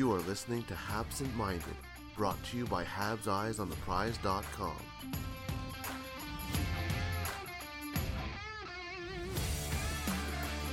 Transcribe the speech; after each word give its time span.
You 0.00 0.14
are 0.14 0.20
listening 0.20 0.62
to 0.62 0.74
Habsent 0.74 1.36
Minded, 1.36 1.76
brought 2.16 2.42
to 2.44 2.56
you 2.56 2.64
by 2.64 2.84
Habs 2.84 3.28
Eyes 3.28 3.58
on 3.58 3.68
the 3.68 3.76
Prize.com. 3.76 4.72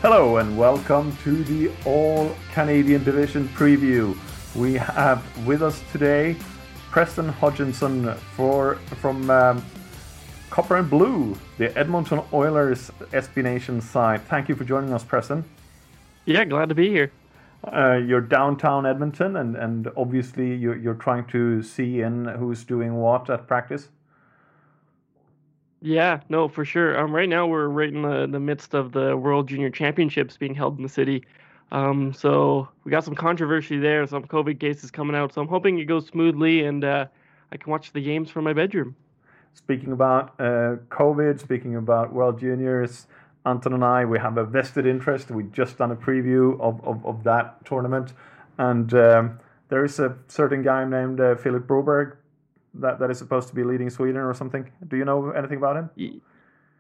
Hello 0.02 0.38
and 0.38 0.58
welcome 0.58 1.14
to 1.26 1.44
the 1.44 1.70
All 1.84 2.34
Canadian 2.54 3.04
Division 3.04 3.50
preview. 3.50 4.18
We 4.56 4.76
have 4.76 5.22
with 5.46 5.62
us 5.62 5.84
today 5.92 6.38
Preston 6.90 7.28
Hodgkinson 7.28 8.14
for 8.38 8.76
from 9.02 9.30
um, 9.30 9.66
Copper 10.50 10.78
and 10.78 10.90
Blue, 10.90 11.38
the 11.58 11.78
Edmonton 11.78 12.22
Oilers 12.32 12.92
SB 13.12 13.44
Nation 13.44 13.82
side. 13.82 14.22
Thank 14.30 14.48
you 14.48 14.56
for 14.56 14.64
joining 14.64 14.94
us, 14.94 15.04
Preston. 15.04 15.44
Yeah, 16.24 16.46
glad 16.46 16.70
to 16.70 16.76
be 16.76 16.88
here. 16.88 17.12
Uh, 17.74 17.98
you're 17.98 18.22
downtown 18.22 18.86
Edmonton, 18.86 19.36
and, 19.36 19.56
and 19.56 19.90
obviously 19.98 20.56
you're, 20.56 20.78
you're 20.78 20.94
trying 20.96 21.26
to 21.28 21.62
see 21.62 22.02
in 22.02 22.26
who's 22.26 22.64
doing 22.64 22.96
what 22.96 23.30
at 23.30 23.48
practice. 23.48 23.90
Yeah, 25.82 26.22
no, 26.30 26.48
for 26.48 26.66
sure. 26.66 26.98
Um, 27.00 27.14
right 27.14 27.30
now 27.30 27.46
we're 27.46 27.68
right 27.68 27.94
in 27.94 28.02
the, 28.02 28.28
the 28.28 28.40
midst 28.40 28.74
of 28.74 28.94
the 28.94 29.16
World 29.16 29.48
Junior 29.48 29.70
Championships 29.70 30.38
being 30.38 30.56
held 30.56 30.78
in 30.78 30.84
the 30.84 30.90
city. 30.90 31.24
Um, 31.72 32.14
so 32.14 32.68
we 32.84 32.92
got 32.92 33.04
some 33.04 33.16
controversy 33.16 33.78
there, 33.78 34.08
some 34.08 34.24
COVID 34.24 34.60
cases 34.60 34.90
coming 34.90 35.16
out. 35.16 35.34
So 35.34 35.42
I'm 35.42 35.48
hoping 35.48 35.78
it 35.78 35.86
goes 35.86 36.08
smoothly 36.08 36.66
and 36.66 36.84
uh, 36.84 37.06
I 37.52 37.58
can 37.58 37.70
watch 37.70 37.92
the 37.92 38.02
games 38.02 38.30
from 38.30 38.46
my 38.46 38.54
bedroom. 38.54 38.96
Speaking 39.54 39.92
about 39.92 40.34
uh, 40.40 40.78
COVID, 40.90 41.40
speaking 41.40 41.76
about 41.76 42.14
World 42.14 42.40
Juniors, 42.40 43.08
Anton 43.46 43.74
and 43.74 43.84
I, 43.84 44.06
we 44.06 44.20
have 44.20 44.38
a 44.38 44.44
vested 44.44 44.86
interest. 44.86 45.32
We've 45.32 45.52
just 45.52 45.78
done 45.78 45.92
a 45.92 45.96
preview 45.96 46.60
of, 46.60 46.84
of, 46.86 47.06
of 47.06 47.24
that 47.24 47.66
tournament, 47.66 48.14
and 48.58 48.94
um, 48.94 49.40
there 49.70 49.86
is 49.86 50.00
a 50.00 50.18
certain 50.28 50.64
guy 50.64 50.86
named 50.86 51.20
uh, 51.20 51.36
Philip 51.36 51.68
Broberg 51.68 52.18
that, 52.74 53.00
that 53.00 53.10
is 53.10 53.18
supposed 53.18 53.48
to 53.50 53.56
be 53.56 53.64
leading 53.64 53.90
Sweden 53.90 54.18
or 54.18 54.34
something. 54.34 54.70
Do 54.88 54.98
you 54.98 55.06
know 55.06 55.32
anything 55.32 55.58
about 55.58 55.78
him? 55.78 56.22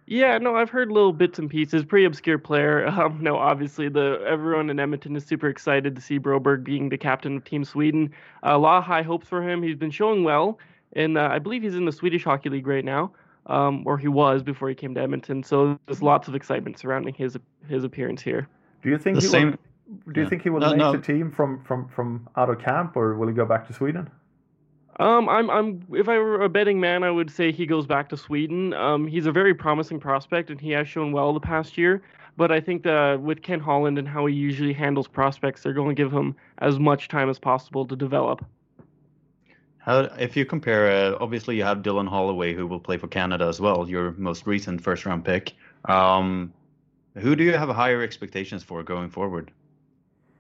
Yeah, 0.10 0.38
no, 0.38 0.56
I've 0.56 0.70
heard 0.70 0.90
little 0.90 1.12
bits 1.12 1.38
and 1.38 1.50
pieces. 1.50 1.84
Pretty 1.84 2.06
obscure 2.06 2.38
player. 2.38 2.88
Um, 2.98 3.20
no, 3.22 3.36
obviously 3.38 3.90
the 3.90 4.24
everyone 4.26 4.70
in 4.70 4.80
Edmonton 4.80 5.16
is 5.16 5.26
super 5.26 5.50
excited 5.50 5.96
to 5.96 6.02
see 6.02 6.20
Broberg 6.20 6.64
being 6.64 6.90
the 6.90 6.98
captain 6.98 7.38
of 7.38 7.44
Team 7.44 7.64
Sweden. 7.64 8.12
a 8.42 8.58
lot 8.58 8.80
of 8.80 8.86
high 8.86 9.04
hopes 9.04 9.28
for 9.28 9.48
him. 9.48 9.62
He's 9.62 9.76
been 9.76 9.92
showing 9.92 10.24
well, 10.24 10.58
and 10.94 11.18
uh, 11.18 11.30
I 11.32 11.40
believe 11.40 11.62
he's 11.62 11.76
in 11.76 11.86
the 11.86 11.92
Swedish 11.92 12.24
Hockey 12.24 12.50
League 12.50 12.66
right 12.66 12.86
now, 12.86 13.12
um, 13.48 13.84
or 13.86 13.98
he 13.98 14.08
was 14.08 14.44
before 14.44 14.70
he 14.70 14.76
came 14.76 14.94
to 14.96 15.02
Edmonton. 15.02 15.44
So 15.44 15.80
there's 15.88 16.02
lots 16.02 16.28
of 16.28 16.36
excitement 16.36 16.78
surrounding 16.80 17.14
his 17.14 17.38
his 17.68 17.84
appearance 17.84 18.22
here. 18.22 18.48
Do 18.84 18.90
you 18.90 18.98
think 18.98 19.16
The 19.16 19.22
he 19.22 19.28
same- 19.28 19.52
will? 19.52 19.58
Do 20.14 20.20
you 20.20 20.24
yeah. 20.24 20.30
think 20.30 20.42
he 20.44 20.50
will 20.50 20.60
No, 20.60 20.70
make 20.72 20.78
no. 20.80 20.92
the 20.92 20.98
team 20.98 21.32
from, 21.32 21.64
from, 21.64 21.88
from 21.88 22.28
out 22.36 22.50
of 22.50 22.60
camp, 22.60 22.98
or 22.98 23.16
will 23.16 23.30
he 23.30 23.34
go 23.34 23.46
back 23.46 23.66
to 23.68 23.74
Sweden? 23.74 24.10
Um, 25.00 25.30
I'm, 25.30 25.50
I'm. 25.50 25.82
If 25.94 26.10
I 26.10 26.18
were 26.18 26.42
a 26.42 26.50
betting 26.50 26.80
man, 26.82 27.04
I 27.04 27.12
would 27.12 27.30
say 27.32 27.52
he 27.54 27.66
goes 27.66 27.86
back 27.86 28.10
to 28.10 28.18
Sweden. 28.18 28.74
Um, 28.74 29.08
he's 29.08 29.28
a 29.28 29.32
very 29.32 29.54
promising 29.54 30.00
prospect, 30.00 30.50
and 30.50 30.60
he 30.60 30.72
has 30.72 30.90
shown 30.90 31.12
well 31.14 31.34
the 31.34 31.40
past 31.40 31.78
year. 31.78 32.02
But 32.36 32.52
I 32.52 32.60
think 32.60 32.84
that 32.84 33.22
with 33.22 33.42
Ken 33.42 33.60
Holland 33.62 33.98
and 33.98 34.08
how 34.08 34.26
he 34.26 34.36
usually 34.36 34.74
handles 34.74 35.08
prospects, 35.08 35.64
they're 35.64 35.74
going 35.74 35.96
to 35.96 36.02
give 36.04 36.12
him 36.12 36.36
as 36.58 36.80
much 36.80 37.08
time 37.08 37.30
as 37.30 37.40
possible 37.40 37.86
to 37.86 37.96
develop. 37.96 38.44
How, 39.88 40.00
if 40.20 40.36
you 40.36 40.46
compare, 40.46 40.92
uh, 40.92 41.18
obviously 41.22 41.56
you 41.56 41.64
have 41.64 41.78
Dylan 41.78 42.10
Holloway 42.10 42.54
who 42.54 42.68
will 42.68 42.80
play 42.80 42.98
for 42.98 43.08
Canada 43.08 43.46
as 43.46 43.62
well, 43.62 43.90
your 43.90 44.12
most 44.18 44.46
recent 44.46 44.82
first 44.82 45.06
round 45.06 45.24
pick. 45.24 45.54
Um, 45.86 46.54
who 47.16 47.38
do 47.38 47.46
you 47.46 47.54
have 47.54 47.70
higher 47.70 48.02
expectations 48.02 48.64
for 48.64 48.84
going 48.84 49.10
forward? 49.10 49.50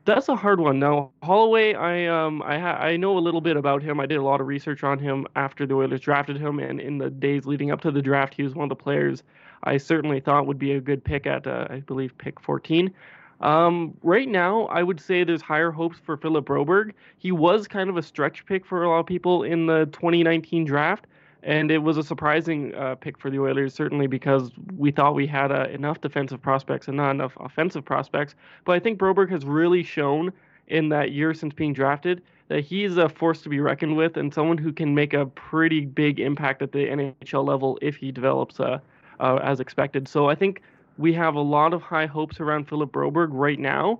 That's 0.03 0.27
a 0.27 0.35
hard 0.35 0.59
one. 0.59 0.79
Now, 0.79 1.11
Holloway, 1.23 1.75
I 1.75 2.07
um, 2.07 2.41
I 2.43 2.59
ha- 2.59 2.77
I 2.77 2.97
know 2.97 3.17
a 3.17 3.19
little 3.19 3.41
bit 3.41 3.55
about 3.55 3.81
him. 3.81 4.01
I 4.01 4.05
did 4.05 4.17
a 4.17 4.21
lot 4.21 4.41
of 4.41 4.47
research 4.47 4.83
on 4.83 4.99
him 4.99 5.25
after 5.37 5.65
the 5.65 5.75
Oilers 5.75 6.01
drafted 6.01 6.37
him, 6.37 6.59
and 6.59 6.79
in 6.81 6.97
the 6.97 7.09
days 7.09 7.45
leading 7.45 7.71
up 7.71 7.79
to 7.81 7.91
the 7.91 8.01
draft, 8.01 8.33
he 8.33 8.43
was 8.43 8.53
one 8.53 8.65
of 8.65 8.77
the 8.77 8.83
players 8.83 9.23
I 9.63 9.77
certainly 9.77 10.19
thought 10.19 10.45
would 10.45 10.59
be 10.59 10.73
a 10.73 10.81
good 10.81 11.03
pick 11.03 11.25
at, 11.25 11.47
uh, 11.47 11.67
I 11.69 11.79
believe, 11.79 12.17
pick 12.17 12.39
14. 12.39 12.93
Um, 13.41 13.95
right 14.01 14.27
now, 14.27 14.65
I 14.65 14.81
would 14.83 14.99
say 14.99 15.23
there's 15.23 15.41
higher 15.41 15.71
hopes 15.71 15.97
for 16.03 16.17
Philip 16.17 16.45
Broberg. 16.45 16.93
He 17.17 17.31
was 17.31 17.67
kind 17.67 17.89
of 17.89 17.97
a 17.97 18.01
stretch 18.01 18.45
pick 18.45 18.65
for 18.65 18.83
a 18.83 18.89
lot 18.89 18.99
of 18.99 19.05
people 19.05 19.43
in 19.43 19.67
the 19.67 19.85
2019 19.91 20.65
draft, 20.65 21.05
and 21.43 21.69
it 21.69 21.77
was 21.79 21.97
a 21.97 22.03
surprising 22.03 22.73
uh, 22.73 22.95
pick 22.95 23.17
for 23.17 23.29
the 23.29 23.39
Oilers, 23.39 23.73
certainly 23.73 24.07
because 24.07 24.51
we 24.75 24.91
thought 24.91 25.13
we 25.13 25.27
had 25.27 25.51
uh, 25.51 25.67
enough 25.69 26.01
defensive 26.01 26.41
prospects 26.41 26.87
and 26.87 26.97
not 26.97 27.11
enough 27.11 27.33
offensive 27.39 27.85
prospects. 27.85 28.33
But 28.65 28.73
I 28.73 28.79
think 28.79 28.97
Broberg 28.97 29.29
has 29.29 29.45
really 29.45 29.83
shown 29.83 30.33
in 30.67 30.89
that 30.89 31.11
year 31.11 31.33
since 31.33 31.53
being 31.53 31.73
drafted 31.73 32.21
that 32.49 32.63
he's 32.63 32.97
a 32.97 33.09
force 33.09 33.41
to 33.41 33.49
be 33.49 33.59
reckoned 33.59 33.95
with 33.97 34.17
and 34.17 34.33
someone 34.33 34.57
who 34.57 34.71
can 34.71 34.95
make 34.95 35.13
a 35.13 35.25
pretty 35.25 35.85
big 35.85 36.19
impact 36.19 36.61
at 36.61 36.71
the 36.71 36.85
NHL 36.85 37.45
level 37.45 37.77
if 37.81 37.95
he 37.95 38.11
develops 38.11 38.59
uh, 38.59 38.79
uh, 39.19 39.39
as 39.43 39.59
expected. 39.59 40.07
So 40.07 40.29
I 40.29 40.35
think 40.35 40.61
we 40.97 41.13
have 41.13 41.35
a 41.35 41.41
lot 41.41 41.73
of 41.73 41.81
high 41.81 42.05
hopes 42.05 42.39
around 42.39 42.67
Philip 42.67 42.91
Broberg 42.91 43.29
right 43.31 43.59
now. 43.59 43.99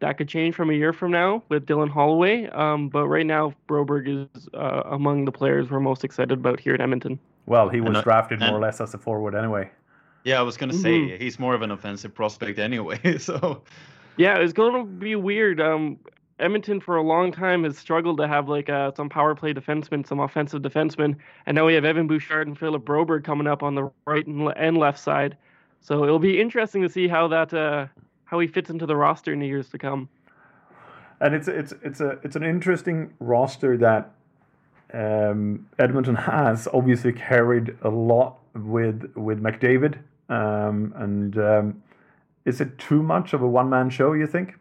That 0.00 0.18
could 0.18 0.28
change 0.28 0.54
from 0.54 0.70
a 0.70 0.74
year 0.74 0.92
from 0.92 1.10
now 1.10 1.42
with 1.48 1.64
Dylan 1.66 1.88
Holloway. 1.88 2.46
Um, 2.48 2.88
but 2.90 3.06
right 3.08 3.24
now, 3.24 3.54
Broberg 3.68 4.06
is 4.34 4.48
uh, 4.52 4.82
among 4.86 5.24
the 5.24 5.32
players 5.32 5.70
we're 5.70 5.80
most 5.80 6.04
excited 6.04 6.32
about 6.32 6.60
here 6.60 6.74
at 6.74 6.80
Edmonton. 6.80 7.18
Well, 7.46 7.68
he 7.70 7.80
was 7.80 7.88
And, 7.88 7.96
uh, 7.98 8.02
drafted 8.02 8.40
more 8.40 8.50
or 8.50 8.60
less 8.60 8.80
as 8.80 8.92
a 8.92 8.98
forward 8.98 9.34
anyway. 9.34 9.70
Yeah, 10.24 10.38
I 10.40 10.42
was 10.42 10.56
gonna 10.56 10.72
say 10.74 10.98
Mhm. 10.98 11.20
he's 11.20 11.38
more 11.38 11.54
of 11.54 11.62
an 11.62 11.70
offensive 11.70 12.12
prospect 12.14 12.58
anyway. 12.58 12.98
So 13.18 13.62
Yeah, 14.16 14.38
it's 14.38 14.52
going 14.52 14.72
to 14.74 14.84
be 14.84 15.14
weird. 15.14 15.60
Um, 15.60 15.98
Edmonton 16.38 16.80
for 16.80 16.96
a 16.96 17.02
long 17.02 17.32
time 17.32 17.64
has 17.64 17.78
struggled 17.78 18.16
to 18.18 18.26
have 18.28 18.48
like 18.48 18.68
uh, 18.68 18.90
some 18.96 19.08
power 19.08 19.34
play 19.34 19.54
defensemen, 19.54 20.06
some 20.06 20.20
offensive 20.20 20.60
defensemen, 20.62 21.16
and 21.46 21.54
now 21.54 21.64
we 21.66 21.74
have 21.74 21.84
Evan 21.84 22.06
Bouchard 22.06 22.46
and 22.46 22.58
Philip 22.58 22.84
Broberg 22.84 23.24
coming 23.24 23.46
up 23.46 23.62
on 23.62 23.74
the 23.74 23.90
right 24.06 24.26
and, 24.26 24.44
le- 24.44 24.54
and 24.56 24.76
left 24.76 24.98
side. 24.98 25.36
So 25.86 26.02
it'll 26.02 26.18
be 26.18 26.40
interesting 26.40 26.82
to 26.82 26.88
see 26.88 27.06
how 27.06 27.28
that 27.28 27.54
uh, 27.54 27.86
how 28.24 28.40
he 28.40 28.48
fits 28.48 28.70
into 28.70 28.86
the 28.86 28.96
roster 28.96 29.32
in 29.32 29.38
the 29.38 29.46
years 29.46 29.68
to 29.68 29.78
come. 29.78 30.08
and 31.20 31.32
it's 31.32 31.46
it's 31.46 31.72
it's 31.80 32.00
a 32.00 32.18
it's 32.24 32.34
an 32.34 32.42
interesting 32.42 33.12
roster 33.20 33.76
that 33.76 34.10
um, 34.92 35.68
Edmonton 35.78 36.16
has 36.16 36.66
obviously 36.74 37.12
carried 37.12 37.76
a 37.82 37.88
lot 37.88 38.38
with 38.56 39.12
with 39.14 39.40
McDavid, 39.40 39.98
um, 40.28 40.92
and 40.96 41.38
um, 41.38 41.82
is 42.44 42.60
it 42.60 42.76
too 42.78 43.00
much 43.00 43.32
of 43.32 43.42
a 43.42 43.46
one 43.46 43.70
man 43.70 43.88
show? 43.88 44.12
You 44.12 44.26
think? 44.26 44.56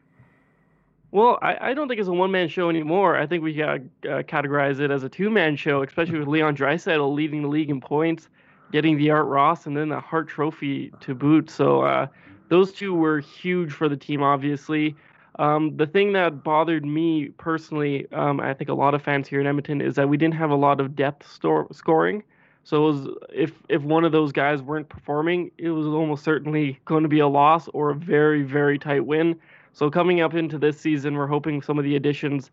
Well, 1.10 1.40
I, 1.42 1.72
I 1.72 1.74
don't 1.74 1.88
think 1.88 2.00
it's 2.00 2.10
a 2.10 2.14
one 2.14 2.30
man 2.30 2.50
show 2.50 2.70
anymore. 2.70 3.18
I 3.18 3.26
think 3.26 3.44
we 3.44 3.56
got 3.56 3.80
uh, 3.80 4.22
categorize 4.22 4.80
it 4.80 4.92
as 4.92 5.04
a 5.04 5.10
two 5.10 5.32
man 5.32 5.56
show, 5.56 5.82
especially 5.82 6.20
with 6.20 6.28
Leon 6.28 6.56
Draisaitl 6.56 7.16
leading 7.16 7.42
the 7.42 7.48
league 7.48 7.72
in 7.72 7.82
points, 7.82 8.30
getting 8.72 8.98
the 8.98 9.12
Art 9.12 9.28
Ross, 9.28 9.66
and 9.66 9.76
then 9.76 9.90
the 9.90 10.00
Hart 10.00 10.28
Trophy 10.28 10.92
to 11.02 11.16
boot. 11.16 11.50
So 11.50 11.82
uh, 11.82 12.08
those 12.50 12.72
two 12.72 12.94
were 12.94 13.20
huge 13.20 13.72
for 13.72 13.90
the 13.90 13.98
team, 13.98 14.24
obviously. 14.24 14.96
Um, 15.38 15.76
the 15.76 15.86
thing 15.86 16.14
that 16.14 16.44
bothered 16.44 16.86
me 16.86 17.30
personally, 17.38 18.08
um, 18.14 18.40
I 18.40 18.54
think 18.54 18.70
a 18.70 18.74
lot 18.74 18.94
of 18.94 19.02
fans 19.02 19.28
here 19.28 19.42
in 19.42 19.48
Edmonton, 19.48 19.82
is 19.82 19.96
that 19.96 20.08
we 20.08 20.18
didn't 20.18 20.36
have 20.36 20.50
a 20.50 20.56
lot 20.56 20.80
of 20.80 20.96
depth 20.96 21.28
scoring. 21.72 22.24
So 22.64 22.82
was, 22.82 23.08
if 23.32 23.52
if 23.70 23.84
one 23.84 24.06
of 24.06 24.12
those 24.12 24.32
guys 24.32 24.62
weren't 24.62 24.90
performing, 24.90 25.52
it 25.58 25.70
was 25.70 25.86
almost 25.86 26.24
certainly 26.24 26.80
going 26.86 27.04
to 27.04 27.10
be 27.10 27.20
a 27.20 27.28
loss 27.28 27.68
or 27.74 27.92
a 27.92 27.96
very 27.96 28.42
very 28.42 28.80
tight 28.80 29.06
win. 29.06 29.36
So 29.74 29.92
coming 29.92 30.22
up 30.22 30.34
into 30.34 30.58
this 30.58 30.80
season, 30.80 31.16
we're 31.16 31.28
hoping 31.28 31.62
some 31.62 31.78
of 31.78 31.84
the 31.84 31.96
additions 31.96 32.50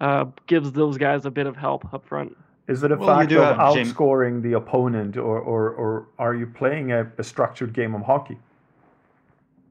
uh, 0.00 0.26
gives 0.46 0.72
those 0.72 0.98
guys 0.98 1.24
a 1.24 1.30
bit 1.30 1.46
of 1.46 1.56
help 1.56 1.92
up 1.92 2.06
front. 2.06 2.36
Is 2.68 2.82
it 2.82 2.90
a 2.90 2.96
Well, 2.96 3.16
fact 3.18 3.32
of 3.32 3.56
have 3.56 3.74
Jim- 3.74 3.86
outscoring 3.86 4.42
the 4.42 4.54
opponent, 4.54 5.16
or, 5.16 5.38
or, 5.38 5.70
or 5.70 6.08
are 6.18 6.34
you 6.34 6.46
playing 6.46 6.92
a, 6.92 7.10
a 7.18 7.22
structured 7.22 7.72
game 7.72 7.94
of 7.94 8.02
hockey? 8.02 8.38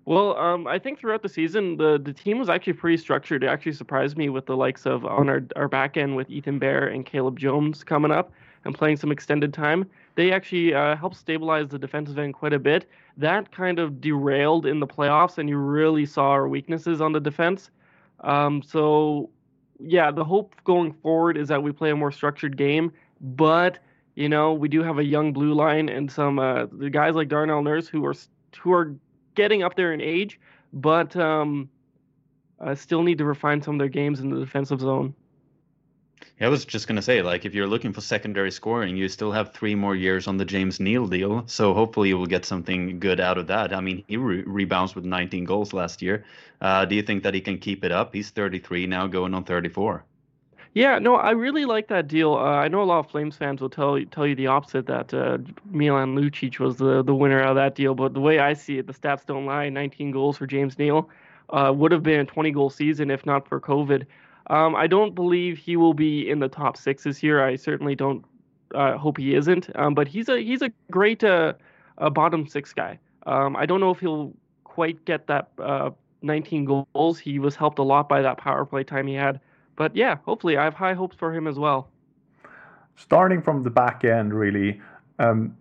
Well, 0.05 0.37
um, 0.37 0.67
I 0.67 0.77
think 0.77 0.99
throughout 0.99 1.23
the 1.23 1.29
season, 1.29 1.77
the, 1.77 1.99
the 2.01 2.13
team 2.13 2.37
was 2.37 2.47
actually 2.47 2.73
pretty 2.73 2.97
structured. 2.97 3.43
It 3.43 3.47
actually 3.47 3.71
surprised 3.73 4.17
me 4.17 4.29
with 4.29 4.45
the 4.45 4.55
likes 4.55 4.85
of 4.85 5.03
on 5.03 5.29
our, 5.29 5.43
our 5.55 5.67
back 5.67 5.97
end 5.97 6.15
with 6.15 6.29
Ethan 6.29 6.59
Bear 6.59 6.87
and 6.87 7.05
Caleb 7.05 7.39
Jones 7.39 7.83
coming 7.83 8.11
up 8.11 8.31
and 8.65 8.75
playing 8.75 8.97
some 8.97 9.11
extended 9.11 9.51
time. 9.51 9.89
They 10.13 10.31
actually 10.31 10.75
uh, 10.75 10.95
helped 10.95 11.15
stabilize 11.15 11.69
the 11.69 11.79
defensive 11.79 12.19
end 12.19 12.35
quite 12.35 12.53
a 12.53 12.59
bit. 12.59 12.87
That 13.17 13.51
kind 13.51 13.79
of 13.79 13.99
derailed 13.99 14.67
in 14.67 14.79
the 14.79 14.87
playoffs, 14.87 15.39
and 15.39 15.49
you 15.49 15.57
really 15.57 16.05
saw 16.05 16.29
our 16.29 16.47
weaknesses 16.47 17.01
on 17.01 17.11
the 17.11 17.19
defense. 17.19 17.71
Um, 18.21 18.61
so, 18.61 19.29
yeah, 19.79 20.11
the 20.11 20.23
hope 20.23 20.55
going 20.63 20.93
forward 20.93 21.37
is 21.37 21.47
that 21.49 21.61
we 21.61 21.71
play 21.71 21.91
a 21.91 21.95
more 21.95 22.11
structured 22.11 22.57
game. 22.57 22.91
But 23.21 23.79
you 24.15 24.29
know, 24.29 24.53
we 24.53 24.69
do 24.69 24.81
have 24.81 24.97
a 24.97 25.03
young 25.03 25.33
blue 25.33 25.53
line 25.53 25.89
and 25.89 26.11
some 26.11 26.39
uh, 26.39 26.67
the 26.71 26.89
guys 26.89 27.15
like 27.15 27.27
Darnell 27.27 27.61
Nurse 27.61 27.87
who 27.87 28.05
are 28.05 28.15
who 28.59 28.71
are 28.71 28.95
getting 29.35 29.63
up 29.63 29.75
there 29.75 29.93
in 29.93 30.01
age, 30.01 30.39
but 30.73 31.15
um, 31.17 31.69
uh, 32.59 32.73
still 32.75 33.03
need 33.03 33.17
to 33.17 33.25
refine 33.25 33.61
some 33.61 33.75
of 33.75 33.79
their 33.79 33.89
games 33.89 34.21
in 34.21 34.29
the 34.29 34.39
defensive 34.39 34.79
zone. 34.79 35.13
I 36.41 36.49
was 36.49 36.65
just 36.65 36.87
gonna 36.87 37.01
say, 37.01 37.21
like, 37.21 37.45
if 37.45 37.53
you're 37.53 37.67
looking 37.67 37.93
for 37.93 38.01
secondary 38.01 38.51
scoring, 38.51 38.97
you 38.97 39.07
still 39.07 39.31
have 39.31 39.53
three 39.53 39.75
more 39.75 39.95
years 39.95 40.27
on 40.27 40.37
the 40.37 40.45
James 40.45 40.79
Neal 40.79 41.07
deal, 41.07 41.43
so 41.47 41.73
hopefully 41.73 42.09
you 42.09 42.17
will 42.17 42.25
get 42.25 42.45
something 42.45 42.99
good 42.99 43.19
out 43.19 43.37
of 43.37 43.47
that. 43.47 43.73
I 43.73 43.79
mean, 43.79 44.03
he 44.07 44.17
re- 44.17 44.43
rebounds 44.45 44.95
with 44.95 45.05
19 45.05 45.45
goals 45.45 45.71
last 45.73 46.01
year. 46.01 46.25
Uh, 46.59 46.85
do 46.85 46.95
you 46.95 47.01
think 47.01 47.23
that 47.23 47.33
he 47.33 47.41
can 47.41 47.57
keep 47.57 47.83
it 47.85 47.91
up? 47.91 48.13
He's 48.13 48.31
33 48.31 48.85
now, 48.87 49.07
going 49.07 49.33
on 49.33 49.43
34. 49.45 50.03
Yeah, 50.75 50.99
no, 50.99 51.15
I 51.15 51.31
really 51.31 51.63
like 51.63 51.87
that 51.87 52.09
deal. 52.09 52.33
Uh, 52.33 52.57
I 52.57 52.67
know 52.67 52.81
a 52.81 52.83
lot 52.83 52.99
of 52.99 53.09
Flames 53.09 53.37
fans 53.37 53.61
will 53.61 53.69
tell 53.69 53.97
tell 54.11 54.27
you 54.27 54.35
the 54.35 54.47
opposite 54.47 54.85
that 54.87 55.13
uh, 55.13 55.37
Milan 55.63 56.17
Lucic 56.17 56.59
was 56.59 56.75
the 56.75 57.01
the 57.01 57.15
winner 57.15 57.39
of 57.39 57.55
that 57.55 57.75
deal, 57.75 57.95
but 57.95 58.13
the 58.13 58.19
way 58.19 58.39
I 58.39 58.51
see 58.53 58.77
it, 58.77 58.85
the 58.85 58.93
stats 58.93 59.25
don't 59.25 59.45
lie. 59.45 59.69
19 59.69 60.11
goals 60.11 60.37
for 60.37 60.45
James 60.45 60.77
Neal 60.77 61.09
uh, 61.49 61.71
would 61.73 61.93
have 61.93 62.03
been 62.03 62.19
a 62.19 62.25
20 62.25 62.51
goal 62.51 62.69
season 62.69 63.09
if 63.09 63.25
not 63.25 63.47
for 63.47 63.61
COVID. 63.61 64.05
Um, 64.47 64.75
I 64.75 64.87
don't 64.87 65.15
believe 65.15 65.57
he 65.57 65.75
will 65.75 65.93
be 65.93 66.29
in 66.29 66.39
the 66.39 66.47
top 66.47 66.77
six 66.77 67.03
this 67.03 67.23
year. 67.23 67.45
I 67.45 67.55
certainly 67.55 67.95
don't 67.95 68.23
uh, 68.73 68.97
hope 68.97 69.17
he 69.17 69.35
isn't. 69.35 69.69
Um, 69.75 69.93
but 69.93 70.07
he's 70.07 70.29
a 70.29 70.39
he's 70.39 70.61
a 70.61 70.71
great 70.91 71.23
uh, 71.23 71.53
a 71.97 72.09
bottom 72.09 72.47
six 72.47 72.73
guy. 72.73 72.99
Um, 73.25 73.55
I 73.55 73.65
don't 73.65 73.79
know 73.79 73.91
if 73.91 73.99
he'll 73.99 74.33
quite 74.63 75.03
get 75.05 75.27
that 75.27 75.49
uh, 75.57 75.89
19 76.21 76.65
goals. 76.65 77.19
He 77.19 77.39
was 77.39 77.55
helped 77.55 77.79
a 77.79 77.83
lot 77.83 78.09
by 78.09 78.21
that 78.21 78.37
power 78.37 78.65
play 78.65 78.83
time 78.83 79.07
he 79.07 79.15
had. 79.15 79.39
But 79.75 79.95
yeah, 79.95 80.17
hopefully, 80.25 80.57
I 80.57 80.63
have 80.63 80.73
high 80.73 80.93
hopes 80.93 81.15
for 81.15 81.33
him 81.33 81.47
as 81.47 81.57
well. 81.57 81.89
Starting 82.95 83.41
from 83.41 83.63
the 83.63 83.69
back 83.69 84.05
end, 84.05 84.33
really, 84.33 84.79
um, 85.19 85.57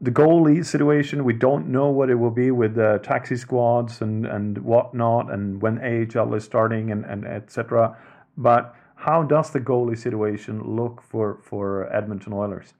the 0.00 0.10
goalie 0.10 0.64
situation, 0.64 1.24
we 1.24 1.32
don't 1.32 1.68
know 1.68 1.88
what 1.88 2.10
it 2.10 2.14
will 2.14 2.30
be 2.30 2.50
with 2.50 2.74
the 2.74 3.00
taxi 3.02 3.36
squads 3.36 4.02
and, 4.02 4.26
and 4.26 4.58
whatnot, 4.58 5.32
and 5.32 5.60
when 5.60 5.78
AHL 5.78 6.34
is 6.34 6.44
starting, 6.44 6.92
and, 6.92 7.04
and 7.06 7.24
etc. 7.24 7.96
But 8.36 8.74
how 8.96 9.22
does 9.22 9.50
the 9.50 9.60
goalie 9.60 9.98
situation 9.98 10.62
look 10.76 11.02
for, 11.02 11.38
for 11.42 11.92
Edmonton 11.94 12.32
Oilers? 12.32 12.74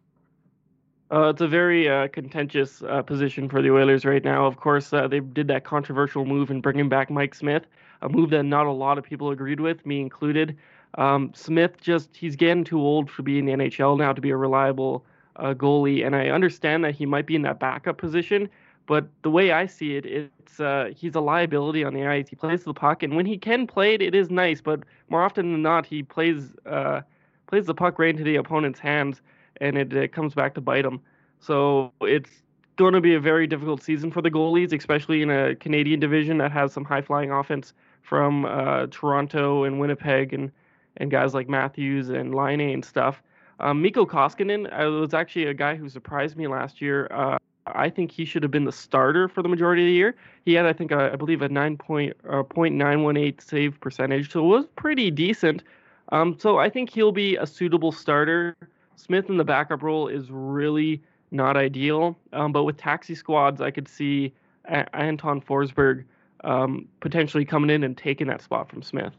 Uh, 1.11 1.29
it's 1.29 1.41
a 1.41 1.47
very 1.47 1.89
uh, 1.89 2.09
contentious 2.09 2.83
uh, 2.83 3.01
position 3.01 3.49
for 3.49 3.63
the 3.63 3.71
Oilers 3.71 4.05
right 4.05 4.25
now. 4.25 4.45
Of 4.45 4.57
course, 4.57 4.93
uh, 4.93 5.07
they 5.07 5.21
did 5.21 5.47
that 5.49 5.65
controversial 5.65 6.25
move 6.25 6.51
in 6.51 6.61
bringing 6.61 6.89
back 6.89 7.11
Mike 7.11 7.35
Smith, 7.35 7.65
a 8.03 8.09
move 8.09 8.31
that 8.31 8.43
not 8.43 8.67
a 8.67 8.73
lot 8.73 8.99
of 8.99 9.05
people 9.05 9.31
agreed 9.31 9.61
with, 9.61 9.87
me 9.87 10.01
included. 10.01 10.57
Um, 10.99 11.33
Smith 11.35 11.81
just 11.81 12.17
he's 12.17 12.35
getting 12.35 12.65
too 12.65 12.81
old 12.81 13.11
to 13.15 13.23
be 13.23 13.39
in 13.39 13.47
the 13.47 13.53
NHL 13.53 13.97
now 13.99 14.13
to 14.13 14.21
be 14.21 14.31
a 14.31 14.37
reliable 14.37 15.05
uh, 15.37 15.55
goalie, 15.55 16.05
and 16.05 16.17
I 16.17 16.29
understand 16.29 16.85
that 16.85 16.97
he 16.97 17.07
might 17.07 17.27
be 17.27 17.37
in 17.37 17.43
that 17.43 17.61
backup 17.61 17.99
position. 17.99 18.49
But 18.87 19.09
the 19.23 19.31
way 19.31 19.53
I 19.53 19.67
see 19.67 19.97
it, 19.97 20.07
it's 20.07 20.61
uh, 20.61 20.91
he's 20.97 21.15
a 21.15 21.21
liability 21.21 21.85
on 21.85 21.93
the 21.93 22.07
ice. 22.07 22.29
He 22.29 22.37
plays 22.37 22.65
the 22.65 22.75
puck, 22.75 23.03
and 23.03 23.17
when 23.17 23.27
he 23.27 23.37
can 23.37 23.67
play 23.67 23.95
it, 23.95 24.03
it 24.03 24.15
is 24.15 24.31
nice. 24.31 24.61
But 24.61 24.81
more 25.09 25.23
often 25.23 25.53
than 25.53 25.63
not, 25.63 25.87
he 25.87 26.03
plays 26.03 26.55
uh, 26.67 27.01
plays 27.47 27.67
the 27.67 27.75
puck 27.75 27.99
right 27.99 28.11
into 28.11 28.25
the 28.25 28.37
opponent's 28.37 28.79
hands, 28.79 29.21
and 29.61 29.77
it, 29.77 29.93
it 29.93 30.13
comes 30.13 30.35
back 30.35 30.55
to 30.55 30.61
bite 30.61 30.85
him. 30.85 31.01
So 31.41 31.93
it's 32.01 32.31
going 32.77 32.95
to 32.95 33.01
be 33.01 33.15
a 33.15 33.21
very 33.21 33.47
difficult 33.47 33.83
season 33.83 34.11
for 34.11 34.23
the 34.23 34.31
goalies, 34.31 34.73
especially 34.73 35.23
in 35.23 35.31
a 35.31 35.57
Canadian 35.57 35.99
division 35.99 36.39
that 36.39 36.53
has 36.53 36.73
some 36.73 36.85
high 36.85 37.03
flying 37.03 37.31
offense 37.31 37.73
from 38.03 38.45
uh, 38.45 38.87
Toronto 38.91 39.65
and 39.65 39.81
Winnipeg 39.81 40.33
and 40.33 40.53
and 40.99 41.11
guys 41.11 41.35
like 41.35 41.49
Matthews 41.49 42.09
and 42.09 42.35
Laine 42.35 42.61
and 42.61 42.85
stuff. 42.85 43.23
Um, 43.61 43.83
Mikko 43.83 44.07
Koskinen 44.07 44.71
was 45.01 45.13
actually 45.13 45.47
a 45.47 45.55
guy 45.55 45.75
who 45.75 45.89
surprised 45.89 46.37
me 46.37 46.47
last 46.47 46.81
year. 46.81 47.09
Uh, 47.11 47.39
I 47.67 47.91
think 47.91 48.13
he 48.13 48.25
should 48.25 48.43
have 48.43 48.53
been 48.53 48.65
the 48.65 48.73
starter 48.73 49.29
for 49.29 49.43
the 49.43 49.49
majority 49.49 49.83
of 49.83 49.87
the 49.87 49.93
year. 49.93 50.15
He 50.45 50.55
had, 50.55 50.67
I 50.67 50.73
think, 50.73 50.93
I 50.93 51.17
believe, 51.17 51.43
a 51.43 51.49
9 51.49 51.77
point, 51.77 52.17
uh, 52.29 52.43
0.918 52.45 53.41
save 53.41 53.81
percentage, 53.81 54.31
so 54.31 54.41
it 54.41 54.49
was 54.49 54.67
pretty 54.77 55.11
decent. 55.11 55.65
Um, 56.13 56.37
so 56.39 56.59
I 56.59 56.71
think 56.71 56.91
he'll 56.91 57.13
be 57.13 57.37
a 57.37 57.47
suitable 57.47 57.91
starter. 57.91 58.57
Smith 58.95 59.29
in 59.29 59.37
the 59.37 59.45
backup 59.45 59.83
role 59.83 60.09
is 60.09 60.31
really 60.31 61.03
not 61.33 61.57
ideal, 61.57 62.17
um, 62.33 62.53
but 62.53 62.65
with 62.65 62.77
taxi 62.77 63.15
squads, 63.15 63.61
I 63.61 63.71
could 63.71 63.89
see 63.89 64.33
a- 64.67 64.97
Anton 64.97 65.41
Forsberg 65.41 66.05
um, 66.45 66.87
potentially 67.01 67.45
coming 67.45 67.71
in 67.71 67.83
and 67.83 67.97
taking 67.97 68.29
that 68.29 68.43
spot 68.43 68.69
from 68.69 68.83
Smith. 68.83 69.13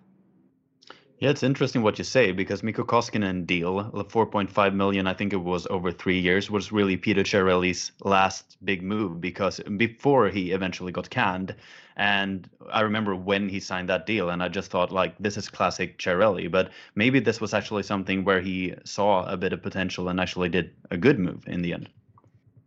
Yeah, 1.19 1.31
it's 1.31 1.41
interesting 1.41 1.81
what 1.81 1.97
you 1.97 2.03
say 2.03 2.31
because 2.31 2.61
Mikko 2.61 2.83
Koskinen 2.83 3.45
deal, 3.47 3.79
uh, 3.79 4.03
4.5 4.03 4.73
million, 4.75 5.07
I 5.07 5.15
think 5.15 5.33
it 5.33 5.37
was 5.37 5.65
over 5.67 5.91
three 5.91 6.19
years, 6.19 6.51
was 6.51 6.71
really 6.71 6.95
Peter 6.95 7.23
Chiarelli's 7.23 7.91
last 8.03 8.57
big 8.63 8.83
move 8.83 9.19
because 9.19 9.59
before 9.77 10.29
he 10.29 10.51
eventually 10.51 10.91
got 10.91 11.09
canned. 11.09 11.55
And 11.95 12.47
I 12.71 12.81
remember 12.81 13.15
when 13.15 13.49
he 13.49 13.59
signed 13.59 13.89
that 13.89 14.05
deal, 14.05 14.29
and 14.29 14.43
I 14.43 14.47
just 14.47 14.69
thought, 14.69 14.91
like, 14.91 15.15
this 15.19 15.37
is 15.37 15.49
classic 15.49 15.97
Chiarelli. 15.97 16.51
But 16.51 16.69
maybe 16.93 17.19
this 17.19 17.41
was 17.41 17.53
actually 17.53 17.83
something 17.83 18.23
where 18.23 18.41
he 18.41 18.75
saw 18.83 19.25
a 19.25 19.37
bit 19.37 19.53
of 19.53 19.63
potential 19.63 20.09
and 20.09 20.19
actually 20.19 20.49
did 20.49 20.75
a 20.91 20.97
good 20.97 21.17
move 21.17 21.43
in 21.47 21.63
the 21.63 21.73
end. 21.73 21.89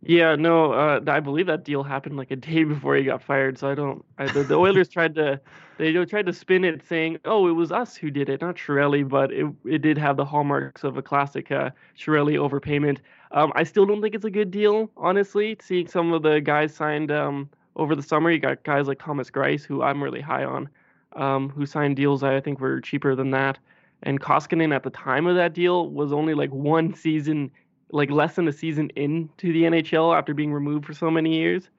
Yeah, 0.03 0.35
no, 0.35 0.73
uh, 0.73 0.99
I 1.07 1.19
believe 1.19 1.45
that 1.45 1.63
deal 1.63 1.83
happened 1.83 2.17
like 2.17 2.31
a 2.31 2.35
day 2.35 2.63
before 2.73 2.95
he 2.95 3.03
got 3.03 3.21
fired. 3.21 3.57
So 3.57 3.69
I 3.69 3.75
don't. 3.75 4.03
I, 4.17 4.27
the, 4.27 4.43
the 4.43 4.55
Oilers 4.55 4.89
tried 4.97 5.15
to, 5.15 5.39
they 5.77 5.93
tried 6.05 6.25
to 6.25 6.33
spin 6.33 6.65
it 6.65 6.83
saying, 6.87 7.19
"Oh, 7.25 7.47
it 7.47 7.51
was 7.51 7.71
us 7.71 7.95
who 7.95 8.09
did 8.09 8.27
it, 8.29 8.41
not 8.41 8.55
Chiarelli," 8.55 9.07
but 9.07 9.31
it 9.31 9.45
it 9.65 9.81
did 9.81 9.97
have 9.97 10.17
the 10.17 10.25
hallmarks 10.25 10.83
of 10.83 10.97
a 10.97 11.01
classic 11.03 11.51
uh, 11.51 11.69
Chiarelli 11.97 12.33
overpayment. 12.33 12.97
Um, 13.31 13.51
I 13.55 13.63
still 13.63 13.85
don't 13.85 14.01
think 14.01 14.15
it's 14.15 14.25
a 14.25 14.31
good 14.31 14.49
deal, 14.51 14.89
honestly. 14.97 15.55
Seeing 15.61 15.87
some 15.87 16.13
of 16.13 16.23
the 16.23 16.41
guys 16.41 16.73
signed 16.73 17.11
um, 17.11 17.49
over 17.75 17.95
the 17.95 18.03
summer, 18.03 18.31
you 18.31 18.39
got 18.39 18.63
guys 18.63 18.87
like 18.87 18.99
Thomas 18.99 19.29
Greiss, 19.29 19.63
who 19.63 19.83
I'm 19.83 20.03
really 20.03 20.21
high 20.21 20.43
on, 20.43 20.67
um, 21.15 21.49
who 21.49 21.65
signed 21.65 21.95
deals 21.95 22.23
I 22.23 22.41
think 22.41 22.59
were 22.59 22.81
cheaper 22.81 23.15
than 23.15 23.31
that. 23.31 23.59
And 24.03 24.19
Koskinen 24.19 24.73
at 24.75 24.81
the 24.81 24.89
time 24.89 25.27
of 25.27 25.35
that 25.35 25.53
deal 25.53 25.89
was 25.89 26.11
only 26.11 26.33
like 26.33 26.49
one 26.49 26.95
season 26.95 27.51
like 27.91 28.09
less 28.09 28.35
than 28.35 28.47
a 28.47 28.53
season 28.53 28.89
into 28.95 29.53
the 29.53 29.63
NHL 29.63 30.17
after 30.17 30.33
being 30.33 30.53
removed 30.53 30.85
for 30.85 30.93
so 30.93 31.11
many 31.11 31.35
years. 31.35 31.69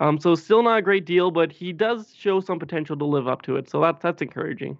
Um, 0.00 0.18
so 0.18 0.34
still 0.34 0.62
not 0.62 0.78
a 0.78 0.82
great 0.82 1.06
deal, 1.06 1.30
but 1.30 1.52
he 1.52 1.72
does 1.72 2.12
show 2.16 2.40
some 2.40 2.58
potential 2.58 2.96
to 2.96 3.04
live 3.04 3.28
up 3.28 3.42
to 3.42 3.56
it. 3.56 3.68
So 3.68 3.80
that's 3.80 4.02
that's 4.02 4.22
encouraging. 4.22 4.76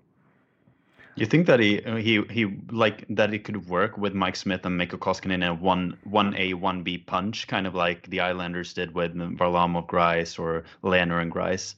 You 1.17 1.27
think 1.27 1.47
that 1.47 1.61
he 1.61 1.81
he 2.01 2.23
he 2.31 2.47
like 2.71 3.05
that 3.09 3.33
it 3.33 3.45
could 3.45 3.69
work 3.69 3.97
with 3.97 4.15
Mike 4.15 4.35
Smith 4.35 4.67
and 4.67 4.77
Mikko 4.77 4.97
Koskinen 4.97 5.35
in 5.35 5.43
a 5.45 5.55
one 5.55 5.97
one 6.03 6.35
A 6.37 6.55
one 6.55 6.83
B 6.83 6.99
punch, 6.99 7.47
kind 7.47 7.67
of 7.67 7.75
like 7.75 8.11
the 8.11 8.21
Islanders 8.21 8.75
did 8.75 8.95
with 8.95 9.15
Varlamov 9.15 9.87
Greiss, 9.87 10.39
or 10.39 10.65
Lehner 10.83 11.23
and 11.23 11.33
Greiss. 11.33 11.77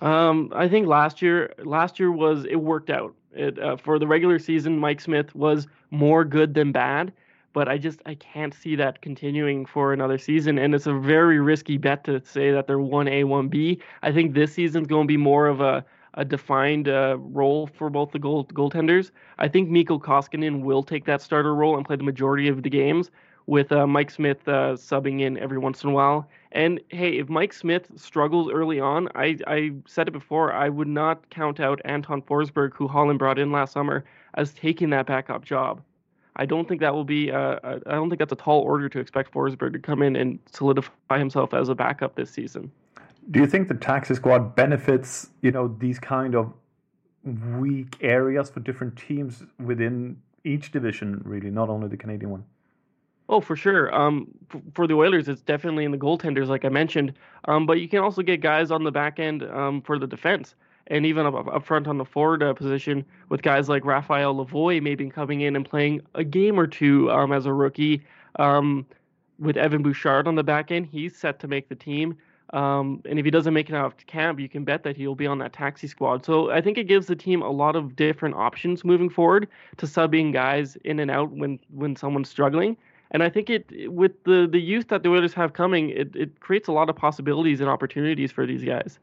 Um, 0.00 0.52
I 0.54 0.68
think 0.68 0.88
last 0.88 1.22
year 1.22 1.54
last 1.58 2.00
year 2.00 2.10
was 2.10 2.44
it 2.46 2.56
worked 2.56 2.90
out. 2.90 3.14
It 3.32 3.56
uh, 3.60 3.76
for 3.76 4.00
the 4.00 4.08
regular 4.08 4.40
season, 4.40 4.78
Mike 4.80 5.00
Smith 5.00 5.32
was 5.36 5.68
more 5.92 6.24
good 6.24 6.54
than 6.54 6.72
bad 6.72 7.12
but 7.56 7.70
I 7.70 7.78
just 7.78 8.02
I 8.04 8.14
can't 8.16 8.52
see 8.52 8.76
that 8.76 9.00
continuing 9.00 9.64
for 9.64 9.94
another 9.94 10.18
season. 10.18 10.58
And 10.58 10.74
it's 10.74 10.86
a 10.86 10.92
very 10.92 11.40
risky 11.40 11.78
bet 11.78 12.04
to 12.04 12.22
say 12.22 12.52
that 12.52 12.66
they're 12.66 12.78
one 12.78 13.08
A, 13.08 13.24
one 13.24 13.48
B. 13.48 13.80
I 14.02 14.12
think 14.12 14.34
this 14.34 14.52
season's 14.52 14.86
going 14.86 15.06
to 15.06 15.08
be 15.08 15.16
more 15.16 15.46
of 15.46 15.62
a 15.62 15.82
a 16.12 16.24
defined 16.24 16.86
uh, 16.86 17.16
role 17.18 17.66
for 17.66 17.88
both 17.88 18.10
the 18.12 18.18
goal 18.18 18.44
goaltenders. 18.44 19.10
I 19.38 19.48
think 19.48 19.70
Mikko 19.70 19.98
Koskinen 20.00 20.60
will 20.64 20.82
take 20.82 21.06
that 21.06 21.22
starter 21.22 21.54
role 21.54 21.78
and 21.78 21.86
play 21.86 21.96
the 21.96 22.04
majority 22.04 22.46
of 22.48 22.62
the 22.62 22.68
games, 22.68 23.10
with 23.46 23.72
uh, 23.72 23.86
Mike 23.86 24.10
Smith 24.10 24.46
uh, 24.46 24.76
subbing 24.76 25.22
in 25.22 25.38
every 25.38 25.58
once 25.58 25.82
in 25.82 25.88
a 25.88 25.92
while. 25.92 26.28
And 26.52 26.78
hey, 26.90 27.16
if 27.16 27.30
Mike 27.30 27.54
Smith 27.54 27.90
struggles 27.96 28.50
early 28.52 28.80
on, 28.80 29.08
I, 29.14 29.38
I 29.46 29.72
said 29.86 30.08
it 30.08 30.12
before, 30.12 30.52
I 30.52 30.68
would 30.68 30.88
not 30.88 31.30
count 31.30 31.58
out 31.60 31.80
Anton 31.86 32.20
Forsberg, 32.20 32.74
who 32.74 32.86
Holland 32.86 33.18
brought 33.18 33.38
in 33.38 33.50
last 33.50 33.72
summer, 33.72 34.04
as 34.34 34.52
taking 34.52 34.90
that 34.90 35.06
backup 35.06 35.42
job. 35.42 35.80
I 36.36 36.46
don't 36.46 36.68
think 36.68 36.80
that 36.82 36.94
will 36.94 37.04
be. 37.04 37.30
Uh, 37.30 37.58
I 37.64 37.92
don't 37.92 38.08
think 38.10 38.18
that's 38.18 38.32
a 38.32 38.36
tall 38.36 38.60
order 38.60 38.88
to 38.88 38.98
expect 38.98 39.32
Forsberg 39.32 39.72
to 39.72 39.78
come 39.78 40.02
in 40.02 40.16
and 40.16 40.38
solidify 40.52 41.18
himself 41.18 41.54
as 41.54 41.68
a 41.68 41.74
backup 41.74 42.14
this 42.14 42.30
season. 42.30 42.70
Do 43.30 43.40
you 43.40 43.46
think 43.46 43.68
the 43.68 43.74
taxi 43.74 44.14
squad 44.14 44.54
benefits, 44.54 45.30
you 45.42 45.50
know, 45.50 45.74
these 45.78 45.98
kind 45.98 46.34
of 46.34 46.52
weak 47.58 47.96
areas 48.00 48.50
for 48.50 48.60
different 48.60 48.96
teams 48.96 49.42
within 49.58 50.16
each 50.44 50.70
division, 50.70 51.20
really, 51.24 51.50
not 51.50 51.68
only 51.68 51.88
the 51.88 51.96
Canadian 51.96 52.30
one? 52.30 52.44
Oh, 53.28 53.40
for 53.40 53.56
sure. 53.56 53.92
Um, 53.92 54.28
for, 54.48 54.62
for 54.74 54.86
the 54.86 54.94
Oilers, 54.94 55.28
it's 55.28 55.42
definitely 55.42 55.84
in 55.84 55.90
the 55.90 55.98
goaltenders, 55.98 56.46
like 56.46 56.64
I 56.64 56.68
mentioned. 56.68 57.14
Um, 57.46 57.66
but 57.66 57.80
you 57.80 57.88
can 57.88 57.98
also 57.98 58.22
get 58.22 58.40
guys 58.40 58.70
on 58.70 58.84
the 58.84 58.92
back 58.92 59.18
end 59.18 59.42
um, 59.42 59.82
for 59.82 59.98
the 59.98 60.06
defense 60.06 60.54
and 60.88 61.04
even 61.06 61.26
up, 61.26 61.34
up 61.34 61.64
front 61.64 61.86
on 61.86 61.98
the 61.98 62.04
forward 62.04 62.42
uh, 62.42 62.54
position 62.54 63.04
with 63.28 63.42
guys 63.42 63.68
like 63.68 63.84
Raphael 63.84 64.34
Lavoie 64.34 64.82
maybe 64.82 65.08
coming 65.10 65.40
in 65.40 65.56
and 65.56 65.64
playing 65.64 66.00
a 66.14 66.24
game 66.24 66.58
or 66.58 66.66
two 66.66 67.10
um, 67.10 67.32
as 67.32 67.46
a 67.46 67.52
rookie. 67.52 68.02
Um, 68.38 68.86
with 69.38 69.56
Evan 69.56 69.82
Bouchard 69.82 70.26
on 70.26 70.34
the 70.34 70.42
back 70.42 70.70
end, 70.70 70.86
he's 70.86 71.16
set 71.16 71.40
to 71.40 71.48
make 71.48 71.68
the 71.68 71.74
team. 71.74 72.16
Um, 72.52 73.02
and 73.06 73.18
if 73.18 73.24
he 73.24 73.30
doesn't 73.30 73.52
make 73.52 73.68
it 73.68 73.74
out 73.74 73.86
of 73.86 74.06
camp, 74.06 74.38
you 74.38 74.48
can 74.48 74.64
bet 74.64 74.82
that 74.84 74.96
he'll 74.96 75.16
be 75.16 75.26
on 75.26 75.38
that 75.38 75.52
taxi 75.52 75.88
squad. 75.88 76.24
So 76.24 76.50
I 76.50 76.60
think 76.60 76.78
it 76.78 76.84
gives 76.84 77.06
the 77.06 77.16
team 77.16 77.42
a 77.42 77.50
lot 77.50 77.74
of 77.74 77.96
different 77.96 78.36
options 78.36 78.84
moving 78.84 79.10
forward 79.10 79.48
to 79.78 79.86
subbing 79.86 80.32
guys 80.32 80.76
in 80.84 81.00
and 81.00 81.10
out 81.10 81.32
when 81.32 81.58
when 81.70 81.96
someone's 81.96 82.30
struggling. 82.30 82.76
And 83.10 83.22
I 83.22 83.30
think 83.30 83.50
it 83.50 83.92
with 83.92 84.22
the 84.24 84.48
the 84.50 84.60
youth 84.60 84.88
that 84.88 85.02
the 85.02 85.08
Oilers 85.10 85.34
have 85.34 85.54
coming, 85.54 85.90
it, 85.90 86.14
it 86.14 86.40
creates 86.40 86.68
a 86.68 86.72
lot 86.72 86.88
of 86.88 86.96
possibilities 86.96 87.60
and 87.60 87.68
opportunities 87.68 88.30
for 88.30 88.46
these 88.46 88.62
guys. 88.62 88.98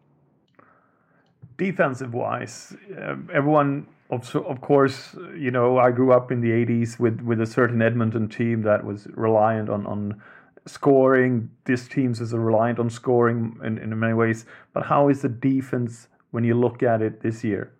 Defensive 1.57 2.13
wise, 2.13 2.75
uh, 2.97 3.15
everyone 3.31 3.87
of, 4.13 4.35
of 4.35 4.61
course, 4.61 5.15
you 5.35 5.51
know, 5.51 5.77
I 5.77 5.91
grew 5.91 6.13
up 6.13 6.31
in 6.31 6.41
the 6.41 6.51
80s 6.51 6.99
with, 6.99 7.21
with 7.21 7.41
a 7.41 7.45
certain 7.45 7.81
Edmonton 7.81 8.29
team 8.29 8.61
that 8.61 8.85
was 8.85 9.07
reliant 9.13 9.69
on, 9.69 9.85
on 9.87 10.21
scoring. 10.65 11.49
This 11.65 11.87
team's 11.87 12.21
is 12.21 12.33
reliant 12.33 12.79
on 12.79 12.89
scoring 12.89 13.57
in, 13.63 13.77
in 13.77 13.97
many 13.97 14.13
ways. 14.13 14.45
But 14.73 14.85
how 14.85 15.09
is 15.09 15.21
the 15.21 15.29
defense 15.29 16.07
when 16.31 16.43
you 16.43 16.53
look 16.53 16.83
at 16.83 17.01
it 17.01 17.21
this 17.21 17.43
year? 17.43 17.73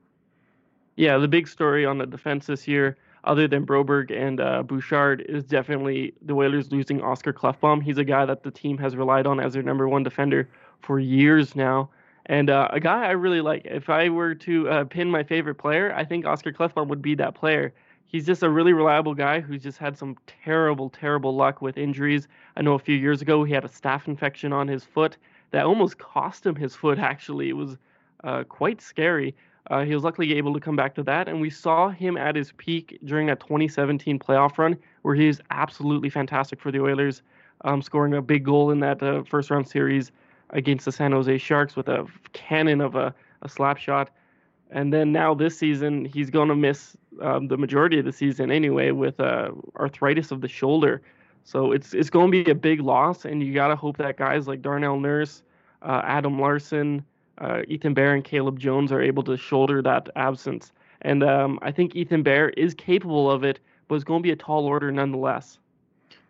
Yeah, 0.95 1.17
the 1.17 1.27
big 1.27 1.47
story 1.47 1.85
on 1.85 1.97
the 1.97 2.05
defense 2.05 2.45
this 2.45 2.67
year, 2.67 2.97
other 3.23 3.47
than 3.47 3.65
Broberg 3.65 4.11
and 4.11 4.39
uh, 4.39 4.63
Bouchard, 4.63 5.21
is 5.27 5.43
definitely 5.43 6.13
the 6.21 6.33
Oilers 6.33 6.71
losing 6.71 7.01
Oscar 7.01 7.33
Klefbom. 7.33 7.81
He's 7.81 7.97
a 7.97 8.03
guy 8.03 8.25
that 8.25 8.43
the 8.43 8.51
team 8.51 8.77
has 8.77 8.95
relied 8.95 9.25
on 9.25 9.39
as 9.39 9.53
their 9.53 9.63
number 9.63 9.87
one 9.87 10.03
defender 10.03 10.49
for 10.81 10.99
years 10.99 11.55
now. 11.55 11.89
And 12.27 12.49
uh, 12.49 12.69
a 12.71 12.79
guy 12.79 13.05
I 13.05 13.11
really 13.11 13.41
like. 13.41 13.65
If 13.65 13.89
I 13.89 14.09
were 14.09 14.33
to 14.35 14.69
uh, 14.69 14.83
pin 14.85 15.09
my 15.09 15.23
favorite 15.23 15.55
player, 15.55 15.93
I 15.95 16.05
think 16.05 16.25
Oscar 16.25 16.53
Klefbom 16.53 16.87
would 16.87 17.01
be 17.01 17.15
that 17.15 17.35
player. 17.35 17.73
He's 18.05 18.25
just 18.25 18.43
a 18.43 18.49
really 18.49 18.73
reliable 18.73 19.15
guy 19.15 19.39
who's 19.39 19.63
just 19.63 19.77
had 19.77 19.97
some 19.97 20.15
terrible, 20.27 20.89
terrible 20.89 21.35
luck 21.35 21.61
with 21.61 21.77
injuries. 21.77 22.27
I 22.55 22.61
know 22.61 22.75
a 22.75 22.79
few 22.79 22.95
years 22.95 23.21
ago 23.21 23.43
he 23.43 23.53
had 23.53 23.65
a 23.65 23.67
staph 23.67 24.07
infection 24.07 24.53
on 24.53 24.67
his 24.67 24.83
foot 24.83 25.17
that 25.51 25.65
almost 25.65 25.97
cost 25.97 26.45
him 26.45 26.55
his 26.55 26.75
foot. 26.75 26.99
Actually, 27.13 27.49
it 27.49 27.57
was 27.57 27.77
uh, 28.23 28.43
quite 28.43 28.81
scary. 28.81 29.35
Uh, 29.69 29.83
he 29.83 29.93
was 29.93 30.03
luckily 30.03 30.33
able 30.33 30.53
to 30.53 30.59
come 30.59 30.75
back 30.75 30.93
to 30.93 31.03
that, 31.03 31.27
and 31.27 31.39
we 31.39 31.49
saw 31.49 31.89
him 31.89 32.17
at 32.17 32.35
his 32.35 32.51
peak 32.53 32.99
during 33.05 33.27
that 33.27 33.39
2017 33.39 34.19
playoff 34.19 34.57
run, 34.57 34.77
where 35.03 35.15
he 35.15 35.27
was 35.27 35.41
absolutely 35.51 36.09
fantastic 36.09 36.59
for 36.59 36.69
the 36.71 36.81
Oilers, 36.81 37.21
um, 37.63 37.81
scoring 37.81 38.13
a 38.13 38.21
big 38.21 38.43
goal 38.43 38.71
in 38.71 38.79
that 38.81 39.01
uh, 39.01 39.23
first 39.23 39.49
round 39.49 39.67
series 39.67 40.11
against 40.49 40.85
the 40.85 40.91
San 40.91 41.11
Jose 41.11 41.37
Sharks 41.37 41.75
with 41.75 41.87
a 41.87 42.05
cannon 42.33 42.81
of 42.81 42.95
a, 42.95 43.13
a 43.41 43.49
slap 43.49 43.77
shot. 43.77 44.09
And 44.71 44.91
then 44.91 45.11
now 45.11 45.33
this 45.33 45.57
season, 45.57 46.05
he's 46.05 46.29
going 46.29 46.49
to 46.49 46.55
miss 46.55 46.97
um, 47.21 47.47
the 47.47 47.57
majority 47.57 47.99
of 47.99 48.05
the 48.05 48.11
season 48.11 48.51
anyway 48.51 48.91
with 48.91 49.19
uh, 49.19 49.51
arthritis 49.77 50.31
of 50.31 50.41
the 50.41 50.47
shoulder. 50.47 51.01
So 51.43 51.71
it's 51.71 51.93
it's 51.93 52.09
going 52.09 52.31
to 52.31 52.43
be 52.43 52.49
a 52.49 52.55
big 52.55 52.79
loss, 52.79 53.25
and 53.25 53.43
you 53.43 53.53
got 53.53 53.67
to 53.67 53.75
hope 53.75 53.97
that 53.97 54.17
guys 54.17 54.47
like 54.47 54.61
Darnell 54.61 54.99
Nurse, 54.99 55.43
uh, 55.81 56.01
Adam 56.05 56.39
Larsson, 56.39 57.03
uh, 57.39 57.63
Ethan 57.67 57.93
Bear, 57.93 58.13
and 58.13 58.23
Caleb 58.23 58.59
Jones 58.59 58.91
are 58.91 59.01
able 59.01 59.23
to 59.23 59.35
shoulder 59.35 59.81
that 59.81 60.09
absence. 60.15 60.71
And 61.01 61.21
um, 61.23 61.59
I 61.61 61.71
think 61.71 61.95
Ethan 61.95 62.23
Bear 62.23 62.49
is 62.51 62.73
capable 62.73 63.29
of 63.29 63.43
it, 63.43 63.59
but 63.87 63.95
it's 63.95 64.05
going 64.05 64.21
to 64.21 64.23
be 64.23 64.31
a 64.31 64.37
tall 64.37 64.65
order 64.65 64.91
nonetheless. 64.91 65.59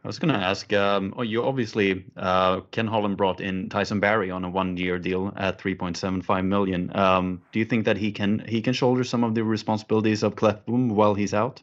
I 0.04 0.08
was 0.08 0.20
going 0.20 0.34
to 0.34 0.40
ask. 0.40 0.74
Um, 0.74 1.14
oh, 1.18 1.22
you 1.22 1.44
obviously 1.44 2.04
uh, 2.18 2.60
Ken 2.72 2.88
Holland 2.88 3.16
brought 3.16 3.40
in 3.40 3.70
Tyson 3.70 4.02
Barrie 4.02 4.32
on 4.32 4.44
a 4.44 4.50
one-year 4.50 5.00
deal 5.00 5.32
at 5.38 5.60
3.75 5.60 6.46
million. 6.46 6.96
Um, 6.96 7.42
do 7.54 7.60
you 7.60 7.66
think 7.66 7.86
that 7.86 7.96
he 7.96 8.12
can 8.12 8.44
he 8.48 8.62
can 8.62 8.74
shoulder 8.74 9.06
some 9.06 9.24
of 9.24 9.34
the 9.34 9.44
responsibilities 9.44 10.22
of 10.22 10.36
Klefbom 10.36 10.90
while 10.90 11.14
he's 11.14 11.34
out? 11.34 11.62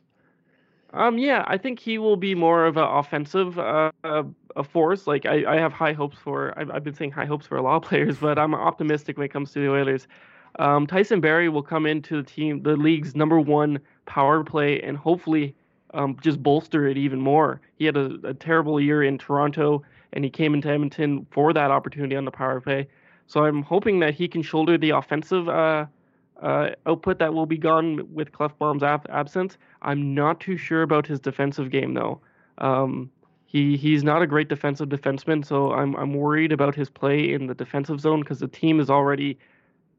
Um, 0.93 1.19
yeah, 1.19 1.45
I 1.47 1.59
think 1.59 1.79
he 1.79 1.99
will 1.99 2.17
be 2.17 2.35
more 2.35 2.65
of 2.65 2.77
an 2.77 2.85
offensive 2.85 3.59
uh, 3.59 3.93
a 4.05 4.65
force. 4.65 5.07
Like 5.07 5.27
I, 5.27 5.45
I 5.45 5.57
have 5.57 5.73
high 5.73 5.93
hopes 5.93 6.19
for. 6.19 6.59
I've, 6.59 6.71
I've 6.71 6.85
been 6.85 6.95
saying 6.95 7.13
high 7.13 7.27
hopes 7.27 7.47
for 7.47 7.59
a 7.59 7.63
lot 7.63 7.77
of 7.77 7.83
players, 7.89 8.17
but 8.17 8.39
I'm 8.39 8.55
optimistic 8.55 9.19
when 9.19 9.27
it 9.27 9.33
comes 9.33 9.53
to 9.53 9.61
the 9.61 9.71
Oilers. 9.71 10.09
Um, 10.59 10.87
Tyson 10.87 11.21
Barrie 11.21 11.49
will 11.49 11.63
come 11.63 11.87
into 11.87 12.17
the 12.17 12.29
team, 12.29 12.63
the 12.63 12.75
league's 12.75 13.15
number 13.15 13.39
one 13.39 13.79
power 14.07 14.43
play, 14.43 14.81
and 14.81 14.97
hopefully 14.97 15.55
um, 15.95 16.17
just 16.23 16.43
bolster 16.43 16.87
it 16.87 16.97
even 16.97 17.21
more. 17.21 17.61
He 17.77 17.85
had 17.85 17.97
a, 17.97 18.19
a, 18.25 18.35
terrible 18.35 18.81
year 18.81 19.03
in 19.03 19.19
Toronto, 19.19 19.83
and 20.13 20.25
he 20.25 20.31
came 20.31 20.55
into 20.55 20.69
Edmonton 20.69 21.27
for 21.31 21.53
that 21.53 21.71
opportunity 21.71 22.17
on 22.17 22.25
the 22.25 22.31
power 22.31 22.61
play. 22.61 22.89
So 23.27 23.45
I'm 23.45 23.63
hoping 23.63 24.01
that 24.01 24.15
he 24.15 24.29
can 24.29 24.43
shoulder 24.43 24.77
the 24.77 24.91
offensive 24.91 25.49
uh, 25.49 25.87
uh, 26.43 26.71
output 26.87 27.19
that 27.19 27.33
will 27.35 27.47
be 27.47 27.59
gone 27.59 28.13
with 28.13 28.33
Klefbom's 28.33 28.83
ab- 28.83 29.07
absence. 29.11 29.59
I'm 29.83 30.15
not 30.15 30.41
too 30.41 30.57
sure 30.57 30.83
about 30.83 31.07
his 31.07 31.21
defensive 31.21 31.71
game 31.71 31.95
though. 31.95 32.21
Um, 32.59 33.11
he 33.47 33.77
he's 33.77 34.05
not 34.05 34.23
a 34.23 34.27
great 34.27 34.49
defensive 34.49 34.89
defenseman, 34.89 35.45
so 35.45 35.73
I'm 35.73 35.97
I'm 35.97 36.15
worried 36.15 36.53
about 36.53 36.75
his 36.75 36.89
play 36.89 37.33
in 37.33 37.47
the 37.47 37.55
defensive 37.55 38.01
zone 38.01 38.21
because 38.21 38.39
the 38.39 38.49
team 38.49 38.79
is 38.81 38.91
already 38.91 39.39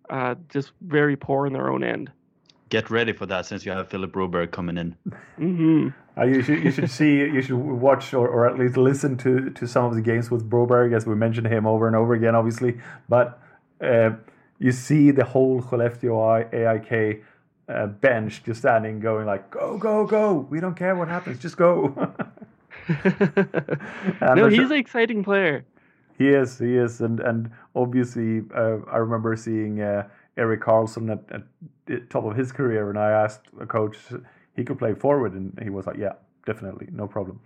uh, 0.09 0.35
just 0.49 0.71
very 0.81 1.15
poor 1.15 1.47
in 1.47 1.53
their 1.53 1.69
own 1.69 1.83
end 1.83 2.11
get 2.71 2.89
ready 2.89 3.13
for 3.13 3.27
that 3.27 3.45
since 3.45 3.65
you 3.65 3.71
have 3.71 3.89
Philip 3.89 4.11
Broberg 4.11 4.51
coming 4.51 4.77
in. 4.77 4.95
Mm-hmm. 5.37 5.89
Uh, 6.17 6.25
you 6.25 6.41
should 6.41 6.63
you 6.63 6.71
should 6.71 6.89
see 6.99 7.17
you 7.17 7.41
should 7.43 7.57
watch 7.57 8.13
or, 8.15 8.27
or 8.27 8.49
at 8.49 8.57
least 8.57 8.77
listen 8.77 9.15
to 9.17 9.51
to 9.51 9.67
some 9.67 9.85
of 9.85 9.93
the 9.93 10.01
games 10.01 10.31
with 10.31 10.49
Broberg 10.49 10.95
as 10.95 11.05
we 11.05 11.13
mentioned 11.13 11.47
him 11.47 11.67
over 11.67 11.85
and 11.85 11.95
over 11.95 12.13
again, 12.15 12.33
obviously. 12.33 12.79
But 13.07 13.39
uh, 13.79 14.11
you 14.57 14.71
see 14.71 15.11
the 15.11 15.25
whole 15.25 15.61
Skellefteå 15.61 16.51
AIK 16.53 17.23
uh, 17.69 17.87
bench 17.87 18.43
just 18.43 18.61
standing, 18.61 18.99
going 18.99 19.27
like, 19.27 19.51
"Go, 19.51 19.77
go, 19.77 20.05
go! 20.05 20.47
We 20.49 20.59
don't 20.59 20.75
care 20.75 20.95
what 20.95 21.07
happens, 21.07 21.39
just 21.39 21.57
go." 21.57 21.93
no, 24.21 24.47
he's 24.47 24.71
an 24.71 24.77
exciting 24.77 25.23
player. 25.23 25.65
He 26.17 26.29
is, 26.29 26.59
he 26.59 26.77
is, 26.77 27.01
and 27.01 27.19
and 27.19 27.51
obviously, 27.75 28.41
uh, 28.55 28.77
I 28.91 28.97
remember 28.97 29.35
seeing 29.35 29.81
uh, 30.41 30.55
Karlsson 30.57 31.11
at, 31.11 31.35
at 31.35 31.43
the 31.85 31.99
top 32.09 32.25
of 32.25 32.35
his 32.35 32.51
career, 32.51 32.89
and 32.89 32.97
I 32.97 33.11
asked 33.11 33.47
a 33.59 33.65
coach 33.65 33.97
he 34.55 34.63
could 34.63 34.79
play 34.79 34.93
forward, 34.93 35.33
and 35.33 35.57
he 35.61 35.69
was 35.69 35.87
like, 35.87 35.97
"Yeah, 35.97 36.13
definitely, 36.45 36.87
no 36.91 37.07
problem." 37.07 37.39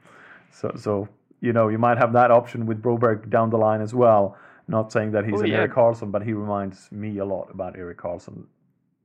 So, 0.51 0.71
so 0.75 1.07
you 1.41 1.53
know, 1.53 1.67
you 1.67 1.77
might 1.77 1.97
have 1.97 2.13
that 2.13 2.31
option 2.31 2.65
with 2.65 2.81
Broberg 2.81 3.29
down 3.29 3.49
the 3.49 3.57
line 3.57 3.81
as 3.81 3.93
well. 3.93 4.37
Not 4.67 4.91
saying 4.91 5.11
that 5.11 5.25
he's 5.25 5.39
oh, 5.39 5.43
an 5.43 5.47
yeah. 5.47 5.57
Erik 5.57 5.73
Karlsson, 5.73 6.11
but 6.11 6.23
he 6.23 6.33
reminds 6.33 6.91
me 6.91 7.19
a 7.19 7.25
lot 7.25 7.49
about 7.51 7.77
Erik 7.77 7.99
Karlsson. 7.99 8.45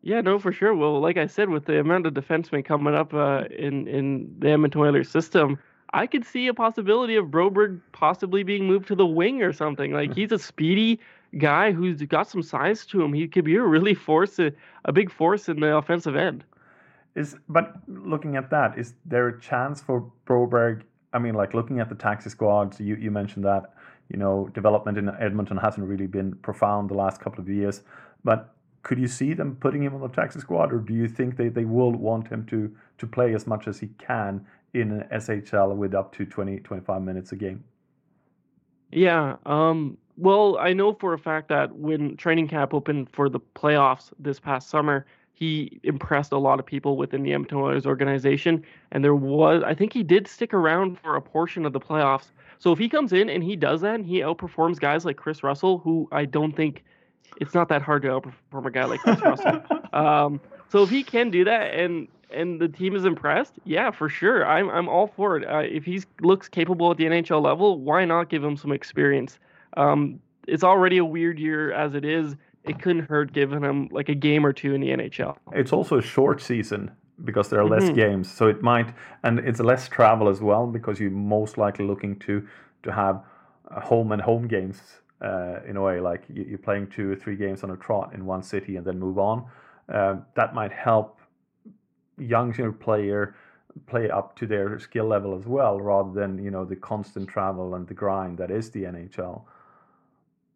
Yeah, 0.03 0.23
no, 0.23 0.39
for 0.39 0.53
sure. 0.53 0.75
Well, 0.75 0.99
like 1.01 1.19
I 1.19 1.27
said, 1.27 1.51
with 1.51 1.67
the 1.67 1.79
amount 1.81 2.07
of 2.07 2.15
defensemen 2.15 2.65
coming 2.65 2.95
up 2.95 3.13
uh, 3.13 3.45
in 3.51 3.87
in 3.87 4.35
the 4.39 4.51
Edmonton 4.51 4.81
Oilers 4.81 5.11
system, 5.11 5.59
I 5.93 6.07
could 6.07 6.25
see 6.25 6.47
a 6.47 6.55
possibility 6.55 7.17
of 7.17 7.27
Broberg 7.27 7.81
possibly 7.93 8.43
being 8.43 8.67
moved 8.67 8.89
to 8.89 8.95
the 8.95 9.07
wing 9.07 9.43
or 9.43 9.53
something. 9.53 9.93
Like 9.93 10.15
he's 10.15 10.33
a 10.33 10.39
speedy 10.39 11.01
guy 11.39 11.73
who's 11.73 12.03
got 12.03 12.29
some 12.29 12.43
size 12.43 12.87
to 12.87 13.03
him. 13.03 13.13
He 13.13 13.29
could 13.29 13.45
be 13.45 13.57
a 13.57 13.63
really 13.63 13.95
force, 13.95 14.39
a, 14.39 14.53
a 14.85 14.93
big 14.93 15.11
force 15.11 15.49
in 15.49 15.61
the 15.61 15.77
offensive 15.77 16.17
end. 16.17 16.45
Is 17.15 17.37
but 17.49 17.77
looking 17.89 18.37
at 18.37 18.51
that, 18.51 18.79
is 18.79 18.95
there 19.05 19.29
a 19.29 19.41
chance 19.41 19.81
for 19.81 20.11
Broberg? 20.27 20.83
I 21.13 21.19
mean, 21.19 21.35
like 21.35 21.55
looking 21.55 21.81
at 21.81 21.89
the 21.89 21.97
taxi 21.97 22.31
squads, 22.31 22.79
you, 22.79 22.95
you 22.95 23.11
mentioned 23.11 23.45
that 23.45 23.75
you 24.09 24.17
know 24.17 24.49
development 24.55 24.97
in 24.97 25.09
Edmonton 25.09 25.57
hasn't 25.57 25.87
really 25.87 26.07
been 26.07 26.35
profound 26.37 26.89
the 26.89 26.95
last 26.95 27.21
couple 27.21 27.41
of 27.41 27.49
years, 27.49 27.83
but 28.23 28.55
could 28.83 28.99
you 28.99 29.09
see 29.09 29.35
them 29.35 29.57
putting 29.57 29.83
him 29.83 29.95
on 29.95 30.01
the 30.01 30.09
taxi 30.09 30.41
squad, 30.41 30.73
or 30.73 30.79
do 30.79 30.95
you 30.95 31.09
think 31.09 31.37
they, 31.37 31.49
they 31.49 31.65
will 31.65 31.93
want 31.93 32.29
him 32.29 32.47
to 32.47 32.75
to 32.99 33.07
play 33.07 33.35
as 33.35 33.47
much 33.47 33.67
as 33.67 33.81
he 33.81 33.89
can 33.99 34.47
in 34.73 34.93
an 34.93 35.09
SHL 35.13 35.75
with 35.75 35.95
up 35.95 36.15
to 36.15 36.25
20 36.25 36.61
25 36.61 37.03
minutes 37.03 37.33
a 37.33 37.37
game? 37.37 37.65
Yeah, 38.93 39.37
um, 39.47 39.99
well, 40.17 40.59
I 40.59 40.73
know 40.73 40.95
for 40.95 41.13
a 41.13 41.19
fact 41.19 41.49
that 41.49 41.77
when 41.77 42.17
training 42.17 42.49
camp 42.49 42.75
opened 42.75 43.09
for 43.11 43.29
the 43.29 43.41
playoffs 43.41 44.13
this 44.19 44.39
past 44.39 44.69
summer, 44.69 45.07
he 45.33 45.81
impressed 45.85 46.33
a 46.33 46.39
lot 46.39 46.61
of 46.61 46.67
people 46.67 46.97
within 46.97 47.23
the 47.23 47.33
Edmonton 47.33 47.59
Oilers 47.59 47.87
organization. 47.87 48.63
And 48.93 49.03
there 49.03 49.15
was, 49.15 49.63
I 49.65 49.75
think 49.75 49.93
he 49.93 50.03
did 50.03 50.29
stick 50.29 50.53
around 50.53 50.99
for 50.99 51.17
a 51.17 51.23
portion 51.23 51.65
of 51.65 51.73
the 51.73 51.81
playoffs. 51.81 52.31
So 52.59 52.73
if 52.73 52.79
he 52.79 52.91
comes 52.91 53.15
in 53.15 53.31
and 53.31 53.43
he 53.43 53.57
does 53.57 53.81
that, 53.81 53.95
and 53.95 54.05
he 54.05 54.19
outperforms 54.21 54.79
guys 54.79 55.07
like 55.07 55.17
Kris 55.17 55.43
Russell, 55.43 55.79
who 55.79 56.09
I 56.13 56.27
don't 56.27 56.55
think 56.55 56.85
it's 57.41 57.55
not 57.55 57.69
that 57.69 57.81
hard 57.81 58.03
to 58.03 58.09
outperform 58.09 58.67
a 58.67 58.71
guy 58.71 58.85
like 58.85 59.01
Kris 59.01 59.21
Russell. 59.21 59.63
Um, 59.93 60.41
so 60.69 60.85
if 60.85 60.89
he 60.89 61.03
can 61.03 61.31
do 61.33 61.43
that 61.43 61.75
and 61.75 62.07
and 62.31 62.61
the 62.61 62.69
team 62.69 62.95
is 62.95 63.05
impressed, 63.05 63.55
yeah, 63.65 63.91
for 63.91 64.09
sure, 64.09 64.47
I'm 64.47 64.71
I'm 64.71 64.89
all 64.89 65.09
for 65.09 65.37
it. 65.37 65.45
Uh, 65.45 65.65
if 65.69 65.85
he 65.85 66.01
looks 66.21 66.49
capable 66.49 66.93
at 66.93 66.97
the 66.97 67.07
NHL 67.07 67.43
level, 67.43 67.81
why 67.81 68.05
not 68.05 68.29
give 68.29 68.45
him 68.45 68.57
some 68.57 68.71
experience? 68.71 69.41
Um, 69.77 70.21
it's 70.47 70.65
already 70.65 70.99
a 70.99 71.05
weird 71.05 71.39
year 71.39 71.73
as 71.73 71.95
it 71.95 72.05
is. 72.05 72.37
It 72.65 72.81
couldn't 72.81 73.09
hurt 73.09 73.33
giving 73.33 73.63
him 73.63 73.89
like 73.91 74.09
a 74.09 74.15
game 74.15 74.45
or 74.45 74.53
two 74.53 74.75
in 74.75 74.81
the 74.81 74.89
NHL. 74.89 75.37
It's 75.53 75.73
also 75.73 75.99
a 75.99 76.03
short 76.03 76.43
season 76.43 76.91
because 77.25 77.49
there 77.49 77.61
are 77.61 77.67
less 77.69 77.85
mm-hmm. 77.85 77.95
games, 77.95 78.31
so 78.31 78.49
it 78.49 78.63
might, 78.63 78.95
and 79.23 79.39
it's 79.41 79.61
less 79.61 79.89
travel 79.89 80.29
as 80.29 80.41
well 80.41 80.67
because 80.67 81.01
you're 81.01 81.11
most 81.11 81.59
likely 81.59 81.87
looking 81.87 82.19
to 82.21 82.47
to 82.83 82.93
have 82.93 83.23
home 83.71 84.13
and 84.13 84.23
home 84.23 84.49
games 84.49 84.81
uh, 85.23 85.61
in 85.67 85.77
a 85.77 85.83
way, 85.83 86.01
like 86.01 86.25
you're 86.33 86.59
playing 86.59 86.89
two 86.89 87.13
or 87.13 87.17
three 87.17 87.37
games 87.37 87.63
on 87.63 87.71
a 87.71 87.77
trot 87.77 88.15
in 88.15 88.25
one 88.25 88.43
city 88.43 88.77
and 88.77 88.87
then 88.87 88.99
move 88.99 89.19
on. 89.19 89.45
Uh, 89.89 90.17
that 90.35 90.55
might 90.55 90.73
help 90.73 91.21
younger 92.19 92.73
player 92.73 93.35
play 93.87 94.11
up 94.11 94.37
to 94.37 94.47
their 94.47 94.79
skill 94.79 95.07
level 95.07 95.37
as 95.37 95.47
well, 95.47 95.81
rather 95.81 96.13
than 96.13 96.43
you 96.43 96.51
know 96.51 96.65
the 96.65 96.77
constant 96.77 97.29
travel 97.29 97.75
and 97.75 97.87
the 97.87 97.95
grind 97.95 98.39
that 98.39 98.51
is 98.51 98.71
the 98.71 98.85
NHL. 98.85 99.43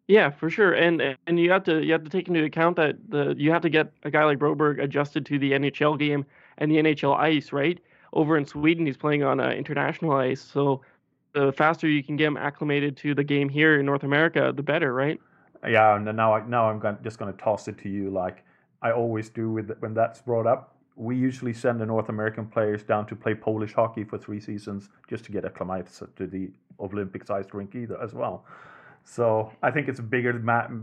Yeah, 0.07 0.29
for 0.29 0.49
sure, 0.51 0.73
and 0.73 1.17
and 1.25 1.39
you 1.39 1.49
have 1.51 1.63
to 1.63 1.83
you 1.83 1.91
have 1.93 2.03
to 2.03 2.09
take 2.09 2.27
into 2.27 2.43
account 2.43 2.75
that 2.75 2.95
the 3.09 3.33
you 3.37 3.51
have 3.51 3.63
to 3.63 3.69
get 3.69 3.91
a 4.03 4.11
guy 4.11 4.23
like 4.23 4.37
Broberg 4.37 4.81
adjusted 4.81 5.25
to 5.25 5.39
the 5.39 5.53
NHL 5.53 5.97
game 5.97 6.25
and 6.59 6.69
the 6.69 6.75
NHL 6.75 7.17
ice, 7.17 7.51
right? 7.51 7.79
Over 8.13 8.37
in 8.37 8.45
Sweden, 8.45 8.85
he's 8.85 8.97
playing 8.97 9.23
on 9.23 9.39
uh, 9.39 9.49
international 9.49 10.11
ice, 10.13 10.41
so 10.41 10.81
the 11.33 11.51
faster 11.51 11.87
you 11.87 12.03
can 12.03 12.15
get 12.15 12.27
him 12.27 12.37
acclimated 12.37 12.95
to 12.97 13.15
the 13.15 13.23
game 13.23 13.49
here 13.49 13.79
in 13.79 13.85
North 13.85 14.03
America, 14.03 14.53
the 14.55 14.63
better, 14.63 14.93
right? 14.93 15.19
Yeah, 15.67 15.95
and 15.95 16.05
now 16.15 16.33
I, 16.33 16.45
now 16.47 16.69
I'm 16.69 16.79
going, 16.79 16.97
just 17.03 17.17
going 17.17 17.33
to 17.33 17.39
toss 17.39 17.67
it 17.67 17.77
to 17.79 17.89
you, 17.89 18.09
like 18.09 18.43
I 18.81 18.91
always 18.91 19.29
do 19.29 19.51
with 19.51 19.75
when 19.79 19.93
that's 19.93 20.21
brought 20.21 20.45
up. 20.45 20.75
We 20.95 21.17
usually 21.17 21.51
send 21.51 21.81
the 21.81 21.85
North 21.85 22.07
American 22.09 22.45
players 22.45 22.83
down 22.83 23.05
to 23.07 23.15
play 23.15 23.35
Polish 23.35 23.73
hockey 23.73 24.05
for 24.05 24.17
three 24.17 24.39
seasons 24.39 24.89
just 25.09 25.25
to 25.25 25.31
get 25.31 25.43
acclimated 25.43 25.91
to 26.15 26.27
the 26.27 26.51
Olympic-sized 26.79 27.53
rink 27.53 27.75
either 27.75 28.01
as 28.01 28.13
well. 28.13 28.45
So 29.07 29.51
I 29.61 29.69
think 29.69 29.87
it's 29.87 29.99
a 29.99 30.03
bigger 30.03 30.33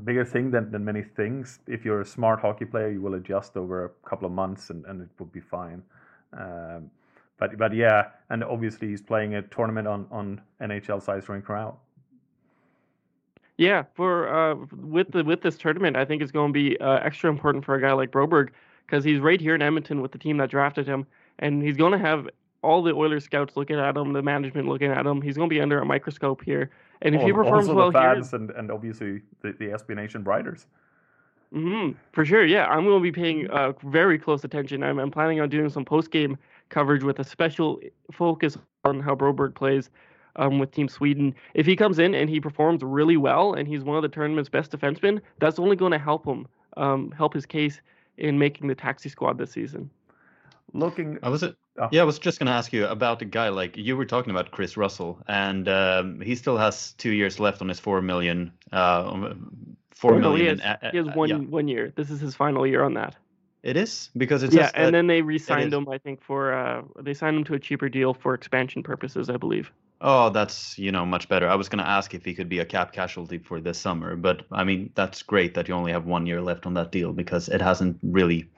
bigger 0.05 0.25
thing 0.25 0.53
than, 0.53 0.71
than 0.71 0.85
many 0.85 1.03
things. 1.03 1.59
If 1.67 1.85
you're 1.85 2.01
a 2.01 2.07
smart 2.07 2.41
hockey 2.41 2.65
player, 2.65 2.89
you 2.89 3.03
will 3.03 3.15
adjust 3.15 3.57
over 3.57 3.85
a 3.85 4.09
couple 4.09 4.27
of 4.27 4.33
months 4.33 4.71
and, 4.71 4.87
and 4.87 5.03
it 5.03 5.09
will 5.19 5.27
be 5.27 5.41
fine. 5.41 5.83
Um, 6.33 6.91
but 7.39 7.59
but 7.59 7.75
yeah, 7.75 8.11
and 8.31 8.45
obviously 8.45 8.89
he's 8.89 9.03
playing 9.03 9.35
a 9.35 9.43
tournament 9.43 9.89
on 9.89 10.07
on 10.13 10.41
NHL 10.61 11.03
size 11.03 11.29
rink 11.29 11.49
route. 11.49 11.77
Yeah, 13.59 13.83
for 13.95 14.29
uh, 14.33 14.55
with 14.73 15.11
the 15.11 15.25
with 15.25 15.43
this 15.43 15.59
tournament, 15.59 15.97
I 15.97 16.05
think 16.05 16.23
it's 16.23 16.33
going 16.33 16.53
to 16.53 16.59
be 16.59 16.79
uh, 16.81 17.01
extra 17.03 17.29
important 17.29 17.65
for 17.65 17.75
a 17.75 17.81
guy 17.81 17.93
like 17.93 18.13
Broberg 18.13 18.51
because 18.87 19.05
he's 19.05 19.19
right 19.19 19.41
here 19.41 19.57
in 19.57 19.63
Edmonton 19.63 20.01
with 20.01 20.13
the 20.13 20.19
team 20.19 20.37
that 20.37 20.49
drafted 20.49 20.87
him, 20.87 21.07
and 21.41 21.61
he's 21.61 21.77
going 21.77 21.93
to 21.93 21.99
have 21.99 22.29
all 22.63 22.83
the 22.83 22.93
Oilers 22.93 23.25
scouts 23.25 23.57
looking 23.57 23.79
at 23.79 23.97
him, 23.97 24.13
the 24.13 24.23
management 24.23 24.69
looking 24.69 24.91
at 24.91 25.07
him. 25.07 25.21
He's 25.21 25.37
going 25.37 25.49
to 25.49 25.55
be 25.55 25.61
under 25.61 25.81
a 25.81 25.85
microscope 25.85 26.43
here 26.45 26.71
and 27.03 27.15
if 27.15 27.23
he 27.23 27.33
performs 27.33 27.69
also 27.69 27.75
well 27.75 27.91
the 27.91 27.99
fans 27.99 28.31
here, 28.31 28.41
and, 28.41 28.51
and 28.53 28.71
obviously 28.71 29.21
the, 29.43 29.53
the 29.53 29.67
SB 29.67 29.97
Nation 29.97 30.23
Briders. 30.23 30.67
Mm-hmm, 31.53 31.99
for 32.13 32.25
sure, 32.25 32.47
yeah. 32.47 32.67
I'm 32.67 32.85
going 32.85 32.99
to 32.99 33.03
be 33.03 33.13
paying 33.13 33.51
uh, 33.51 33.73
very 33.85 34.19
close 34.19 34.43
attention. 34.45 34.83
I'm, 34.83 34.99
I'm 34.99 35.11
planning 35.11 35.41
on 35.41 35.51
doing 35.51 35.69
some 35.69 35.85
post 35.85 36.11
game 36.11 36.39
coverage 36.71 37.03
with 37.03 37.19
a 37.19 37.25
special 37.25 37.81
focus 38.11 38.57
on 38.85 39.01
how 39.01 39.15
Broberg 39.15 39.55
plays 39.55 39.91
um, 40.37 40.59
with 40.59 40.71
Team 40.71 40.89
Sweden. 40.89 41.35
If 41.55 41.67
he 41.67 41.77
comes 41.77 41.99
in 41.99 42.15
and 42.15 42.31
he 42.31 42.41
performs 42.41 42.83
really 42.83 43.19
well 43.19 43.53
and 43.53 43.69
he's 43.69 43.83
one 43.83 43.97
of 43.97 44.03
the 44.03 44.09
tournament's 44.09 44.49
best 44.49 44.71
defensemen, 44.71 45.21
that's 45.41 45.59
only 45.59 45.77
going 45.77 45.93
to 45.93 45.99
help 45.99 46.25
him 46.25 46.47
um, 46.79 47.11
help 47.11 47.35
his 47.35 47.45
case 47.45 47.83
in 48.17 48.39
making 48.39 48.69
the 48.69 48.75
taxi 48.75 49.09
squad 49.09 49.37
this 49.37 49.51
season. 49.51 49.91
Looking, 50.75 51.19
I 51.23 51.29
was 51.29 51.43
it. 51.43 51.57
Oh. 51.79 51.89
Yeah, 51.91 52.03
I 52.03 52.05
was 52.05 52.19
just 52.19 52.39
going 52.39 52.47
to 52.47 52.53
ask 52.53 52.73
you 52.73 52.87
about 52.87 53.19
the 53.19 53.25
guy 53.25 53.49
like 53.49 53.77
you 53.77 53.97
were 53.97 54.05
talking 54.05 54.31
about 54.31 54.51
Kris 54.51 54.77
Russell, 54.77 55.19
and 55.29 55.69
um, 55.69 56.21
he 56.21 56.35
still 56.35 56.57
has 56.57 56.93
two 56.95 57.11
years 57.11 57.41
left 57.41 57.61
on 57.61 57.69
his 57.69 57.79
four 57.79 58.01
million. 58.03 58.53
Uh, 58.73 59.11
um, 59.13 59.77
four 59.91 60.13
no, 60.13 60.31
million. 60.31 60.59
He 60.59 60.65
has, 60.65 60.79
he 60.93 60.97
has 60.99 61.07
one 61.15 61.29
yeah. 61.29 61.37
one 61.37 61.69
year. 61.69 61.93
This 61.95 62.11
is 62.11 62.21
his 62.21 62.35
final 62.35 62.67
year 62.67 62.83
on 62.83 62.95
that. 62.95 63.17
It 63.63 63.77
is 63.77 64.11
because 64.17 64.43
it's 64.43 64.55
yeah, 64.55 64.71
and 64.75 64.93
then 64.93 65.07
they 65.07 65.23
re-signed 65.23 65.73
him. 65.73 65.89
I 65.89 65.99
think 65.99 66.21
for 66.21 66.53
uh, 66.53 66.83
they 67.01 67.15
signed 67.15 67.37
him 67.37 67.45
to 67.45 67.55
a 67.55 67.61
cheaper 67.61 67.89
deal 67.89 68.13
for 68.13 68.35
expansion 68.35 68.83
purposes. 68.83 69.31
I 69.31 69.37
believe. 69.37 69.71
Oh, 70.05 70.31
that's 70.31 70.77
you 70.81 70.91
know 70.91 71.07
much 71.07 71.29
better. 71.29 71.49
I 71.49 71.55
was 71.55 71.69
going 71.69 71.79
to 71.79 71.89
ask 71.89 72.13
if 72.13 72.25
he 72.25 72.35
could 72.35 72.49
be 72.49 72.59
a 72.59 72.65
cap 72.65 72.93
casualty 72.93 73.39
for 73.39 73.61
this 73.61 73.79
summer, 73.79 74.17
but 74.17 74.45
I 74.51 74.65
mean 74.65 74.91
that's 74.97 75.23
great 75.23 75.55
that 75.55 75.69
you 75.69 75.75
only 75.75 75.93
have 75.93 76.07
one 76.07 76.27
year 76.27 76.41
left 76.41 76.67
on 76.67 76.75
that 76.75 76.91
deal 76.91 77.13
because 77.13 77.49
it 77.49 77.63
hasn't 77.63 77.99
really, 78.03 78.51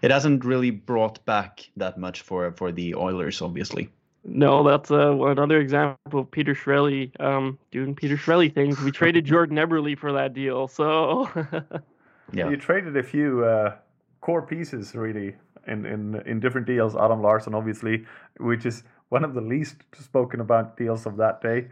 it 0.00 0.12
hasn't 0.12 0.44
really 0.44 0.70
brought 0.70 1.24
back 1.24 1.68
that 1.76 1.98
much 1.98 2.20
for 2.20 2.52
for 2.52 2.70
the 2.70 2.94
Oilers, 2.94 3.42
obviously. 3.42 3.90
No, 4.24 4.62
that's 4.62 4.92
uh, 4.92 5.20
another 5.24 5.58
example 5.58 6.20
of 6.20 6.30
Peter 6.30 6.54
Chiarelli 6.54 7.20
um, 7.20 7.58
doing 7.72 7.96
Peter 7.96 8.16
Chiarelli 8.16 8.54
things. 8.54 8.80
We 8.80 8.92
traded 8.92 9.24
Jordan 9.24 9.56
Eberle 9.56 9.98
for 9.98 10.12
that 10.12 10.34
deal, 10.34 10.68
so 10.68 11.28
yeah, 12.32 12.48
you 12.48 12.56
traded 12.56 12.96
a 12.96 13.02
few 13.02 13.44
uh, 13.44 13.74
core 14.22 14.40
pieces 14.40 14.94
really 14.94 15.34
in 15.66 15.84
in 15.84 16.22
in 16.24 16.40
different 16.40 16.66
deals. 16.66 16.96
Adam 16.96 17.20
Larsson, 17.20 17.54
obviously, 17.54 18.06
which 18.38 18.64
is 18.64 18.82
one 19.10 19.24
of 19.24 19.34
the 19.34 19.42
least 19.42 19.76
spoken 19.98 20.40
about 20.40 20.78
deals 20.78 21.04
of 21.04 21.18
that 21.18 21.42
day. 21.42 21.68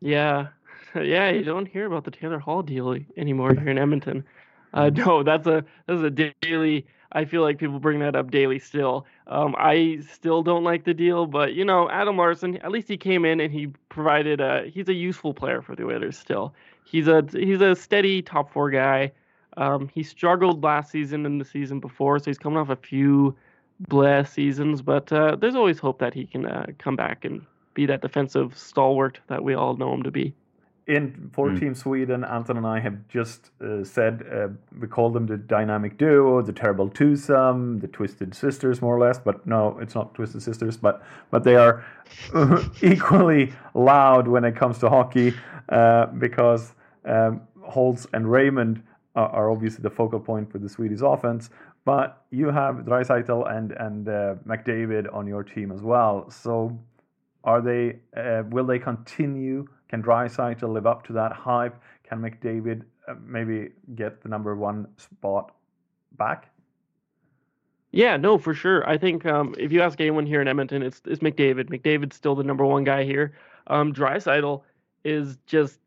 Yeah, 0.00 0.48
yeah, 0.94 1.30
you 1.30 1.44
don't 1.44 1.66
hear 1.66 1.86
about 1.86 2.04
the 2.04 2.10
Taylor 2.10 2.38
Hall 2.38 2.62
deal 2.62 2.96
anymore 3.16 3.54
here 3.54 3.68
in 3.68 3.78
Edmonton. 3.78 4.24
Uh, 4.72 4.90
no, 4.90 5.22
that's 5.22 5.46
a 5.46 5.64
that's 5.86 6.02
a 6.02 6.10
daily. 6.10 6.86
I 7.12 7.24
feel 7.24 7.42
like 7.42 7.58
people 7.58 7.78
bring 7.78 8.00
that 8.00 8.16
up 8.16 8.32
daily 8.32 8.58
still. 8.58 9.06
Um, 9.28 9.54
I 9.56 10.00
still 10.12 10.42
don't 10.42 10.64
like 10.64 10.84
the 10.84 10.94
deal, 10.94 11.26
but 11.26 11.54
you 11.54 11.64
know, 11.64 11.88
Adam 11.88 12.16
Larsson. 12.16 12.56
at 12.56 12.72
least 12.72 12.88
he 12.88 12.96
came 12.96 13.24
in 13.24 13.38
and 13.40 13.52
he 13.52 13.68
provided 13.88 14.40
a. 14.40 14.68
He's 14.72 14.88
a 14.88 14.94
useful 14.94 15.32
player 15.32 15.62
for 15.62 15.76
the 15.76 15.84
Oilers 15.84 16.18
still. 16.18 16.54
He's 16.84 17.06
a 17.06 17.24
he's 17.32 17.60
a 17.60 17.76
steady 17.76 18.20
top 18.20 18.52
four 18.52 18.70
guy. 18.70 19.12
Um, 19.56 19.88
he 19.94 20.02
struggled 20.02 20.62
last 20.62 20.90
season 20.90 21.26
and 21.26 21.40
the 21.40 21.44
season 21.44 21.80
before, 21.80 22.18
so 22.18 22.26
he's 22.26 22.38
coming 22.38 22.58
off 22.58 22.70
a 22.70 22.76
few 22.76 23.36
bleh 23.88 24.26
seasons, 24.26 24.82
but 24.82 25.12
uh, 25.12 25.36
there's 25.36 25.54
always 25.54 25.78
hope 25.78 25.98
that 25.98 26.14
he 26.14 26.26
can 26.26 26.46
uh, 26.46 26.66
come 26.78 26.96
back 26.96 27.24
and 27.24 27.44
be 27.74 27.86
that 27.86 28.02
defensive 28.02 28.56
stalwart 28.56 29.20
that 29.26 29.42
we 29.42 29.54
all 29.54 29.76
know 29.76 29.92
him 29.92 30.02
to 30.02 30.10
be. 30.10 30.34
In 30.86 31.30
for 31.32 31.48
mm. 31.48 31.58
Team 31.58 31.74
Sweden, 31.74 32.24
Anton 32.24 32.58
and 32.58 32.66
I 32.66 32.78
have 32.78 33.08
just 33.08 33.50
uh, 33.62 33.82
said 33.84 34.22
uh, 34.30 34.48
we 34.78 34.86
call 34.86 35.08
them 35.08 35.26
the 35.26 35.38
dynamic 35.38 35.96
duo, 35.96 36.42
the 36.42 36.52
terrible 36.52 36.90
twosome, 36.90 37.78
the 37.78 37.88
twisted 37.88 38.34
sisters, 38.34 38.82
more 38.82 38.94
or 38.94 39.00
less. 39.00 39.18
But 39.18 39.46
no, 39.46 39.78
it's 39.80 39.94
not 39.94 40.14
twisted 40.14 40.42
sisters, 40.42 40.76
but 40.76 41.02
but 41.30 41.42
they 41.42 41.56
are 41.56 41.82
equally 42.82 43.54
loud 43.72 44.28
when 44.28 44.44
it 44.44 44.56
comes 44.56 44.76
to 44.80 44.90
hockey 44.90 45.32
uh, 45.70 46.06
because 46.06 46.74
um, 47.06 47.40
Holtz 47.62 48.06
and 48.12 48.30
Raymond 48.30 48.82
are, 49.14 49.28
are 49.28 49.50
obviously 49.50 49.82
the 49.82 49.90
focal 49.90 50.20
point 50.20 50.50
for 50.50 50.58
the 50.58 50.68
Swedish 50.68 51.00
offense, 51.02 51.50
but 51.84 52.24
you 52.30 52.48
have 52.50 52.76
Draisaitl 52.76 53.50
and 53.56 53.72
and 53.72 54.08
uh, 54.08 54.34
McDavid 54.46 55.12
on 55.14 55.26
your 55.26 55.42
team 55.42 55.72
as 55.72 55.82
well. 55.82 56.30
So, 56.30 56.78
are 57.44 57.60
they? 57.60 57.98
Uh, 58.16 58.42
will 58.50 58.66
they 58.66 58.78
continue? 58.78 59.66
Can 59.88 60.02
Draisaitl 60.02 60.72
live 60.72 60.86
up 60.86 61.06
to 61.06 61.12
that 61.14 61.32
hype? 61.32 61.80
Can 62.08 62.20
McDavid 62.20 62.82
uh, 63.08 63.14
maybe 63.24 63.70
get 63.94 64.22
the 64.22 64.28
number 64.28 64.54
one 64.56 64.88
spot 64.96 65.52
back? 66.16 66.50
Yeah, 67.92 68.16
no, 68.16 68.38
for 68.38 68.54
sure. 68.54 68.88
I 68.88 68.98
think 68.98 69.24
um, 69.24 69.54
if 69.56 69.70
you 69.70 69.80
ask 69.80 70.00
anyone 70.00 70.26
here 70.26 70.40
in 70.40 70.48
Edmonton, 70.48 70.82
it's 70.82 71.00
it's 71.04 71.22
McDavid. 71.22 71.70
McDavid's 71.70 72.16
still 72.16 72.34
the 72.34 72.42
number 72.42 72.64
one 72.64 72.82
guy 72.82 73.04
here. 73.04 73.34
Um, 73.68 73.92
Draisaitl 73.92 74.62
is 75.04 75.38
just 75.46 75.78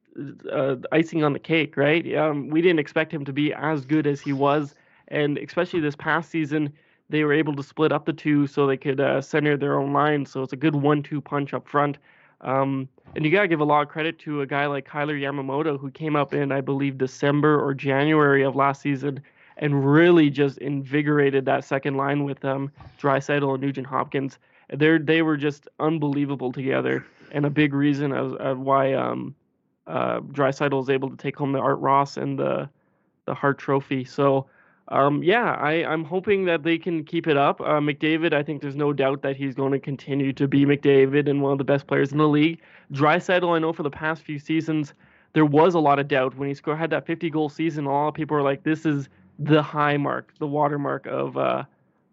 uh, 0.51 0.75
icing 0.91 1.23
on 1.23 1.33
the 1.33 1.39
cake, 1.39 1.77
right? 1.77 2.15
Um, 2.15 2.49
we 2.49 2.61
didn't 2.61 2.79
expect 2.79 3.13
him 3.13 3.25
to 3.25 3.33
be 3.33 3.53
as 3.53 3.85
good 3.85 4.07
as 4.07 4.21
he 4.21 4.33
was 4.33 4.75
and 5.07 5.37
especially 5.37 5.79
this 5.79 5.95
past 5.95 6.29
season, 6.29 6.73
they 7.09 7.23
were 7.23 7.33
able 7.33 7.55
to 7.55 7.63
split 7.63 7.91
up 7.91 8.05
the 8.05 8.13
two 8.13 8.47
so 8.47 8.67
they 8.67 8.77
could 8.77 8.99
uh, 8.99 9.21
center 9.21 9.55
their 9.55 9.79
own 9.79 9.93
line. 9.93 10.25
So 10.25 10.43
it's 10.43 10.53
a 10.53 10.57
good 10.57 10.75
one-two 10.75 11.21
punch 11.21 11.53
up 11.53 11.67
front. 11.67 11.97
Um, 12.41 12.87
and 13.15 13.25
you 13.25 13.31
gotta 13.31 13.47
give 13.47 13.61
a 13.61 13.65
lot 13.65 13.81
of 13.81 13.87
credit 13.87 14.19
to 14.19 14.41
a 14.41 14.45
guy 14.45 14.67
like 14.67 14.87
Kailer 14.87 15.15
Yamamoto, 15.15 15.79
who 15.79 15.89
came 15.89 16.15
up 16.15 16.33
in 16.33 16.51
I 16.51 16.61
believe 16.61 16.97
December 16.97 17.59
or 17.59 17.73
January 17.73 18.43
of 18.43 18.55
last 18.55 18.81
season 18.81 19.23
and 19.57 19.91
really 19.91 20.29
just 20.29 20.59
invigorated 20.59 21.45
that 21.45 21.63
second 21.63 21.97
line 21.97 22.25
with 22.25 22.45
um, 22.45 22.71
Draisaitl 23.01 23.53
and 23.53 23.61
Nugent 23.61 23.87
Hopkins. 23.87 24.37
They 24.69 24.99
they 24.99 25.21
were 25.23 25.37
just 25.37 25.67
unbelievable 25.79 26.51
together, 26.51 27.05
and 27.31 27.45
a 27.45 27.49
big 27.49 27.73
reason 27.73 28.11
of, 28.11 28.33
of 28.33 28.59
why 28.59 28.93
um, 28.93 29.33
uh, 29.87 30.19
Draisaitl 30.19 30.77
was 30.77 30.89
able 30.89 31.09
to 31.09 31.17
take 31.17 31.35
home 31.35 31.51
the 31.51 31.59
Art 31.59 31.79
Ross 31.79 32.17
and 32.17 32.37
the 32.37 32.69
the 33.25 33.33
Hart 33.33 33.57
Trophy. 33.57 34.05
So 34.05 34.47
um, 34.89 35.21
yeah, 35.21 35.51
I, 35.59 35.83
I'm 35.83 36.05
hoping 36.05 36.45
that 36.45 36.63
they 36.63 36.77
can 36.77 37.03
keep 37.03 37.27
it 37.27 37.35
up. 37.35 37.59
Uh, 37.59 37.79
McDavid, 37.81 38.33
I 38.33 38.41
think 38.41 38.61
there's 38.61 38.75
no 38.75 38.93
doubt 38.93 39.21
that 39.21 39.35
he's 39.35 39.53
going 39.53 39.73
to 39.73 39.79
continue 39.79 40.31
to 40.33 40.47
be 40.47 40.65
McDavid 40.65 41.29
and 41.29 41.41
one 41.41 41.51
of 41.51 41.57
the 41.57 41.65
best 41.65 41.87
players 41.87 42.13
in 42.13 42.17
the 42.17 42.27
league. 42.27 42.61
Draisaitl, 42.93 43.53
I 43.53 43.59
know 43.59 43.73
for 43.73 43.83
the 43.83 43.89
past 43.89 44.21
few 44.23 44.39
seasons, 44.39 44.93
there 45.33 45.45
was 45.45 45.73
a 45.73 45.79
lot 45.79 45.99
of 45.99 46.07
doubt 46.07 46.37
when 46.37 46.47
he 46.47 46.53
scored, 46.53 46.77
had 46.77 46.89
that 46.91 47.05
50 47.05 47.29
goal 47.29 47.49
season. 47.49 47.85
A 47.85 47.91
lot 47.91 48.07
of 48.07 48.13
people 48.13 48.37
were 48.37 48.43
like, 48.43 48.63
"This 48.63 48.85
is 48.85 49.09
the 49.39 49.61
high 49.61 49.97
mark, 49.97 50.33
the 50.39 50.47
watermark 50.47 51.05
of 51.05 51.35
uh, 51.35 51.63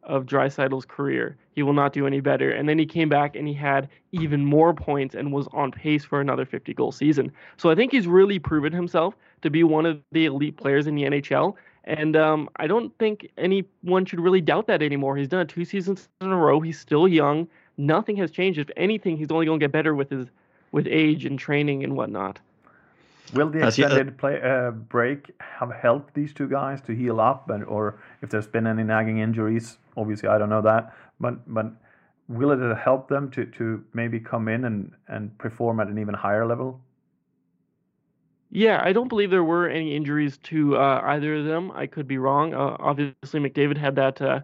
of 0.05 0.27
Draisaitl's 0.27 0.85
career. 0.85 1.37
He 1.53 1.63
will 1.63 1.73
not 1.73 1.93
do 1.93 2.07
any 2.07 2.21
better." 2.21 2.51
And 2.51 2.69
then 2.69 2.79
he 2.79 2.87
came 2.87 3.09
back 3.09 3.37
and 3.37 3.49
he 3.49 3.55
had 3.55 3.89
even 4.13 4.45
more 4.45 4.75
points 4.75 5.15
and 5.15 5.33
was 5.33 5.49
on 5.53 5.71
pace 5.73 6.05
for 6.05 6.21
another 6.21 6.45
50 6.45 6.73
goal 6.75 6.93
season. 6.93 7.33
So 7.57 7.71
I 7.71 7.75
think 7.75 7.93
he's 7.93 8.07
really 8.07 8.39
proven 8.39 8.73
himself 8.73 9.17
to 9.43 9.51
be 9.51 9.65
one 9.65 9.87
of 9.87 10.01
the 10.13 10.27
elite 10.27 10.57
players 10.57 10.87
in 10.87 10.95
the 10.95 11.05
NHL. 11.05 11.55
And 11.85 12.17
um, 12.17 12.49
I 12.57 12.67
don't 12.67 12.97
think 12.99 13.29
anyone 13.37 14.07
should 14.07 14.21
really 14.21 14.41
doubt 14.41 14.67
that 14.69 14.83
anymore. 14.83 15.17
He's 15.17 15.29
done 15.29 15.41
it 15.41 15.49
two 15.49 15.65
seasons 15.65 16.09
in 16.21 16.29
a 16.29 16.37
row. 16.37 16.61
He's 16.61 16.79
still 16.79 17.07
young. 17.07 17.47
Nothing 17.77 18.17
has 18.17 18.31
changed. 18.31 18.59
If 18.59 18.71
anything, 18.77 19.17
he's 19.17 19.31
only 19.31 19.47
going 19.47 19.61
to 19.61 19.65
get 19.65 19.73
better 19.73 19.95
with 19.95 20.11
his 20.11 20.29
with 20.73 20.89
age 20.91 21.25
and 21.25 21.39
training 21.39 21.85
and 21.85 21.95
whatnot. 21.95 22.41
Will 23.35 23.51
the 23.51 23.67
extended 23.67 24.17
play 24.19 24.41
uh, 24.43 24.71
break 24.71 25.31
have 25.41 25.73
helped 25.73 26.15
these 26.15 26.33
two 26.33 26.49
guys 26.49 26.81
to 26.83 26.95
heal 26.95 27.21
up, 27.21 27.51
and 27.51 27.65
or 27.65 28.01
if 28.23 28.31
there's 28.31 28.47
been 28.47 28.67
any 28.67 28.85
nagging 28.85 29.19
injuries? 29.19 29.79
Obviously, 29.97 30.29
I 30.29 30.39
don't 30.39 30.51
know 30.51 30.63
that, 30.63 30.95
but 31.21 31.53
but 31.53 31.73
will 32.29 32.51
it 32.53 32.77
help 32.77 33.09
them 33.09 33.31
to 33.33 33.47
to 33.47 33.85
maybe 33.93 34.21
come 34.21 34.49
in 34.49 34.65
and 34.65 34.93
and 35.09 35.37
perform 35.39 35.81
at 35.81 35.89
an 35.89 35.99
even 35.99 36.15
higher 36.15 36.47
level? 36.47 36.81
Yeah, 38.51 38.81
I 38.85 38.93
don't 38.93 39.09
believe 39.09 39.31
there 39.31 39.43
were 39.43 39.69
any 39.69 39.97
injuries 39.97 40.39
to 40.45 40.77
uh, 40.77 41.01
either 41.05 41.37
of 41.37 41.45
them. 41.45 41.73
I 41.73 41.87
could 41.87 42.07
be 42.07 42.19
wrong. 42.19 42.55
Uh, 42.55 42.77
obviously, 42.79 43.41
McDavid 43.41 43.77
had 43.77 43.97
that 43.97 44.23
uh, 44.23 44.41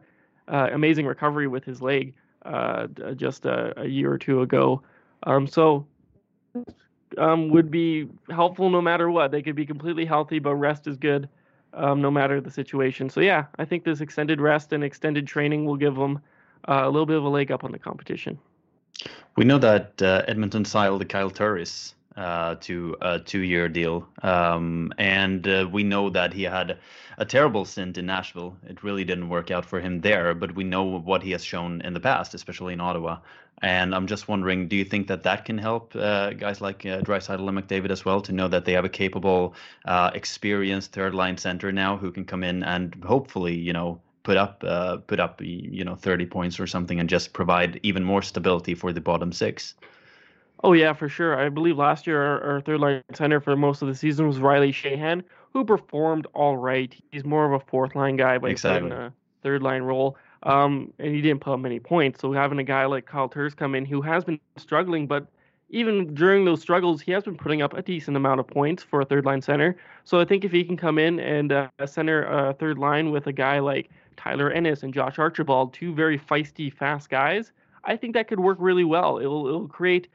uh 0.49 0.69
amazing 0.73 1.07
recovery 1.07 1.47
with 1.47 1.65
his 1.65 1.81
leg 1.81 2.15
uh, 2.45 2.89
just 3.15 3.45
a, 3.45 3.81
a, 3.81 3.87
year 3.87 4.11
or 4.11 4.19
two 4.19 4.43
ago. 4.43 4.83
Um, 5.25 5.47
so, 5.47 5.87
um, 7.21 7.51
would 7.51 7.71
be 7.71 8.09
helpful 8.31 8.71
no 8.71 8.81
matter 8.81 9.11
what. 9.11 9.31
They 9.31 9.43
could 9.43 9.55
be 9.55 9.67
completely 9.67 10.05
healthy, 10.05 10.39
but 10.39 10.55
rest 10.55 10.87
is 10.87 10.97
good 10.97 11.29
um, 11.75 12.01
no 12.01 12.11
matter 12.11 12.41
the 12.41 12.51
situation. 12.51 13.09
So, 13.11 13.21
yeah, 13.21 13.45
I 13.59 13.65
think 13.65 13.85
this 13.85 14.01
extended 14.01 14.41
rest 14.41 14.73
and 14.73 14.83
extended 14.83 15.27
training 15.27 15.67
will 15.67 15.77
give 15.77 15.95
them 15.95 16.21
uh, 16.69 16.83
a 16.85 16.91
little 16.91 17.07
bit 17.07 17.17
of 17.17 17.25
a 17.25 17.29
leg 17.29 17.53
up 17.53 17.63
on 17.63 17.73
the 17.73 17.79
competition. 17.79 18.39
We 19.37 19.45
know 19.45 19.59
that 19.59 20.03
Edmonton 20.03 20.65
signed 20.65 21.09
Kyle 21.09 21.31
Turris 21.31 21.95
uh, 22.21 22.55
to 22.61 22.95
a 23.01 23.19
two-year 23.19 23.67
deal, 23.67 24.07
um, 24.23 24.93
and 24.99 25.49
uh, 25.49 25.67
we 25.73 25.83
know 25.83 26.11
that 26.11 26.35
he 26.35 26.43
had 26.43 26.79
a 27.17 27.25
terrible 27.25 27.65
stint 27.65 27.97
in 27.97 28.05
Nashville. 28.05 28.55
It 28.69 28.83
really 28.83 29.05
didn't 29.05 29.31
work 29.31 29.51
out 29.51 29.65
for 29.65 29.81
him 29.81 30.03
there, 30.03 30.35
but 30.35 30.55
we 30.55 30.65
know 30.65 30.85
what 30.85 31.23
he 31.23 31.31
has 31.31 31.43
shown 31.43 31.81
in 31.81 31.95
the 31.95 32.01
past, 32.01 32.35
especially 32.35 32.75
in 32.75 32.81
Ottawa. 32.81 33.21
And 33.63 33.95
I'm 33.95 34.07
just 34.07 34.29
wondering, 34.29 34.69
do 34.69 34.77
you 34.77 34.85
think 34.85 35.07
that 35.07 35.23
that 35.23 35.47
can 35.47 35.57
help 35.57 35.97
uh, 35.97 36.31
guys 36.35 36.61
like 36.61 36.85
uh, 36.85 37.01
Draisaitl 37.01 37.49
and 37.49 37.59
McDavid 37.59 37.91
as 37.91 38.05
well 38.05 38.21
to 38.21 38.33
know 38.33 38.49
that 38.49 38.67
they 38.67 38.73
have 38.73 38.85
a 38.85 38.91
capable, 38.91 39.55
uh, 39.87 40.11
experienced 40.15 40.93
third-line 40.93 41.39
center 41.39 41.73
now 41.73 41.97
who 41.97 42.11
can 42.11 42.27
come 42.27 42.45
in 42.45 42.63
and 42.63 43.03
hopefully, 43.03 43.55
you 43.55 43.73
know, 43.73 43.99
put 44.23 44.37
up 44.37 44.63
uh, 44.67 44.99
put 44.99 45.19
up 45.19 45.41
you 45.41 45.83
know 45.83 45.95
30 45.95 46.27
points 46.27 46.61
or 46.61 46.67
something 46.67 47.01
and 47.01 47.09
just 47.09 47.33
provide 47.33 47.81
even 47.83 48.05
more 48.05 48.21
stability 48.21 48.75
for 48.75 48.93
the 48.93 49.01
bottom 49.01 49.33
six. 49.33 49.75
Oh 50.63 50.73
yeah, 50.73 50.93
for 50.93 51.09
sure. 51.09 51.39
I 51.39 51.49
believe 51.49 51.79
last 51.79 52.07
year 52.07 52.23
our, 52.23 52.43
our 52.43 52.61
third 52.61 52.81
line 52.81 53.03
center 53.15 53.41
for 53.41 53.57
most 53.57 53.83
of 53.83 53.89
the 53.89 53.95
season 53.95 54.27
was 54.27 54.39
Riley 54.39 54.73
Sheahan, 54.73 55.23
who 55.53 55.65
performed 55.65 56.27
all 56.35 56.57
right. 56.57 56.95
He's 57.11 57.25
more 57.25 57.47
of 57.47 57.53
a 57.61 57.65
fourth 57.65 57.95
line 57.95 58.17
guy, 58.17 58.39
but 58.39 58.51
exactly. 58.51 58.91
a 58.91 59.13
third 59.43 59.63
line 59.63 59.83
role. 59.83 60.17
Um, 60.43 60.93
and 60.99 61.15
he 61.15 61.21
didn't 61.21 61.41
put 61.41 61.53
up 61.53 61.61
many 61.61 61.81
points. 61.81 62.21
So 62.21 62.33
having 62.33 62.59
a 62.59 62.65
guy 62.65 62.85
like 62.87 63.07
Kyle 63.07 63.29
Turris 63.29 63.55
come 63.55 63.75
in 63.75 63.85
who 63.85 64.01
has 64.03 64.25
been 64.25 64.41
struggling, 64.57 65.07
but 65.07 65.27
even 65.71 66.15
during 66.15 66.45
those 66.45 66.61
struggles, 66.61 67.01
he 67.01 67.13
has 67.13 67.25
been 67.25 67.37
putting 67.37 67.63
up 67.63 67.75
a 67.75 67.83
decent 67.83 68.17
amount 68.17 68.41
of 68.41 68.47
points 68.47 68.83
for 68.83 69.01
a 69.01 69.05
third 69.05 69.25
line 69.25 69.41
center. 69.41 69.77
So 70.05 70.19
I 70.19 70.25
think 70.25 70.45
if 70.45 70.51
he 70.51 70.65
can 70.65 70.77
come 70.77 70.99
in 70.99 71.21
and 71.21 71.53
uh, 71.53 71.69
center 71.87 72.25
a 72.25 72.53
third 72.55 72.79
line 72.79 73.11
with 73.11 73.27
a 73.27 73.33
guy 73.33 73.61
like 73.61 73.91
Tyler 74.17 74.51
Ennis 74.51 74.83
and 74.83 74.93
Josh 74.93 75.19
Archibald, 75.19 75.73
two 75.73 75.95
very 75.95 76.19
feisty, 76.19 76.73
fast 76.73 77.09
guys, 77.09 77.53
I 77.85 77.97
think 77.97 78.15
that 78.15 78.29
could 78.29 78.41
work 78.41 78.59
really 78.61 78.85
well. 78.85 79.19
It'll 79.19 79.47
it'll 79.47 79.69
create 79.69 80.09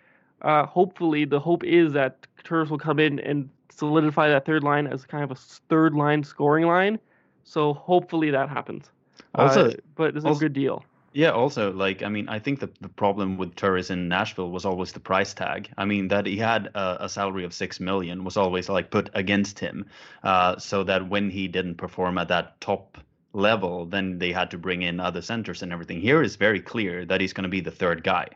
uh, 0.46 0.66
hopefully, 0.68 1.26
the 1.26 1.40
hope 1.40 1.64
is 1.64 1.92
that 1.94 2.28
Turris 2.44 2.70
will 2.70 2.78
come 2.78 3.00
in 3.00 3.20
and 3.20 3.50
solidify 3.72 4.30
that 4.30 4.46
third 4.46 4.64
line 4.64 4.86
as 4.86 5.04
kind 5.04 5.24
of 5.24 5.32
a 5.32 5.36
third 5.36 5.96
line 5.96 6.24
scoring 6.24 6.66
line. 6.66 7.00
So 7.44 7.74
hopefully 7.74 8.30
that 8.30 8.48
happens. 8.48 8.90
Uh, 9.36 9.42
also, 9.42 9.70
uh, 9.70 9.74
but 9.96 10.16
it's 10.16 10.24
also, 10.24 10.38
a 10.38 10.40
good 10.40 10.54
deal. 10.54 10.86
Yeah. 11.14 11.32
Also, 11.32 11.74
like 11.74 12.04
I 12.04 12.10
mean, 12.10 12.30
I 12.30 12.38
think 12.38 12.60
the 12.60 12.70
the 12.80 12.90
problem 12.90 13.38
with 13.38 13.56
Turris 13.56 13.90
in 13.90 14.08
Nashville 14.08 14.52
was 14.52 14.66
always 14.66 14.92
the 14.92 15.00
price 15.00 15.34
tag. 15.34 15.72
I 15.80 15.86
mean, 15.86 16.10
that 16.10 16.28
he 16.28 16.38
had 16.38 16.68
a, 16.76 17.06
a 17.06 17.10
salary 17.10 17.44
of 17.44 17.52
six 17.52 17.80
million 17.80 18.24
was 18.24 18.38
always 18.38 18.70
like 18.70 18.92
put 18.92 19.10
against 19.16 19.58
him, 19.58 19.88
uh, 20.24 20.60
so 20.60 20.84
that 20.84 21.10
when 21.10 21.32
he 21.32 21.48
didn't 21.48 21.76
perform 21.76 22.20
at 22.20 22.28
that 22.28 22.62
top 22.62 23.00
level, 23.34 23.88
then 23.88 24.20
they 24.20 24.32
had 24.32 24.52
to 24.52 24.60
bring 24.60 24.84
in 24.84 25.00
other 25.00 25.24
centers 25.24 25.64
and 25.64 25.74
everything. 25.74 26.00
Here 26.02 26.22
is 26.22 26.36
very 26.36 26.62
clear 26.62 27.04
that 27.06 27.20
he's 27.20 27.34
going 27.34 27.44
to 27.44 27.50
be 27.50 27.62
the 27.62 27.72
third 27.72 28.04
guy. 28.04 28.28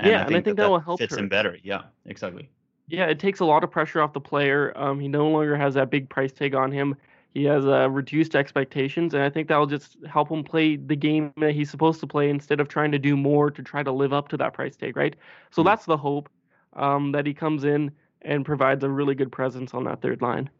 And 0.00 0.10
yeah, 0.10 0.22
I 0.22 0.26
and 0.26 0.36
I 0.36 0.40
think 0.40 0.56
that, 0.56 0.56
that, 0.56 0.70
will 0.70 0.80
help 0.80 0.98
fits 0.98 1.14
her. 1.14 1.20
him 1.20 1.28
better. 1.28 1.58
Yeah, 1.62 1.82
exactly. 2.06 2.50
Yeah, 2.88 3.06
it 3.06 3.18
takes 3.18 3.40
a 3.40 3.44
lot 3.44 3.62
of 3.62 3.70
pressure 3.70 4.00
off 4.00 4.12
the 4.12 4.20
player. 4.20 4.72
Um, 4.76 4.98
he 4.98 5.08
no 5.08 5.28
longer 5.28 5.56
has 5.56 5.74
that 5.74 5.90
big 5.90 6.08
price 6.08 6.32
tag 6.32 6.54
on 6.54 6.72
him. 6.72 6.96
He 7.34 7.44
has 7.44 7.64
uh, 7.64 7.88
reduced 7.88 8.34
expectations, 8.34 9.14
and 9.14 9.22
I 9.22 9.30
think 9.30 9.48
that 9.48 9.56
will 9.56 9.66
just 9.66 9.96
help 10.08 10.30
him 10.30 10.42
play 10.42 10.74
the 10.74 10.96
game 10.96 11.32
that 11.36 11.52
he's 11.52 11.70
supposed 11.70 12.00
to 12.00 12.06
play 12.06 12.28
instead 12.28 12.58
of 12.58 12.66
trying 12.66 12.90
to 12.90 12.98
do 12.98 13.16
more 13.16 13.50
to 13.52 13.62
try 13.62 13.84
to 13.84 13.92
live 13.92 14.12
up 14.12 14.28
to 14.28 14.36
that 14.38 14.52
price 14.52 14.74
tag, 14.74 14.96
right? 14.96 15.14
So 15.50 15.60
mm-hmm. 15.60 15.68
that's 15.68 15.84
the 15.84 15.96
hope 15.96 16.28
um, 16.72 17.12
that 17.12 17.26
he 17.26 17.34
comes 17.34 17.62
in 17.62 17.92
and 18.22 18.44
provides 18.44 18.82
a 18.82 18.88
really 18.88 19.14
good 19.14 19.30
presence 19.30 19.74
on 19.74 19.84
that 19.84 20.02
third 20.02 20.20
line. 20.22 20.50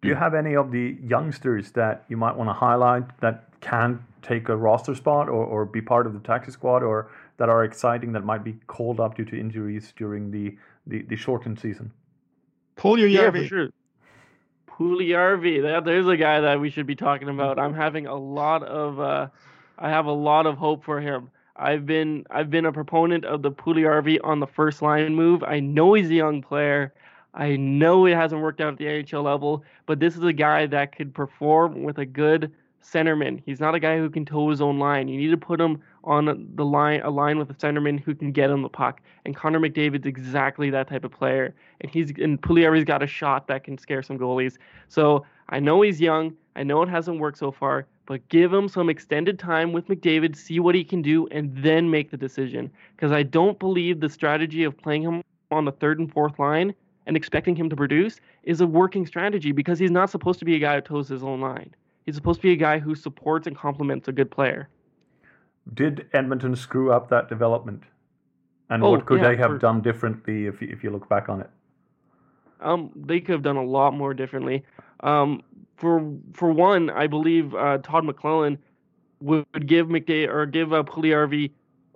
Do 0.00 0.08
you 0.08 0.16
have 0.16 0.34
any 0.34 0.56
of 0.56 0.72
the 0.72 0.96
youngsters 1.00 1.70
that 1.72 2.04
you 2.08 2.16
might 2.16 2.36
want 2.36 2.50
to 2.50 2.54
highlight 2.54 3.20
that 3.20 3.44
can 3.60 4.04
take 4.22 4.48
a 4.48 4.56
roster 4.56 4.94
spot 4.94 5.28
or, 5.28 5.44
or 5.44 5.64
be 5.64 5.80
part 5.80 6.06
of 6.06 6.12
the 6.12 6.20
taxi 6.20 6.50
squad 6.50 6.82
or 6.82 7.10
that 7.36 7.48
are 7.48 7.64
exciting 7.64 8.12
that 8.12 8.24
might 8.24 8.44
be 8.44 8.54
called 8.66 9.00
up 9.00 9.16
due 9.16 9.24
to 9.24 9.38
injuries 9.38 9.92
during 9.96 10.30
the, 10.30 10.56
the, 10.86 11.02
the 11.02 11.16
shortened 11.16 11.58
season? 11.58 11.92
Puljujärvi. 12.76 13.12
Yeah, 13.12 13.30
for 13.30 13.44
sure. 13.44 13.68
Puljujärvi. 14.68 15.62
That, 15.62 15.84
there's 15.84 16.08
a 16.08 16.16
guy 16.16 16.40
that 16.40 16.60
we 16.60 16.70
should 16.70 16.86
be 16.86 16.94
talking 16.94 17.28
about. 17.28 17.58
I'm 17.58 17.74
having 17.74 18.06
a 18.06 18.14
lot 18.14 18.62
of 18.62 19.00
uh, 19.00 19.28
I 19.78 19.90
have 19.90 20.06
a 20.06 20.12
lot 20.12 20.46
of 20.46 20.56
hope 20.56 20.84
for 20.84 21.00
him. 21.00 21.30
I've 21.56 21.86
been 21.86 22.24
I've 22.30 22.50
been 22.50 22.66
a 22.66 22.72
proponent 22.72 23.24
of 23.24 23.42
the 23.42 23.50
Puljujärvi 23.50 24.18
on 24.24 24.40
the 24.40 24.46
first 24.46 24.80
line 24.82 25.14
move. 25.14 25.42
I 25.42 25.60
know 25.60 25.94
he's 25.94 26.10
a 26.10 26.14
young 26.14 26.42
player. 26.42 26.94
I 27.34 27.56
know 27.56 28.06
it 28.06 28.14
hasn't 28.14 28.42
worked 28.42 28.60
out 28.60 28.74
at 28.74 28.78
the 28.78 28.84
NHL 28.84 29.24
level, 29.24 29.64
but 29.86 30.00
this 30.00 30.16
is 30.16 30.22
a 30.22 30.32
guy 30.32 30.66
that 30.66 30.94
could 30.94 31.14
perform 31.14 31.82
with 31.82 31.98
a 31.98 32.04
good 32.04 32.52
centerman. 32.82 33.42
He's 33.44 33.60
not 33.60 33.74
a 33.74 33.80
guy 33.80 33.98
who 33.98 34.10
can 34.10 34.24
toe 34.24 34.50
his 34.50 34.60
own 34.60 34.78
line. 34.78 35.08
You 35.08 35.18
need 35.18 35.30
to 35.30 35.36
put 35.36 35.60
him 35.60 35.82
on 36.04 36.50
the 36.54 36.64
line, 36.64 37.00
a 37.02 37.10
line 37.10 37.38
with 37.38 37.50
a 37.50 37.54
centerman 37.54 38.00
who 38.00 38.14
can 38.14 38.32
get 38.32 38.50
him 38.50 38.62
the 38.62 38.68
puck. 38.68 39.00
And 39.24 39.36
Connor 39.36 39.60
McDavid's 39.60 40.06
exactly 40.06 40.70
that 40.70 40.88
type 40.88 41.04
of 41.04 41.12
player. 41.12 41.54
And 41.80 41.90
he's 41.90 42.10
and 42.18 42.40
Puljujärvi's 42.40 42.84
got 42.84 43.02
a 43.02 43.06
shot 43.06 43.46
that 43.48 43.64
can 43.64 43.78
scare 43.78 44.02
some 44.02 44.18
goalies. 44.18 44.58
So 44.88 45.24
I 45.48 45.60
know 45.60 45.82
he's 45.82 46.00
young. 46.00 46.34
I 46.56 46.62
know 46.62 46.82
it 46.82 46.88
hasn't 46.88 47.18
worked 47.18 47.38
so 47.38 47.50
far, 47.50 47.86
but 48.06 48.28
give 48.28 48.52
him 48.52 48.68
some 48.68 48.90
extended 48.90 49.38
time 49.38 49.72
with 49.72 49.88
McDavid, 49.88 50.36
see 50.36 50.60
what 50.60 50.74
he 50.74 50.84
can 50.84 51.00
do, 51.00 51.26
and 51.28 51.56
then 51.56 51.90
make 51.90 52.10
the 52.10 52.16
decision. 52.16 52.70
Because 52.94 53.12
I 53.12 53.22
don't 53.22 53.58
believe 53.58 54.00
the 54.00 54.08
strategy 54.08 54.64
of 54.64 54.76
playing 54.76 55.02
him 55.02 55.22
on 55.50 55.64
the 55.64 55.72
third 55.72 55.98
and 55.98 56.12
fourth 56.12 56.38
line 56.38 56.74
and 57.06 57.16
expecting 57.16 57.56
him 57.56 57.68
to 57.70 57.76
produce 57.76 58.20
is 58.44 58.60
a 58.60 58.66
working 58.66 59.06
strategy 59.06 59.52
because 59.52 59.78
he's 59.78 59.90
not 59.90 60.10
supposed 60.10 60.38
to 60.38 60.44
be 60.44 60.54
a 60.54 60.58
guy 60.58 60.76
who 60.76 60.80
toes 60.80 61.08
his 61.08 61.22
own 61.22 61.40
line. 61.40 61.74
He's 62.04 62.14
supposed 62.14 62.40
to 62.40 62.46
be 62.46 62.52
a 62.52 62.56
guy 62.56 62.78
who 62.78 62.94
supports 62.94 63.46
and 63.46 63.56
complements 63.56 64.08
a 64.08 64.12
good 64.12 64.30
player. 64.30 64.68
Did 65.74 66.08
Edmonton 66.12 66.56
screw 66.56 66.92
up 66.92 67.08
that 67.10 67.28
development? 67.28 67.84
And 68.70 68.82
oh, 68.82 68.90
what 68.90 69.06
could 69.06 69.20
yeah, 69.20 69.28
they 69.28 69.36
have 69.36 69.50
for, 69.50 69.58
done 69.58 69.80
differently 69.80 70.46
if 70.46 70.60
you, 70.60 70.68
if 70.72 70.82
you 70.82 70.90
look 70.90 71.08
back 71.08 71.28
on 71.28 71.40
it? 71.40 71.50
Um, 72.60 72.90
they 72.96 73.20
could 73.20 73.32
have 73.32 73.42
done 73.42 73.56
a 73.56 73.64
lot 73.64 73.94
more 73.94 74.14
differently. 74.14 74.64
Um, 75.00 75.42
for 75.76 76.12
for 76.32 76.52
one, 76.52 76.90
I 76.90 77.06
believe 77.06 77.54
uh, 77.54 77.78
Todd 77.78 78.04
McLellan 78.04 78.58
would 79.20 79.66
give 79.66 79.88
McDavid 79.88 80.28
or 80.28 80.46
give 80.46 80.72
uh, 80.72 80.82
Puljujärvi 80.82 81.50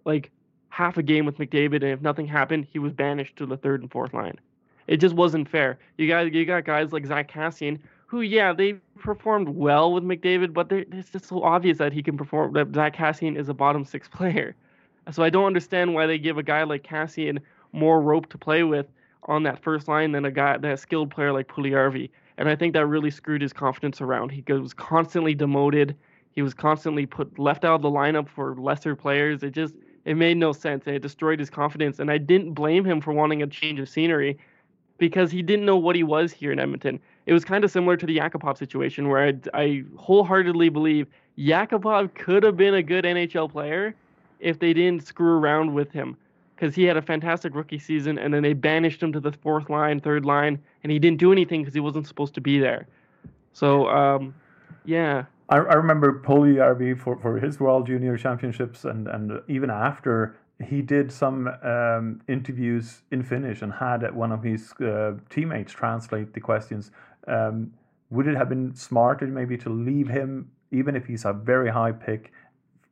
like 0.05 0.31
half 0.69 0.97
a 0.97 1.03
game 1.03 1.25
with 1.25 1.39
McDavid, 1.39 1.77
and 1.77 1.93
if 1.93 2.03
nothing 2.03 2.27
happened, 2.27 2.67
he 2.71 2.79
was 2.79 2.93
banished 2.93 3.37
to 3.37 3.47
the 3.47 3.57
third 3.57 3.81
and 3.81 3.91
fourth 3.91 4.13
line. 4.13 4.39
It 4.87 4.99
just 4.99 5.15
wasn't 5.15 5.49
fair. 5.49 5.79
You 5.99 6.09
got 6.09 6.33
you 6.33 6.45
got 6.45 6.65
guys 6.65 6.93
like 6.93 7.07
Zack 7.07 7.31
Kassian 7.31 7.79
who, 8.07 8.21
yeah, 8.21 8.53
they 8.53 8.75
performed 8.99 9.49
well 9.49 9.93
with 9.93 10.05
McDavid, 10.05 10.53
but 10.53 10.71
it's 10.71 11.11
just 11.11 11.27
so 11.27 11.43
obvious 11.43 11.79
that 11.79 11.93
he 11.93 12.03
can 12.03 12.17
perform. 12.17 12.53
That 12.53 12.73
Zack 12.75 12.97
Kassian 12.97 13.37
is 13.37 13.49
a 13.49 13.55
bottom 13.55 13.85
six 13.85 14.09
player, 14.13 14.55
so 15.11 15.23
I 15.23 15.31
don't 15.31 15.45
understand 15.45 15.95
why 15.95 16.07
they 16.07 16.19
give 16.19 16.39
a 16.39 16.43
guy 16.43 16.63
like 16.63 16.83
Kassian 16.83 17.41
more 17.73 18.01
rope 18.01 18.29
to 18.31 18.39
play 18.39 18.63
with 18.63 18.87
on 19.25 19.43
that 19.43 19.63
first 19.63 19.89
line 19.89 20.13
than 20.13 20.25
a 20.25 20.31
guy 20.31 20.57
that 20.57 20.79
skilled 20.79 21.11
player 21.11 21.33
like 21.33 21.49
Puljujärvi. 21.49 22.09
And 22.39 22.49
I 22.49 22.55
think 22.55 22.75
that 22.75 22.87
really 22.87 23.11
screwed 23.11 23.43
his 23.43 23.53
confidence 23.53 24.01
around. 24.01 24.31
He 24.31 24.45
was 24.53 24.75
constantly 24.75 25.35
demoted. 25.35 25.97
He 26.31 26.43
was 26.43 26.55
constantly 26.55 27.07
put 27.07 27.39
left 27.39 27.65
out 27.65 27.77
of 27.77 27.83
the 27.83 27.91
lineup 27.91 28.29
for 28.29 28.55
lesser 28.57 28.95
players. 28.95 29.43
It 29.43 29.53
just 29.53 29.75
it 30.05 30.17
made 30.17 30.37
no 30.37 30.53
sense 30.53 30.87
and 30.87 30.95
it 30.95 31.03
destroyed 31.03 31.41
his 31.41 31.51
confidence. 31.51 31.99
And 31.99 32.11
I 32.11 32.19
didn't 32.19 32.53
blame 32.53 32.85
him 32.85 33.01
for 33.01 33.13
wanting 33.13 33.43
a 33.43 33.47
change 33.47 33.81
of 33.81 33.89
scenery 33.89 34.39
because 34.99 35.31
he 35.31 35.43
didn't 35.43 35.65
know 35.65 35.77
what 35.77 35.97
he 35.97 36.03
was 36.03 36.33
here 36.33 36.53
in 36.53 36.61
Edmonton 36.61 37.01
it 37.27 37.33
was 37.33 37.45
kind 37.45 37.65
of 37.65 37.71
similar 37.71 37.97
to 37.97 38.07
the 38.07 38.17
Yakupov 38.17 38.57
situation 38.57 39.09
where 39.09 39.29
I, 39.29 39.35
I 39.53 39.85
wholeheartedly 39.97 40.69
believe 40.69 41.09
Yakupov 41.37 42.15
could 42.15 42.43
have 42.45 42.57
been 42.57 42.75
a 42.75 42.83
good 42.83 43.05
NHL 43.05 43.51
player 43.51 43.95
if 44.39 44.59
they 44.59 44.73
didn't 44.73 45.05
screw 45.05 45.39
around 45.39 45.75
with 45.75 45.91
him 45.91 46.17
because 46.55 46.75
he 46.75 46.85
had 46.85 46.97
a 46.97 47.03
fantastic 47.03 47.55
rookie 47.55 47.79
season 47.79 48.19
and 48.19 48.33
then 48.33 48.43
they 48.43 48.55
banished 48.55 49.03
him 49.03 49.13
to 49.13 49.21
the 49.21 49.33
fourth 49.33 49.69
line, 49.69 50.01
third 50.01 50.25
line, 50.25 50.59
and 50.83 50.93
he 50.93 50.99
didn't 50.99 51.19
do 51.19 51.33
anything 51.33 51.61
because 51.61 51.75
he 51.75 51.81
wasn't 51.81 52.07
supposed 52.07 52.35
to 52.35 52.41
be 52.41 52.59
there. 52.59 52.87
So, 53.53 53.89
um, 53.89 54.35
yeah. 54.85 55.25
I, 55.49 55.57
I 55.57 55.75
remember 55.75 56.23
Puljujärvi 56.25 56.99
for, 56.99 57.19
for 57.19 57.39
his 57.39 57.61
World 57.61 57.87
Junior 57.87 58.17
Championships 58.17 58.85
and, 58.85 59.09
and 59.09 59.41
even 59.49 59.69
after 59.69 60.37
he 60.65 60.81
did 60.81 61.13
some 61.13 61.49
um, 61.63 62.23
interviews 62.29 63.03
in 63.11 63.23
Finnish 63.23 63.63
and 63.63 63.73
had 63.73 64.15
one 64.15 64.33
of 64.33 64.43
his 64.43 64.73
uh, 64.81 65.13
teammates 65.29 65.73
translate 65.73 66.33
the 66.33 66.41
questions 66.41 66.91
um, 67.27 67.73
would 68.11 68.27
it 68.27 68.37
have 68.37 68.49
been 68.49 68.75
smarter 68.75 69.27
maybe 69.27 69.57
to 69.59 69.71
leave 69.71 70.09
him, 70.09 70.51
even 70.71 70.97
if 70.97 71.07
he's 71.07 71.25
a 71.25 71.33
very 71.33 71.71
high 71.71 71.93
pick, 71.93 72.33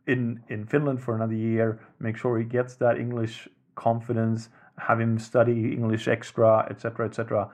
in 0.07 0.43
in 0.49 0.67
Finland 0.67 1.03
for 1.03 1.15
another 1.15 1.35
year? 1.35 1.81
Make 1.99 2.17
sure 2.17 2.39
he 2.39 2.45
gets 2.45 2.75
that 2.77 2.99
English 2.99 3.49
confidence, 3.75 4.49
have 4.79 5.01
him 5.01 5.19
study 5.19 5.73
English 5.73 6.09
extra, 6.09 6.67
etc., 6.71 7.07
etc. 7.07 7.51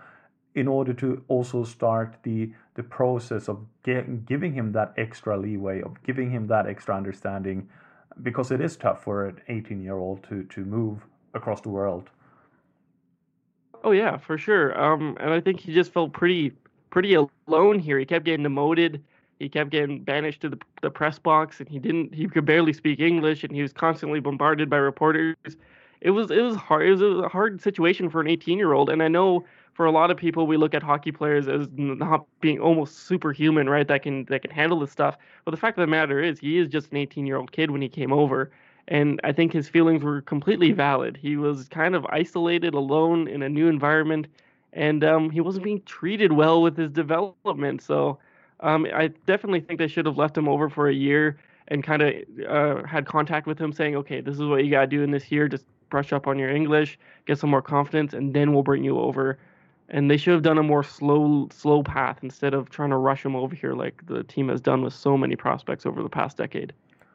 in 0.54 0.66
order 0.66 0.92
to 0.92 1.22
also 1.28 1.64
start 1.64 2.16
the 2.22 2.52
the 2.74 2.82
process 2.82 3.48
of 3.48 3.64
get, 3.82 4.26
giving 4.26 4.52
him 4.52 4.72
that 4.72 4.92
extra 4.96 5.36
leeway, 5.36 5.82
of 5.82 6.02
giving 6.02 6.30
him 6.30 6.46
that 6.46 6.66
extra 6.66 6.96
understanding, 6.96 7.68
because 8.22 8.50
it 8.50 8.60
is 8.60 8.76
tough 8.76 9.02
for 9.04 9.26
an 9.26 9.40
18 9.48 9.82
year 9.82 9.96
old 9.96 10.22
to 10.24 10.44
to 10.44 10.64
move 10.64 11.06
across 11.34 11.60
the 11.60 11.68
world. 11.68 12.10
Oh 13.82 13.92
yeah, 13.92 14.16
for 14.18 14.36
sure. 14.36 14.78
Um, 14.78 15.16
and 15.20 15.30
I 15.32 15.40
think 15.40 15.60
he 15.60 15.72
just 15.72 15.92
felt 15.92 16.12
pretty 16.12 16.52
pretty 16.90 17.14
alone 17.14 17.78
here. 17.78 17.98
He 17.98 18.04
kept 18.04 18.24
getting 18.24 18.42
demoted. 18.42 19.02
He 19.38 19.48
kept 19.48 19.70
getting 19.70 20.02
banished 20.02 20.42
to 20.42 20.50
the 20.50 20.58
the 20.82 20.90
press 20.90 21.18
box, 21.18 21.60
and 21.60 21.68
he 21.68 21.78
didn't. 21.78 22.14
He 22.14 22.28
could 22.28 22.44
barely 22.44 22.72
speak 22.72 23.00
English, 23.00 23.42
and 23.42 23.54
he 23.54 23.62
was 23.62 23.72
constantly 23.72 24.20
bombarded 24.20 24.68
by 24.68 24.76
reporters. 24.76 25.36
It 26.00 26.10
was 26.10 26.30
it 26.30 26.42
was 26.42 26.56
hard. 26.56 26.86
It 26.86 26.90
was 26.90 27.24
a 27.24 27.28
hard 27.28 27.60
situation 27.60 28.10
for 28.10 28.20
an 28.20 28.28
18 28.28 28.58
year 28.58 28.72
old, 28.72 28.90
and 28.90 29.02
I 29.02 29.08
know 29.08 29.44
for 29.72 29.86
a 29.86 29.90
lot 29.90 30.10
of 30.10 30.16
people 30.16 30.46
we 30.46 30.58
look 30.58 30.74
at 30.74 30.82
hockey 30.82 31.12
players 31.12 31.48
as 31.48 31.66
not 31.72 32.26
being 32.40 32.60
almost 32.60 33.06
superhuman, 33.06 33.68
right? 33.68 33.88
That 33.88 34.02
can 34.02 34.24
that 34.26 34.42
can 34.42 34.50
handle 34.50 34.80
this 34.80 34.90
stuff. 34.92 35.16
But 35.44 35.52
the 35.52 35.56
fact 35.56 35.78
of 35.78 35.82
the 35.82 35.86
matter 35.86 36.22
is, 36.22 36.38
he 36.38 36.58
is 36.58 36.68
just 36.68 36.90
an 36.90 36.98
18 36.98 37.26
year 37.26 37.36
old 37.36 37.52
kid 37.52 37.70
when 37.70 37.80
he 37.80 37.88
came 37.88 38.12
over, 38.12 38.50
and 38.88 39.20
I 39.24 39.32
think 39.32 39.52
his 39.52 39.68
feelings 39.68 40.02
were 40.02 40.20
completely 40.22 40.72
valid. 40.72 41.16
He 41.16 41.36
was 41.36 41.68
kind 41.68 41.94
of 41.94 42.04
isolated, 42.06 42.74
alone 42.74 43.28
in 43.28 43.42
a 43.42 43.48
new 43.48 43.68
environment, 43.68 44.26
and 44.72 45.04
um, 45.04 45.30
he 45.30 45.40
wasn't 45.40 45.64
being 45.64 45.82
treated 45.82 46.32
well 46.32 46.62
with 46.62 46.76
his 46.76 46.90
development. 46.90 47.82
So 47.82 48.18
um, 48.60 48.86
I 48.94 49.08
definitely 49.26 49.60
think 49.60 49.78
they 49.78 49.88
should 49.88 50.06
have 50.06 50.18
left 50.18 50.36
him 50.36 50.48
over 50.48 50.68
for 50.68 50.88
a 50.88 50.94
year 50.94 51.38
and 51.68 51.82
kind 51.82 52.02
of 52.02 52.14
uh, 52.48 52.86
had 52.86 53.06
contact 53.06 53.46
with 53.46 53.58
him, 53.58 53.72
saying, 53.72 53.96
"Okay, 53.96 54.20
this 54.20 54.34
is 54.34 54.42
what 54.42 54.64
you 54.64 54.70
got 54.70 54.82
to 54.82 54.86
do 54.86 55.02
in 55.02 55.10
this 55.10 55.30
year. 55.30 55.48
Just 55.48 55.66
brush 55.88 56.12
up 56.12 56.26
on 56.26 56.38
your 56.38 56.50
English, 56.50 56.98
get 57.26 57.38
some 57.38 57.50
more 57.50 57.62
confidence, 57.62 58.12
and 58.12 58.34
then 58.34 58.52
we'll 58.52 58.62
bring 58.62 58.84
you 58.84 58.98
over." 58.98 59.38
And 59.88 60.08
they 60.08 60.16
should 60.16 60.34
have 60.34 60.42
done 60.42 60.58
a 60.58 60.62
more 60.62 60.84
slow, 60.84 61.48
slow 61.50 61.82
path 61.82 62.18
instead 62.22 62.54
of 62.54 62.70
trying 62.70 62.90
to 62.90 62.96
rush 62.96 63.24
him 63.24 63.34
over 63.34 63.56
here 63.56 63.74
like 63.74 64.06
the 64.06 64.22
team 64.22 64.48
has 64.48 64.60
done 64.60 64.82
with 64.82 64.92
so 64.92 65.16
many 65.16 65.34
prospects 65.34 65.84
over 65.84 66.00
the 66.00 66.08
past 66.08 66.36
decade. 66.36 66.72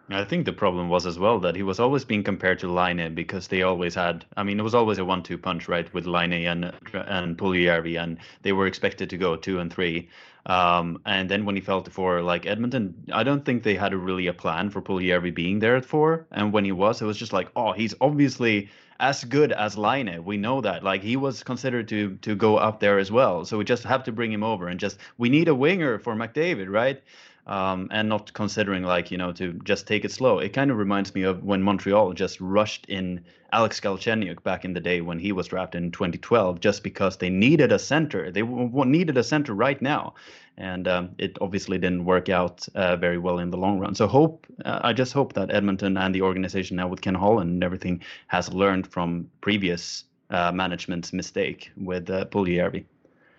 I 0.09 0.23
think 0.23 0.45
the 0.45 0.53
problem 0.53 0.89
was 0.89 1.07
as 1.07 1.17
well 1.17 1.39
that 1.39 1.55
he 1.55 1.63
was 1.63 1.79
always 1.79 2.05
being 2.05 2.23
compared 2.23 2.59
to 2.59 2.71
Laine 2.71 3.15
because 3.15 3.47
they 3.47 3.63
always 3.63 3.95
had. 3.95 4.23
I 4.37 4.43
mean, 4.43 4.59
it 4.59 4.63
was 4.63 4.75
always 4.75 4.99
a 4.99 5.05
one-two 5.05 5.37
punch, 5.39 5.67
right, 5.67 5.91
with 5.93 6.05
Laine 6.05 6.45
and 6.45 6.71
and 6.93 7.37
Puljujarvi, 7.37 8.01
and 8.01 8.19
they 8.43 8.53
were 8.53 8.67
expected 8.67 9.09
to 9.09 9.17
go 9.17 9.35
two 9.35 9.59
and 9.59 9.73
three. 9.73 10.09
Um, 10.45 11.01
and 11.05 11.27
then 11.27 11.43
when 11.45 11.55
he 11.55 11.61
fell 11.61 11.81
to 11.81 11.89
four, 11.89 12.21
like 12.21 12.45
Edmonton, 12.45 12.93
I 13.11 13.23
don't 13.23 13.43
think 13.43 13.63
they 13.63 13.73
had 13.75 13.93
a 13.93 13.97
really 13.97 14.27
a 14.27 14.33
plan 14.33 14.69
for 14.69 14.81
Puljujarvi 14.81 15.33
being 15.33 15.57
there 15.57 15.75
at 15.75 15.85
four. 15.85 16.27
And 16.31 16.53
when 16.53 16.65
he 16.65 16.71
was, 16.71 17.01
it 17.01 17.05
was 17.05 17.17
just 17.17 17.33
like, 17.33 17.49
oh, 17.55 17.71
he's 17.71 17.95
obviously 17.99 18.69
as 18.99 19.23
good 19.23 19.51
as 19.51 19.75
Laine. 19.75 20.23
We 20.23 20.37
know 20.37 20.61
that. 20.61 20.83
Like 20.83 21.01
he 21.01 21.15
was 21.15 21.43
considered 21.43 21.87
to 21.89 22.15
to 22.21 22.35
go 22.35 22.57
up 22.57 22.79
there 22.79 22.99
as 22.99 23.11
well. 23.11 23.43
So 23.45 23.57
we 23.57 23.65
just 23.65 23.83
have 23.83 24.03
to 24.03 24.11
bring 24.11 24.31
him 24.31 24.43
over 24.43 24.67
and 24.67 24.79
just 24.79 24.99
we 25.17 25.29
need 25.29 25.47
a 25.47 25.55
winger 25.55 25.97
for 25.97 26.15
McDavid, 26.15 26.69
right? 26.69 27.01
Um, 27.47 27.87
and 27.91 28.09
not 28.09 28.33
considering 28.33 28.83
like 28.83 29.11
you 29.11 29.17
know 29.17 29.31
to 29.33 29.53
just 29.63 29.87
take 29.87 30.05
it 30.05 30.11
slow. 30.11 30.39
It 30.39 30.53
kind 30.53 30.71
of 30.71 30.77
reminds 30.77 31.13
me 31.13 31.23
of 31.23 31.43
when 31.43 31.61
Montreal 31.61 32.13
just 32.13 32.41
rushed 32.41 32.85
in 32.87 33.23
Alex 33.51 33.79
Galchenyuk 33.79 34.43
back 34.43 34.65
in 34.65 34.73
the 34.73 34.79
day 34.79 35.01
when 35.01 35.19
he 35.19 35.31
was 35.31 35.47
drafted 35.47 35.83
in 35.83 35.91
2012, 35.91 36.59
just 36.59 36.83
because 36.83 37.17
they 37.17 37.29
needed 37.29 37.71
a 37.71 37.79
center. 37.79 38.31
They 38.31 38.41
w- 38.41 38.85
needed 38.85 39.17
a 39.17 39.23
center 39.23 39.53
right 39.53 39.81
now, 39.81 40.15
and 40.57 40.87
um, 40.87 41.09
it 41.17 41.37
obviously 41.39 41.77
didn't 41.77 42.05
work 42.05 42.29
out 42.29 42.67
uh, 42.75 42.95
very 42.95 43.17
well 43.17 43.39
in 43.39 43.51
the 43.51 43.57
long 43.57 43.79
run. 43.79 43.95
So 43.95 44.07
hope 44.07 44.47
uh, 44.65 44.79
I 44.83 44.93
just 44.93 45.13
hope 45.13 45.33
that 45.33 45.53
Edmonton 45.53 45.97
and 45.97 46.13
the 46.13 46.21
organization 46.21 46.77
now 46.77 46.87
with 46.87 47.01
Ken 47.01 47.15
Holland 47.15 47.49
and 47.51 47.63
everything 47.63 48.01
has 48.27 48.51
learned 48.51 48.87
from 48.87 49.29
previous 49.41 50.05
uh, 50.31 50.51
management's 50.51 51.13
mistake 51.13 51.71
with 51.77 52.09
uh, 52.09 52.25
Puljujarvi. 52.25 52.85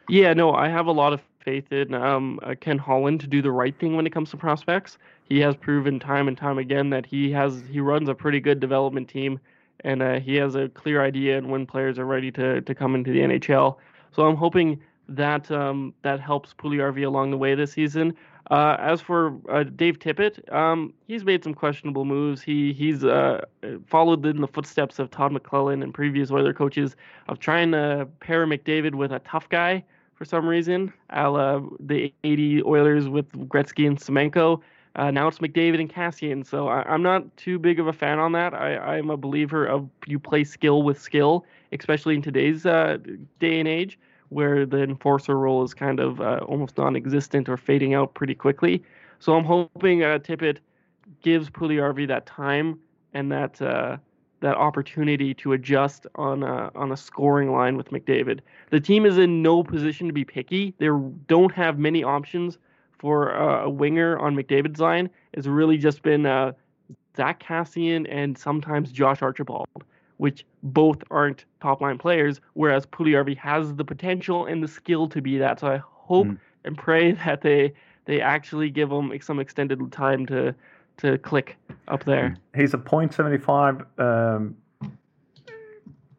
Yeah, 0.09 0.35
no, 0.35 0.55
I 0.55 0.69
have 0.69 0.87
a 0.87 0.93
lot 0.93 1.13
of 1.13 1.21
faith 1.47 1.71
in 1.73 1.95
um, 1.95 2.39
uh, 2.43 2.55
Ken 2.61 2.77
Holland 2.77 3.21
to 3.21 3.27
do 3.27 3.41
the 3.41 3.53
right 3.53 3.79
thing 3.79 3.97
when 3.97 4.07
it 4.07 4.13
comes 4.13 4.31
to 4.33 4.37
prospects. 4.37 4.99
He 5.25 5.39
has 5.41 5.57
proven 5.57 5.99
time 5.99 6.29
and 6.29 6.37
time 6.37 6.59
again 6.59 6.91
that 6.91 7.07
he 7.07 7.31
has 7.33 7.63
he 7.71 7.81
runs 7.81 8.09
a 8.11 8.15
pretty 8.15 8.41
good 8.41 8.61
development 8.61 9.09
team, 9.09 9.41
and 9.81 10.03
uh, 10.03 10.19
he 10.21 10.35
has 10.35 10.57
a 10.57 10.69
clear 10.69 11.03
idea 11.03 11.39
and 11.39 11.49
when 11.51 11.65
players 11.65 11.99
are 11.99 12.05
ready 12.05 12.31
to 12.33 12.61
to 12.61 12.75
come 12.75 12.95
into 12.95 13.13
the 13.13 13.21
NHL. 13.21 13.77
So 14.13 14.27
I'm 14.27 14.37
hoping 14.37 14.81
that 15.09 15.51
um, 15.51 15.95
that 16.03 16.21
helps 16.21 16.53
Puljujarvi 16.53 17.07
along 17.07 17.31
the 17.31 17.39
way 17.39 17.55
this 17.55 17.73
season. 17.73 18.15
Uh, 18.51 18.77
as 18.79 19.01
for 19.01 19.37
uh, 19.49 19.65
Dave 19.65 19.99
Tippett, 19.99 20.53
um, 20.53 20.95
he's 21.09 21.25
made 21.25 21.43
some 21.43 21.55
questionable 21.55 22.05
moves. 22.05 22.43
He 22.43 22.73
he's 22.73 23.05
uh, 23.05 23.45
followed 23.87 24.27
in 24.27 24.41
the 24.41 24.49
footsteps 24.49 24.99
of 24.99 25.11
Todd 25.11 25.33
McLellan 25.33 25.83
and 25.83 25.95
previous 25.95 26.31
Oiler 26.33 26.53
coaches 26.53 26.97
of 27.29 27.39
trying 27.39 27.71
to 27.73 28.09
pair 28.19 28.47
McDavid 28.47 28.97
with 28.97 29.13
a 29.13 29.21
tough 29.21 29.49
guy 29.49 29.85
for 30.17 30.25
some 30.25 30.47
reason, 30.47 30.93
a 31.11 31.31
la 31.31 31.61
the 31.79 32.13
80 32.25 32.63
Oilers 32.65 33.09
with 33.09 33.31
Gretzky 33.33 33.87
and 33.87 33.99
Semenko. 33.99 34.61
Uh, 34.97 35.11
now 35.11 35.29
it's 35.29 35.39
McDavid 35.39 35.79
and 35.79 35.93
Kassian. 35.93 36.45
So 36.45 36.69
I, 36.69 36.95
am 36.95 37.03
not 37.03 37.37
too 37.37 37.59
big 37.59 37.79
of 37.79 37.87
a 37.87 37.93
fan 37.93 38.19
on 38.19 38.33
that. 38.33 38.55
I, 38.55 38.97
am 38.97 39.11
a 39.11 39.17
believer 39.17 39.67
of 39.67 39.89
you 40.07 40.19
play 40.19 40.43
skill 40.43 40.83
with 40.83 40.99
skill, 40.99 41.45
especially 41.73 42.15
in 42.15 42.23
today's 42.23 42.65
uh, 42.65 42.97
day 43.39 43.61
and 43.61 43.69
age 43.69 43.99
where 44.31 44.65
the 44.65 44.83
enforcer 44.83 45.39
role 45.39 45.63
is 45.63 45.75
kind 45.75 46.01
of 46.01 46.21
uh, 46.21 46.41
almost 46.49 46.79
non-existent 46.79 47.49
or 47.49 47.59
fading 47.59 47.95
out 47.95 48.15
pretty 48.15 48.35
quickly. 48.35 48.83
So 49.19 49.35
I'm 49.37 49.45
hoping 49.45 50.03
uh, 50.03 50.19
Tippett 50.19 50.59
gives 51.23 51.51
Puljujarvi 51.51 52.09
that 52.09 52.27
time 52.27 52.81
and 53.15 53.31
that 53.31 53.61
uh, 53.63 53.99
that 54.41 54.57
opportunity 54.57 55.33
to 55.35 55.53
adjust 55.53 56.07
on 56.17 56.43
a, 56.43 56.71
on 56.75 56.93
a 56.93 56.97
scoring 56.97 57.53
line 57.53 57.77
with 57.77 57.91
McDavid. 57.91 58.41
The 58.71 58.81
team 58.81 59.07
is 59.07 59.19
in 59.19 59.43
no 59.43 59.63
position 59.63 60.07
to 60.07 60.13
be 60.13 60.25
picky. 60.25 60.75
They 60.79 60.89
don't 61.27 61.53
have 61.53 61.79
many 61.79 62.05
options 62.05 62.59
for 62.99 63.35
uh, 63.35 63.65
a 63.65 63.71
winger 63.71 64.19
on 64.19 64.37
McDavid's 64.37 64.81
line. 64.81 65.11
It's 65.33 65.47
really 65.47 65.79
just 65.79 66.03
been 66.03 66.27
uh, 66.27 66.53
Zack 67.17 67.43
Kassian 67.43 68.07
and 68.11 68.37
sometimes 68.37 68.93
Josh 68.93 69.23
Archibald, 69.23 69.67
which 70.19 70.45
both 70.63 71.03
aren't 71.11 71.45
top 71.61 71.81
line 71.81 71.99
players, 71.99 72.41
whereas 72.55 72.87
Puljujarvi 72.87 73.37
has 73.39 73.75
the 73.75 73.85
potential 73.85 74.47
and 74.47 74.63
the 74.63 74.69
skill 74.69 75.09
to 75.09 75.23
be 75.23 75.39
that. 75.39 75.61
So 75.61 75.69
I 75.69 75.81
hope 75.83 76.27
mm. 76.27 76.39
and 76.65 76.77
pray 76.77 77.13
that 77.25 77.41
they 77.41 77.73
they 78.05 78.21
actually 78.21 78.71
give 78.71 78.91
him 78.91 79.13
some 79.21 79.41
extended 79.41 79.81
time 79.91 80.27
to 80.27 80.55
to 80.99 81.19
click 81.19 81.57
up 81.89 82.05
there. 82.05 82.37
He's 82.55 82.75
a 82.75 82.79
.75 82.79 83.87
um, 83.99 84.57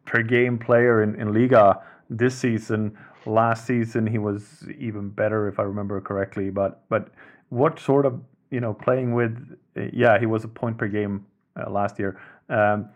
per 0.06 0.22
game 0.22 0.58
player 0.58 1.02
in, 1.02 1.14
in 1.20 1.28
Liiga 1.28 1.80
this 2.10 2.36
season. 2.36 2.96
Last 3.26 3.66
season 3.66 4.06
he 4.06 4.18
was 4.18 4.64
even 4.78 5.10
better, 5.10 5.48
if 5.48 5.58
I 5.58 5.62
remember 5.62 6.00
correctly. 6.00 6.50
But 6.50 6.82
but 6.88 7.10
what 7.50 7.78
sort 7.78 8.06
of 8.06 8.20
you 8.50 8.60
know 8.60 8.72
playing 8.72 9.14
with? 9.14 9.58
Yeah, 9.92 10.18
he 10.18 10.26
was 10.26 10.44
a 10.44 10.48
point 10.48 10.78
per 10.78 10.88
game 10.88 11.26
uh, 11.56 11.70
last 11.70 11.98
year. 11.98 12.18
Um, 12.48 12.88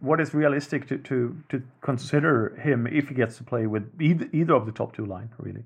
what 0.00 0.18
is 0.18 0.32
realistic 0.32 0.88
to, 0.88 0.98
to 0.98 1.36
to 1.50 1.62
consider 1.82 2.56
him 2.56 2.86
if 2.86 3.08
he 3.08 3.14
gets 3.14 3.36
to 3.36 3.44
play 3.44 3.66
with 3.66 3.90
either 4.00 4.28
either 4.32 4.54
of 4.54 4.64
the 4.64 4.72
top 4.72 4.94
two 4.96 5.04
line 5.04 5.28
really? 5.38 5.64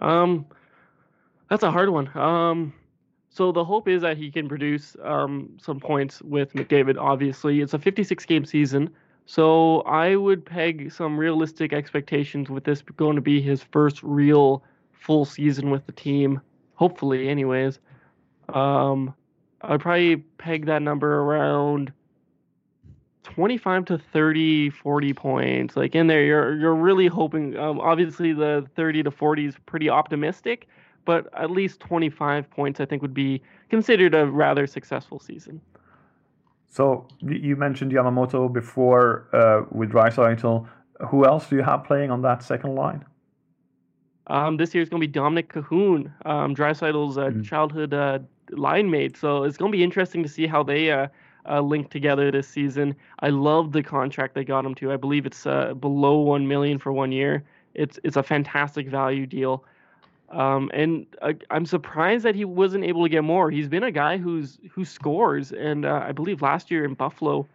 Um, 0.00 0.46
that's 1.50 1.64
a 1.64 1.70
hard 1.72 1.88
one. 1.88 2.16
Um, 2.16 2.72
so 3.30 3.52
the 3.52 3.64
hope 3.64 3.88
is 3.88 4.02
that 4.02 4.16
he 4.16 4.30
can 4.30 4.48
produce 4.48 4.96
um, 5.02 5.50
some 5.60 5.80
points 5.80 6.22
with 6.22 6.52
McDavid. 6.54 6.96
Obviously, 6.98 7.60
it's 7.60 7.74
a 7.74 7.78
56 7.78 8.24
game 8.24 8.44
season, 8.44 8.90
so 9.26 9.80
I 9.82 10.16
would 10.16 10.44
peg 10.44 10.90
some 10.90 11.18
realistic 11.18 11.72
expectations 11.72 12.48
with 12.48 12.64
this 12.64 12.82
going 12.82 13.16
to 13.16 13.22
be 13.22 13.40
his 13.40 13.62
first 13.62 14.02
real 14.02 14.62
full 14.92 15.24
season 15.24 15.70
with 15.70 15.86
the 15.86 15.92
team. 15.92 16.40
Hopefully, 16.74 17.28
anyways. 17.28 17.78
Um, 18.48 19.14
I'd 19.60 19.80
probably 19.80 20.16
peg 20.16 20.66
that 20.66 20.82
number 20.82 21.20
around 21.20 21.92
25 23.24 23.84
to 23.86 23.98
30 23.98 24.70
40 24.70 25.12
points 25.12 25.76
like 25.76 25.94
in 25.94 26.06
there 26.06 26.24
you're 26.24 26.56
you're 26.56 26.74
really 26.74 27.08
hoping 27.08 27.58
um, 27.58 27.78
obviously 27.78 28.32
the 28.32 28.66
30 28.74 29.02
to 29.02 29.10
40 29.10 29.44
is 29.44 29.54
pretty 29.66 29.90
optimistic 29.90 30.66
but 31.08 31.26
at 31.32 31.50
least 31.50 31.80
25 31.80 32.50
points 32.50 32.80
I 32.80 32.84
think 32.84 33.00
would 33.00 33.14
be 33.14 33.40
considered 33.70 34.14
a 34.14 34.26
rather 34.26 34.66
successful 34.66 35.18
season. 35.18 35.58
So 36.68 37.08
you 37.22 37.56
mentioned 37.56 37.92
Yamamoto 37.92 38.52
before 38.52 39.26
uh, 39.32 39.64
with 39.70 39.90
Draisaitl. 39.90 40.68
Who 41.08 41.24
else 41.24 41.48
do 41.48 41.56
you 41.56 41.62
have 41.62 41.82
playing 41.84 42.10
on 42.10 42.20
that 42.22 42.42
second 42.42 42.74
line? 42.74 43.06
Um, 44.26 44.58
this 44.58 44.74
year 44.74 44.82
is 44.82 44.90
going 44.90 45.00
to 45.00 45.08
be 45.08 45.10
Dominic 45.10 45.50
Kahun, 45.50 46.12
um, 46.26 46.54
Draisaitl's 46.54 47.16
uh, 47.16 47.30
mm. 47.30 47.42
childhood 47.42 47.94
uh, 47.94 48.18
line 48.50 48.90
mate. 48.90 49.16
So 49.16 49.44
it's 49.44 49.56
going 49.56 49.72
to 49.72 49.78
be 49.78 49.82
interesting 49.82 50.22
to 50.22 50.28
see 50.28 50.46
how 50.46 50.62
they 50.62 50.90
uh, 50.90 51.06
uh, 51.48 51.62
link 51.62 51.90
together 51.90 52.30
this 52.30 52.48
season. 52.48 52.94
I 53.20 53.30
love 53.30 53.72
the 53.72 53.82
contract 53.82 54.34
they 54.34 54.44
got 54.44 54.66
him 54.66 54.74
to. 54.74 54.92
I 54.92 54.98
believe 54.98 55.24
it's 55.24 55.46
uh, 55.46 55.72
below 55.72 56.18
one 56.18 56.46
million 56.46 56.78
for 56.78 56.92
one 56.92 57.12
year. 57.12 57.44
It's 57.72 57.98
it's 58.04 58.16
a 58.16 58.22
fantastic 58.22 58.88
value 58.88 59.24
deal. 59.24 59.64
Um, 60.30 60.70
and 60.74 61.06
uh, 61.22 61.32
I'm 61.50 61.64
surprised 61.64 62.24
that 62.24 62.34
he 62.34 62.44
wasn't 62.44 62.84
able 62.84 63.02
to 63.02 63.08
get 63.08 63.24
more. 63.24 63.50
He's 63.50 63.68
been 63.68 63.82
a 63.82 63.90
guy 63.90 64.18
who's 64.18 64.58
who 64.70 64.84
scores, 64.84 65.52
and 65.52 65.86
uh, 65.86 66.04
I 66.06 66.12
believe 66.12 66.42
last 66.42 66.70
year 66.70 66.84
in 66.84 66.94
Buffalo, 66.94 67.46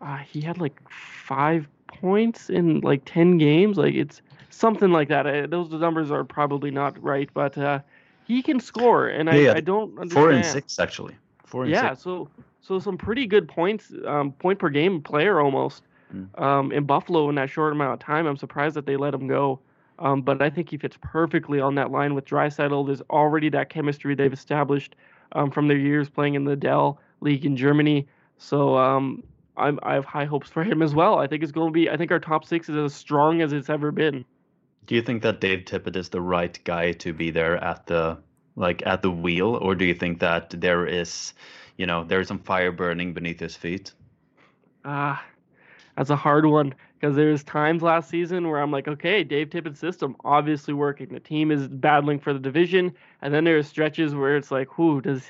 uh, 0.00 0.18
he 0.18 0.40
had 0.40 0.58
like 0.58 0.78
five 0.88 1.66
points 1.88 2.48
in 2.48 2.80
like 2.80 3.02
ten 3.06 3.38
games. 3.38 3.76
Like 3.76 3.94
it's 3.94 4.22
something 4.50 4.90
like 4.90 5.08
that. 5.08 5.26
Uh, 5.26 5.46
those 5.48 5.70
numbers 5.70 6.10
are 6.12 6.22
probably 6.22 6.70
not 6.70 7.00
right, 7.02 7.28
but 7.34 7.58
uh, 7.58 7.80
he 8.24 8.40
can 8.42 8.60
score, 8.60 9.08
and 9.08 9.28
I, 9.28 9.36
Yeah, 9.36 9.54
I 9.54 9.60
don't 9.60 9.98
understand. 9.98 10.12
Four 10.12 10.30
and 10.30 10.46
six 10.46 10.78
actually. 10.78 11.16
Four 11.44 11.64
and 11.64 11.72
Yeah, 11.72 11.90
six. 11.90 12.02
so 12.02 12.28
so 12.60 12.78
some 12.78 12.96
pretty 12.96 13.26
good 13.26 13.48
points, 13.48 13.92
um, 14.06 14.32
point 14.32 14.58
per 14.60 14.68
game 14.68 15.02
player 15.02 15.40
almost. 15.40 15.82
Mm. 16.14 16.40
Um, 16.40 16.72
in 16.72 16.84
Buffalo 16.84 17.28
in 17.28 17.34
that 17.34 17.50
short 17.50 17.72
amount 17.72 17.94
of 17.94 17.98
time, 17.98 18.26
I'm 18.26 18.36
surprised 18.36 18.76
that 18.76 18.86
they 18.86 18.96
let 18.96 19.12
him 19.12 19.26
go. 19.26 19.58
Um, 19.98 20.22
but 20.22 20.42
I 20.42 20.50
think 20.50 20.70
he 20.70 20.78
fits 20.78 20.96
perfectly 21.00 21.60
on 21.60 21.74
that 21.76 21.90
line 21.90 22.14
with 22.14 22.24
Draisaitl. 22.24 22.86
There's 22.86 23.02
already 23.02 23.48
that 23.50 23.68
chemistry 23.68 24.14
they've 24.14 24.32
established 24.32 24.96
um, 25.32 25.50
from 25.50 25.68
their 25.68 25.76
years 25.76 26.08
playing 26.08 26.34
in 26.34 26.44
the 26.44 26.56
Dell 26.56 27.00
League 27.20 27.44
in 27.44 27.56
Germany. 27.56 28.08
So 28.38 28.76
um, 28.76 29.22
I'm, 29.56 29.78
I 29.82 29.94
have 29.94 30.04
high 30.04 30.24
hopes 30.24 30.50
for 30.50 30.64
him 30.64 30.82
as 30.82 30.94
well. 30.94 31.18
I 31.18 31.26
think 31.26 31.42
it's 31.42 31.52
going 31.52 31.68
to 31.68 31.72
be. 31.72 31.90
I 31.90 31.96
think 31.96 32.10
our 32.10 32.18
top 32.18 32.44
six 32.44 32.68
is 32.68 32.76
as 32.76 32.94
strong 32.94 33.42
as 33.42 33.52
it's 33.52 33.70
ever 33.70 33.92
been. 33.92 34.24
Do 34.86 34.94
you 34.94 35.02
think 35.02 35.22
that 35.22 35.40
Dave 35.40 35.60
Tippett 35.66 35.94
is 35.94 36.08
the 36.08 36.20
right 36.20 36.58
guy 36.64 36.92
to 36.92 37.12
be 37.12 37.30
there 37.30 37.62
at 37.62 37.86
the 37.86 38.18
like 38.56 38.82
at 38.84 39.02
the 39.02 39.10
wheel, 39.10 39.54
or 39.54 39.74
do 39.74 39.84
you 39.84 39.94
think 39.94 40.18
that 40.20 40.50
there 40.50 40.86
is, 40.86 41.32
you 41.76 41.86
know, 41.86 42.04
there's 42.04 42.28
some 42.28 42.40
fire 42.40 42.72
burning 42.72 43.14
beneath 43.14 43.40
his 43.40 43.54
feet? 43.54 43.92
Ah, 44.84 45.24
that's 45.96 46.10
a 46.10 46.16
hard 46.16 46.44
one 46.46 46.74
because 47.02 47.16
there's 47.16 47.42
times 47.42 47.82
last 47.82 48.08
season 48.08 48.48
where 48.48 48.60
I'm 48.60 48.70
like, 48.70 48.86
okay, 48.86 49.24
Dave 49.24 49.50
Tippett's 49.50 49.80
system 49.80 50.14
obviously 50.24 50.72
working. 50.72 51.08
The 51.08 51.18
team 51.18 51.50
is 51.50 51.66
battling 51.66 52.20
for 52.20 52.32
the 52.32 52.38
division, 52.38 52.94
and 53.20 53.34
then 53.34 53.42
there's 53.42 53.66
stretches 53.66 54.14
where 54.14 54.36
it's 54.36 54.52
like, 54.52 54.68
who 54.68 55.00
does 55.00 55.24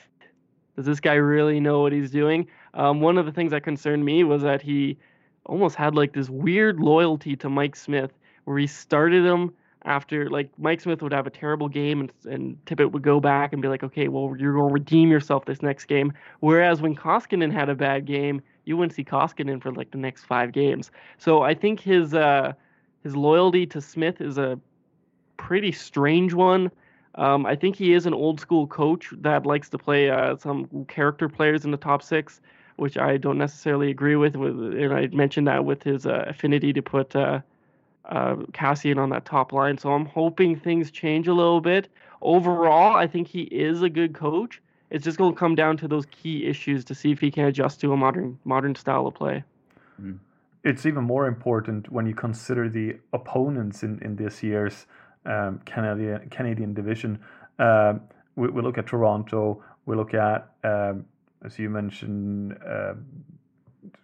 does 0.77 0.85
this 0.85 1.01
guy 1.01 1.15
really 1.15 1.61
know 1.61 1.81
what 1.81 1.93
he's 1.93 2.11
doing? 2.11 2.47
Um, 2.75 3.01
one 3.01 3.17
of 3.17 3.25
the 3.25 3.33
things 3.33 3.53
that 3.53 3.63
concerned 3.63 4.05
me 4.05 4.23
was 4.23 4.43
that 4.43 4.61
he 4.61 4.99
almost 5.47 5.77
had 5.77 5.95
like 5.95 6.13
this 6.13 6.29
weird 6.29 6.79
loyalty 6.79 7.37
to 7.37 7.49
Mike 7.49 7.77
Smith, 7.77 8.13
where 8.45 8.59
he 8.59 8.67
started 8.67 9.25
him 9.25 9.53
after 9.85 10.29
like 10.29 10.51
Mike 10.59 10.81
Smith 10.83 11.01
would 11.01 11.13
have 11.13 11.27
a 11.27 11.31
terrible 11.31 11.69
game 11.69 12.01
and, 12.01 12.13
and 12.25 12.57
Tippett 12.67 12.93
would 12.93 13.03
go 13.03 13.19
back 13.19 13.55
and 13.55 13.63
be 13.63 13.69
like, 13.69 13.83
okay, 13.83 14.09
well 14.09 14.35
you're 14.39 14.53
going 14.53 14.69
to 14.69 14.75
redeem 14.75 15.11
yourself 15.11 15.47
this 15.47 15.63
next 15.63 15.87
game. 15.87 16.13
Whereas 16.41 16.83
when 16.83 16.95
Koskinen 16.95 17.53
had 17.53 17.71
a 17.71 17.75
bad 17.75 18.05
game, 18.05 18.43
you 18.65 18.77
wouldn't 18.77 18.95
see 18.95 19.05
Koskinen 19.05 19.61
for 19.63 19.73
like 19.73 19.91
the 19.91 19.99
next 19.99 20.25
five 20.25 20.53
games. 20.53 20.91
So 21.19 21.43
I 21.43 21.55
think 21.55 21.81
his 21.81 22.15
uh, 22.15 22.53
his 23.03 23.17
loyalty 23.17 23.67
to 23.67 23.81
Smith 23.81 24.21
is 24.21 24.39
a 24.39 24.59
pretty 25.37 25.73
strange 25.73 26.35
one. 26.35 26.71
Um, 27.17 27.45
I 27.45 27.57
think 27.57 27.77
he 27.77 27.93
is 27.93 28.07
an 28.07 28.15
old 28.15 28.41
school 28.41 28.67
coach 28.67 29.13
that 29.19 29.45
likes 29.45 29.69
to 29.71 29.79
play 29.79 30.11
uh, 30.11 30.37
some 30.37 30.87
character 30.87 31.29
players 31.29 31.65
in 31.65 31.71
the 31.71 31.77
top 31.77 32.03
six, 32.03 32.41
which 32.77 32.97
I 32.97 33.19
don't 33.19 33.39
necessarily 33.39 33.91
agree 33.91 34.17
with. 34.17 34.37
with 34.37 34.55
and 34.55 34.95
I 34.95 35.09
mentioned 35.09 35.47
that 35.49 35.65
with 35.65 35.83
his 35.83 36.07
uh, 36.07 36.25
affinity 36.29 36.73
to 36.73 36.81
put 36.81 37.15
uh, 37.15 37.41
uh, 38.07 38.37
Kassian 38.53 38.99
on 38.99 39.11
that 39.11 39.25
top 39.25 39.53
line. 39.53 39.77
So 39.77 39.93
I'm 39.93 40.07
hoping 40.07 40.57
things 40.57 40.91
change 40.91 41.29
a 41.29 41.35
little 41.35 41.61
bit. 41.61 41.89
Overall, 42.23 42.97
I 42.97 43.07
think 43.07 43.29
he 43.29 43.43
is 43.43 43.83
a 43.83 43.91
good 43.91 44.15
coach. 44.15 44.62
It's 44.93 45.05
just 45.05 45.17
going 45.17 45.33
to 45.33 45.39
come 45.39 45.55
down 45.55 45.79
to 45.79 45.89
those 45.89 46.05
key 46.07 46.47
issues 46.47 46.85
to 46.85 46.95
see 46.95 47.11
if 47.11 47.19
he 47.19 47.31
can 47.31 47.47
adjust 47.47 47.81
to 47.81 47.93
a 47.93 47.97
modern 47.97 48.39
modern 48.45 48.75
style 48.75 49.07
of 49.07 49.15
play. 49.15 49.43
it's 50.65 50.87
even 50.87 51.05
more 51.05 51.27
important 51.27 51.91
when 51.91 52.07
you 52.07 52.15
consider 52.15 52.69
the 52.69 52.97
opponents 53.13 53.83
in, 53.83 53.99
in 54.03 54.17
this 54.17 54.43
year's 54.43 54.87
um, 55.27 55.61
Canadian 55.65 56.29
Canadian 56.31 56.75
division. 56.75 57.19
Um, 57.59 58.03
we, 58.37 58.49
we 58.49 58.63
look 58.63 58.79
at 58.79 58.87
Toronto. 58.87 59.63
We 59.87 59.97
look 59.97 60.15
at, 60.15 60.51
um, 60.63 61.07
as 61.45 61.59
you 61.59 61.69
mentioned, 61.71 62.57
uh, 62.65 62.95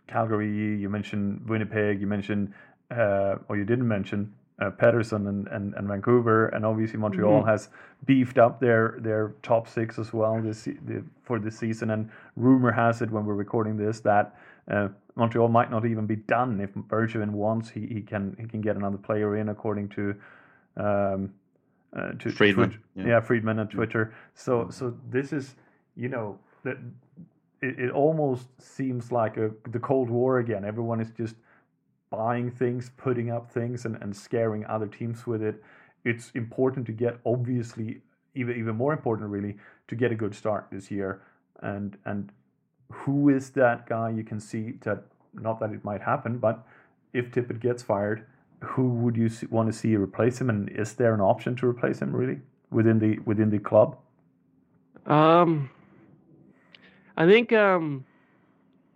Calgary. 0.06 0.48
You 0.48 0.88
mentioned 0.88 1.48
Winnipeg. 1.48 2.00
You 2.00 2.06
mentioned, 2.06 2.52
uh, 2.90 3.36
or 3.48 3.56
you 3.56 3.64
didn't 3.64 3.86
mention 3.86 4.32
uh, 4.60 4.70
Pettersson 4.70 5.28
and, 5.28 5.46
and, 5.48 5.74
and 5.74 5.86
Vancouver, 5.86 6.48
and 6.48 6.66
obviously 6.66 6.98
Montreal 6.98 7.44
has 7.44 7.68
beefed 8.06 8.38
up 8.38 8.60
their 8.60 8.96
their 8.98 9.34
top 9.42 9.68
six 9.68 9.98
as 9.98 10.12
well 10.12 10.40
this 10.42 10.64
the, 10.64 11.04
for 11.22 11.38
this 11.38 11.56
season. 11.56 11.90
And 11.90 12.10
rumor 12.36 12.72
has 12.72 13.00
it 13.00 13.10
when 13.10 13.24
we're 13.24 13.34
recording 13.34 13.76
this 13.76 14.00
that 14.00 14.34
uh, 14.70 14.88
Montreal 15.14 15.48
might 15.48 15.70
not 15.70 15.86
even 15.86 16.06
be 16.06 16.16
done 16.16 16.60
if 16.60 16.74
Bergevin 16.74 17.30
wants. 17.30 17.70
He, 17.70 17.86
he 17.86 18.00
can 18.00 18.36
he 18.40 18.46
can 18.46 18.60
get 18.60 18.76
another 18.76 18.98
player 18.98 19.36
in 19.36 19.48
according 19.48 19.88
to. 19.90 20.14
Um, 20.76 21.32
uh, 21.96 22.12
to 22.18 22.30
Friedman, 22.30 22.78
yeah. 22.94 23.06
yeah. 23.06 23.20
Friedman 23.20 23.58
on 23.58 23.68
Twitter. 23.68 24.12
So 24.34 24.68
so 24.70 24.94
this 25.08 25.32
is 25.32 25.54
you 25.96 26.08
know 26.08 26.38
that 26.62 26.76
it, 27.62 27.78
it 27.78 27.90
almost 27.90 28.48
seems 28.60 29.10
like 29.10 29.36
a 29.38 29.50
the 29.70 29.78
Cold 29.78 30.10
War 30.10 30.38
again. 30.38 30.64
Everyone 30.64 31.00
is 31.00 31.10
just 31.16 31.36
buying 32.10 32.50
things, 32.50 32.90
putting 32.96 33.30
up 33.30 33.50
things, 33.50 33.84
and, 33.84 33.96
and 34.02 34.16
scaring 34.16 34.64
other 34.66 34.86
teams 34.86 35.26
with 35.26 35.42
it. 35.42 35.62
It's 36.04 36.30
important 36.34 36.86
to 36.86 36.92
get 36.92 37.18
obviously 37.24 38.00
even 38.34 38.56
even 38.56 38.76
more 38.76 38.92
important 38.92 39.30
really 39.30 39.56
to 39.88 39.96
get 39.96 40.12
a 40.12 40.14
good 40.14 40.34
start 40.34 40.68
this 40.70 40.90
year. 40.90 41.22
And 41.60 41.96
and 42.04 42.30
who 42.90 43.28
is 43.28 43.50
that 43.50 43.86
guy 43.86 44.10
you 44.10 44.24
can 44.24 44.40
see 44.40 44.74
that 44.82 45.04
not 45.34 45.60
that 45.60 45.72
it 45.72 45.84
might 45.84 46.02
happen, 46.02 46.38
but 46.38 46.64
if 47.12 47.30
Tippett 47.30 47.60
gets 47.60 47.82
fired, 47.82 48.26
who 48.60 48.88
would 48.90 49.16
you 49.16 49.30
want 49.50 49.70
to 49.70 49.78
see 49.78 49.96
replace 49.96 50.40
him? 50.40 50.50
And 50.50 50.68
is 50.70 50.94
there 50.94 51.14
an 51.14 51.20
option 51.20 51.56
to 51.56 51.66
replace 51.66 52.00
him 52.00 52.14
really 52.14 52.40
within 52.70 52.98
the 52.98 53.18
within 53.24 53.50
the 53.50 53.58
club? 53.58 53.96
Um, 55.06 55.70
I 57.16 57.26
think 57.26 57.52
um, 57.52 58.04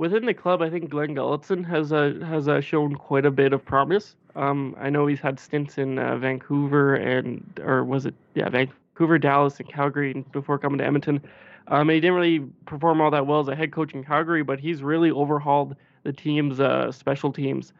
within 0.02 0.26
the 0.26 0.34
club, 0.34 0.60
I 0.62 0.68
think 0.68 0.90
Glen 0.90 1.14
Gulutzan 1.14 1.64
has 1.64 1.92
uh, 1.92 2.14
has 2.26 2.48
uh, 2.48 2.60
shown 2.60 2.96
quite 2.96 3.24
a 3.24 3.30
bit 3.30 3.52
of 3.52 3.64
promise. 3.64 4.16
Um, 4.34 4.74
I 4.76 4.90
know 4.90 5.06
he's 5.06 5.20
had 5.20 5.38
stints 5.38 5.78
in 5.78 5.96
uh, 5.96 6.16
Vancouver 6.16 6.96
and 6.96 7.44
or 7.62 7.84
was 7.84 8.04
it 8.04 8.14
yeah 8.34 8.48
Vancouver, 8.48 9.18
Dallas, 9.18 9.60
and 9.60 9.68
Calgary 9.68 10.24
before 10.32 10.58
coming 10.58 10.78
to 10.78 10.84
Edmonton. 10.84 11.22
Um, 11.68 11.88
he 11.88 12.00
didn't 12.00 12.16
really 12.16 12.40
perform 12.66 13.00
all 13.00 13.12
that 13.12 13.28
well 13.28 13.38
as 13.38 13.46
a 13.46 13.54
head 13.54 13.70
coach 13.70 13.94
in 13.94 14.02
Calgary, 14.02 14.42
but 14.42 14.58
he's 14.58 14.82
really 14.82 15.12
overhauled 15.12 15.76
the 16.02 16.12
team's 16.12 16.58
uh, 16.58 16.90
special 16.90 17.32
teams. 17.32 17.72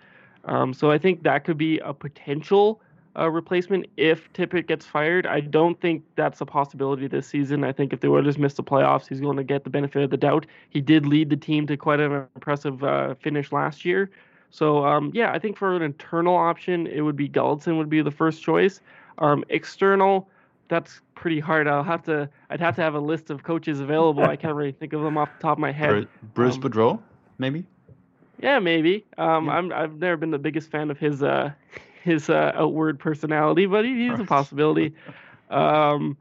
Um, 0.45 0.73
so 0.73 0.93
I 0.93 0.99
think 0.99 1.25
that 1.25 1.43
could 1.45 1.59
be 1.59 1.81
a 1.81 1.93
potential 1.93 2.81
uh, 3.19 3.29
replacement 3.29 3.87
if 3.97 4.33
Tippett 4.33 4.67
gets 4.67 4.87
fired. 4.87 5.27
I 5.27 5.41
don't 5.41 5.81
think 5.81 6.03
that's 6.17 6.41
a 6.41 6.47
possibility 6.47 7.07
this 7.07 7.27
season. 7.27 7.65
I 7.65 7.73
think 7.73 7.93
if 7.93 8.01
the 8.01 8.09
Oilers 8.09 8.39
miss 8.39 8.55
the 8.55 8.63
playoffs, 8.63 9.09
he's 9.09 9.21
going 9.21 9.37
to 9.37 9.45
get 9.45 9.65
the 9.65 9.71
benefit 9.71 10.03
of 10.03 10.11
the 10.11 10.17
doubt. 10.17 10.47
He 10.71 10.81
did 10.81 11.07
lead 11.07 11.31
the 11.31 11.37
team 11.37 11.67
to 11.67 11.77
quite 11.77 12.01
an 12.01 12.27
impressive 12.35 12.83
uh, 12.83 13.15
finish 13.17 13.53
last 13.53 13.85
year. 13.85 14.11
So 14.51 14.85
um, 14.85 15.11
yeah, 15.15 15.33
I 15.33 15.39
think 15.39 15.57
for 15.57 15.75
an 15.75 15.83
internal 15.83 16.37
option, 16.37 16.87
it 16.87 17.01
would 17.01 17.17
be 17.17 17.29
Gulutzan 17.29 17.79
would 17.79 17.91
be 17.91 18.03
the 18.03 18.11
first 18.11 18.43
choice. 18.43 18.81
Um, 19.19 19.45
external, 19.49 20.29
that's 20.69 21.01
pretty 21.15 21.41
hard. 21.41 21.67
I'll 21.67 21.83
have 21.83 22.03
to. 22.05 22.29
I'd 22.51 22.61
have 22.61 22.77
to 22.77 22.83
have 22.83 22.95
a 22.95 23.01
list 23.01 23.31
of 23.31 23.43
coaches 23.43 23.81
available. 23.81 24.25
I 24.25 24.37
can't 24.37 24.55
really 24.55 24.73
think 24.73 24.93
of 24.93 25.03
them 25.03 25.17
off 25.17 25.31
the 25.39 25.43
top 25.43 25.57
of 25.57 25.59
my 25.59 25.73
head. 25.73 26.09
Bruce 26.35 26.57
um, 26.57 26.63
Boudreau, 26.63 27.01
maybe. 27.39 27.65
Yeah, 28.43 28.59
maybe. 28.59 29.05
Um, 29.19 29.49
I'm 29.49 29.73
I've 29.73 29.97
never 29.97 30.17
been 30.17 30.31
the 30.31 30.39
biggest 30.39 30.71
fan 30.71 30.91
of 30.91 30.99
his 30.99 31.23
uh 31.23 31.53
his 32.03 32.29
uh, 32.29 32.53
outward 32.55 32.99
personality, 32.99 33.67
but 33.67 33.85
he, 33.85 34.09
he's 34.09 34.19
a 34.19 34.25
possibility. 34.25 34.95
Um, 35.51 36.17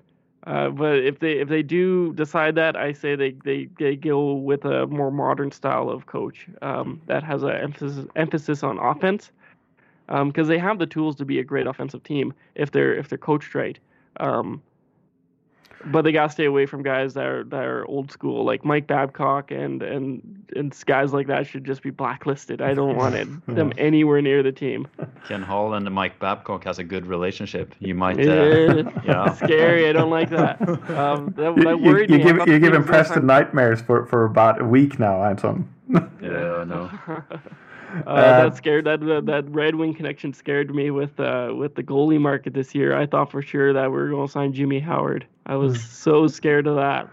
uh, 0.48 0.70
but 0.70 1.00
if 1.00 1.20
they 1.20 1.34
if 1.34 1.50
they 1.50 1.63
do 1.63 2.13
decide 2.13 2.56
that, 2.56 2.76
I 2.76 2.94
say 2.94 3.15
they, 3.15 3.36
they, 3.44 3.67
they 3.78 3.96
go 3.96 4.34
with 4.34 4.65
a 4.65 4.88
more 4.88 5.12
modern 5.12 5.52
style 5.52 5.89
of 5.89 6.06
coach 6.08 6.48
um, 6.62 7.02
that 7.06 7.24
has 7.24 7.44
an 7.44 7.52
emphasis 7.52 8.06
emphasis 8.15 8.63
on 8.63 8.80
offense, 8.80 9.32
because 10.08 10.48
they 10.48 10.58
have 10.58 10.80
the 10.80 10.88
tools 10.88 11.15
to 11.17 11.26
be 11.26 11.39
a 11.39 11.44
great 11.44 11.67
offensive 11.67 12.04
team 12.04 12.34
if 12.56 12.72
they're 12.72 12.96
if 12.96 13.08
they're 13.08 13.17
coached 13.17 13.54
right. 13.56 13.80
Um, 14.20 14.62
but 15.86 16.04
they 16.04 16.12
gotta 16.12 16.32
stay 16.32 16.46
away 16.46 16.65
from 16.65 16.84
guys 16.84 17.13
that 17.13 17.26
are 17.26 17.44
that 17.46 17.63
are 17.63 17.86
old 17.86 18.12
school, 18.12 18.46
like 18.46 18.63
Mike 18.65 18.88
Babcock 18.88 19.52
and 19.52 19.82
and 19.82 20.46
and 20.56 20.76
guys 20.86 21.13
like 21.13 21.28
that 21.28 21.48
should 21.48 21.63
just 21.63 21.82
be 21.82 21.89
blacklisted. 21.89 22.62
I 22.62 22.74
don't 22.74 22.96
want 22.96 23.15
it, 23.15 23.28
them 23.48 23.74
anywhere 23.78 24.22
near 24.22 24.44
the 24.44 24.52
team. 24.52 24.88
Ken 25.28 25.41
Holland 25.41 25.88
and 25.88 25.96
Mike 25.96 26.20
Babcock 26.20 26.63
has 26.65 26.79
a 26.79 26.84
good 26.84 27.06
relationship. 27.06 27.73
You 27.79 27.96
might, 27.96 28.19
uh, 28.19 28.23
Yeah, 28.23 29.02
yeah. 29.06 29.34
scary. 29.34 29.90
I 29.90 29.94
don't 29.94 30.10
like 30.10 30.29
that. 30.29 30.62
Um, 30.90 31.34
that, 31.38 31.56
You, 31.58 31.63
that 31.63 31.79
you, 31.79 31.86
worried 31.86 32.10
you 32.10 32.17
me. 32.17 32.23
I 32.23 32.27
give 32.27 32.38
thought 32.38 32.48
you're 32.48 32.60
the 32.60 32.65
team 32.65 32.73
giving 32.73 32.84
Preston 32.84 33.25
nightmares 33.25 33.82
for, 33.82 34.06
for 34.06 34.25
about 34.25 34.62
a 34.62 34.65
week 34.65 35.00
now, 35.00 35.23
Anton. 35.23 35.67
Yeah, 35.90 36.63
no. 36.67 36.90
Uh, 38.08 38.15
that 38.44 38.56
scared 38.56 38.85
that, 38.85 39.00
that 39.02 39.25
that 39.25 39.50
Red 39.50 39.75
Wing 39.75 39.94
connection 39.94 40.33
scared 40.33 40.73
me 40.73 40.92
with 40.92 41.19
uh 41.19 41.54
with 41.56 41.75
the 41.75 41.83
goalie 41.83 42.19
market 42.19 42.54
this 42.54 42.73
year. 42.73 42.96
I 42.98 43.06
thought 43.06 43.29
for 43.31 43.42
sure 43.42 43.73
that 43.73 43.92
we 43.92 43.98
were 43.98 44.10
going 44.10 44.27
to 44.27 44.31
sign 44.31 44.54
Jimmy 44.54 44.79
Howard. 44.79 45.25
I 45.46 45.56
was 45.56 45.81
so 45.83 46.27
scared 46.27 46.67
of 46.67 46.75
that. 46.77 47.10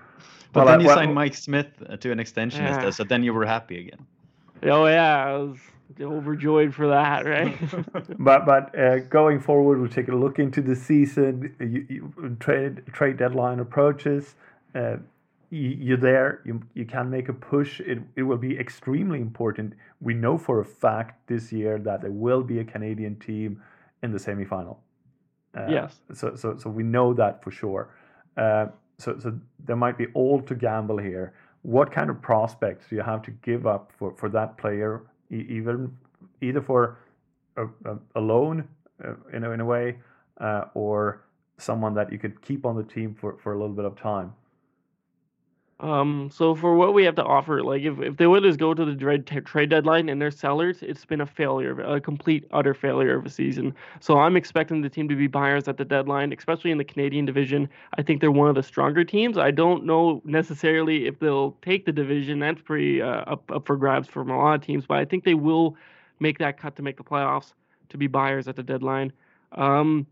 But 0.53 0.65
Well, 0.65 0.73
then 0.73 0.81
you 0.81 0.87
well- 0.87 0.97
signed 0.97 1.15
Mike 1.15 1.35
Smith 1.35 1.67
uh, 1.89 1.97
to 1.99 2.13
an 2.13 2.21
extension 2.21 2.63
Yeah. 2.63 2.75
instead, 2.75 2.95
so 2.95 3.05
then 3.05 3.23
you 3.23 3.35
were 3.35 3.45
happy 3.47 3.81
again. 3.81 4.07
Oh 4.63 4.87
yeah, 4.87 5.27
I 5.27 5.33
was 5.35 5.59
overjoyed 6.01 6.75
for 6.75 6.89
that, 6.89 7.25
right? 7.27 7.57
But 8.19 8.47
but 8.47 8.79
uh, 8.79 8.99
going 9.01 9.41
forward, 9.41 9.81
we'll 9.81 9.91
take 9.91 10.09
a 10.09 10.15
look 10.17 10.39
into 10.39 10.61
the 10.63 10.75
season. 10.77 11.55
You, 11.61 11.87
you, 11.89 12.37
trade 12.41 12.87
trade 12.93 13.17
deadline 13.17 13.61
approaches. 13.61 14.35
Uh, 14.75 14.81
you, 14.91 15.01
you're 15.51 15.97
there. 15.97 16.43
You 16.45 16.61
you 16.75 16.85
can 16.85 17.11
make 17.11 17.29
a 17.29 17.33
push. 17.33 17.81
It 17.81 17.99
it 18.17 18.23
will 18.23 18.39
be 18.39 18.59
extremely 18.59 19.21
important. 19.21 19.75
We 20.01 20.15
know 20.15 20.39
for 20.39 20.61
a 20.61 20.65
fact 20.65 21.27
this 21.27 21.53
year 21.53 21.79
that 21.79 22.03
there 22.03 22.13
will 22.13 22.43
be 22.43 22.59
a 22.61 22.65
Canadian 22.65 23.17
team 23.17 23.63
in 24.03 24.13
the 24.13 24.19
semifinal. 24.19 24.77
Uh, 25.57 25.67
Yes. 25.69 26.01
So 26.13 26.35
so 26.37 26.57
so 26.57 26.71
we 26.71 26.83
know 26.83 27.15
that 27.15 27.43
for 27.43 27.51
sure. 27.51 27.95
Uh, 28.37 28.67
so 28.99 29.19
so 29.19 29.39
there 29.65 29.77
might 29.77 29.97
be 29.97 30.07
all 30.15 30.41
to 30.43 30.55
gamble 30.55 30.99
here. 30.99 31.35
What 31.63 31.91
kind 31.91 32.11
of 32.11 32.21
prospects 32.23 32.89
do 32.89 32.97
you 32.97 33.03
have 33.03 33.23
to 33.23 33.31
give 33.31 33.67
up 33.67 33.93
for 33.99 34.15
for 34.17 34.29
that 34.31 34.57
player, 34.59 35.03
even 35.31 35.97
either 36.41 36.61
for 36.61 36.99
a, 37.57 37.67
a, 37.85 37.99
a 38.15 38.21
loan, 38.21 38.69
uh, 39.05 39.15
you 39.33 39.41
know, 39.41 39.53
in 39.53 39.61
a 39.61 39.65
way, 39.65 39.99
uh, 40.41 40.65
or 40.75 41.25
someone 41.59 41.95
that 41.95 42.13
you 42.13 42.19
could 42.19 42.41
keep 42.43 42.65
on 42.67 42.77
the 42.77 42.85
team 42.85 43.15
for 43.15 43.37
for 43.39 43.55
a 43.55 43.59
little 43.59 43.75
bit 43.75 43.85
of 43.85 43.97
time? 43.97 44.33
Um, 45.81 46.29
so 46.33 46.57
for 46.57 46.75
what 46.75 46.93
we 46.93 47.05
have 47.05 47.15
to 47.17 47.25
offer, 47.25 47.63
like 47.63 47.83
if, 47.83 48.01
if 48.01 48.17
the 48.17 48.25
Oilers 48.25 48.57
go 48.57 48.75
to 48.75 48.85
the 48.85 48.97
trade 48.97 49.27
trade 49.27 49.71
deadline 49.71 50.09
and 50.09 50.21
they're 50.21 50.33
sellers, 50.33 50.83
it's 50.83 51.05
been 51.05 51.21
a 51.21 51.27
failure, 51.27 51.81
a 51.81 52.01
complete 52.01 52.49
utter 52.51 52.75
failure 52.75 53.17
of 53.17 53.25
a 53.25 53.31
season. 53.31 53.73
So 54.01 54.19
I'm 54.19 54.37
expecting 54.37 54.81
the 54.81 54.89
team 54.89 55.09
to 55.09 55.15
be 55.15 55.29
buyers 55.29 55.69
at 55.69 55.77
the 55.77 55.85
deadline, 55.85 56.33
especially 56.33 56.73
in 56.73 56.79
the 56.79 56.85
Canadian 56.85 57.27
division. 57.27 57.69
I 57.97 58.03
think 58.03 58.21
they're 58.21 58.33
one 58.33 58.49
of 58.49 58.57
the 58.57 58.63
stronger 58.63 59.05
teams. 59.05 59.39
I 59.39 59.53
don't 59.53 59.85
know 59.85 60.21
necessarily 60.25 61.07
if 61.07 61.21
they'll 61.21 61.53
take 61.63 61.87
the 61.87 61.93
division. 61.93 62.41
That's 62.41 62.61
pretty 62.61 63.01
uh, 63.01 63.23
up 63.33 63.49
up 63.53 63.65
for 63.65 63.77
grabs 63.77 64.09
from 64.09 64.31
a 64.31 64.37
lot 64.37 64.55
of 64.55 64.63
teams, 64.63 64.85
but 64.85 64.99
I 64.99 65.05
think 65.05 65.23
they 65.23 65.35
will 65.35 65.77
make 66.19 66.39
that 66.39 66.59
cut 66.59 66.75
to 66.77 66.83
make 66.83 66.97
the 66.97 67.05
playoffs 67.05 67.53
to 67.91 67.97
be 67.97 68.09
buyers 68.09 68.49
at 68.49 68.57
the 68.57 68.65
deadline. 68.65 69.13
Um, 69.53 70.09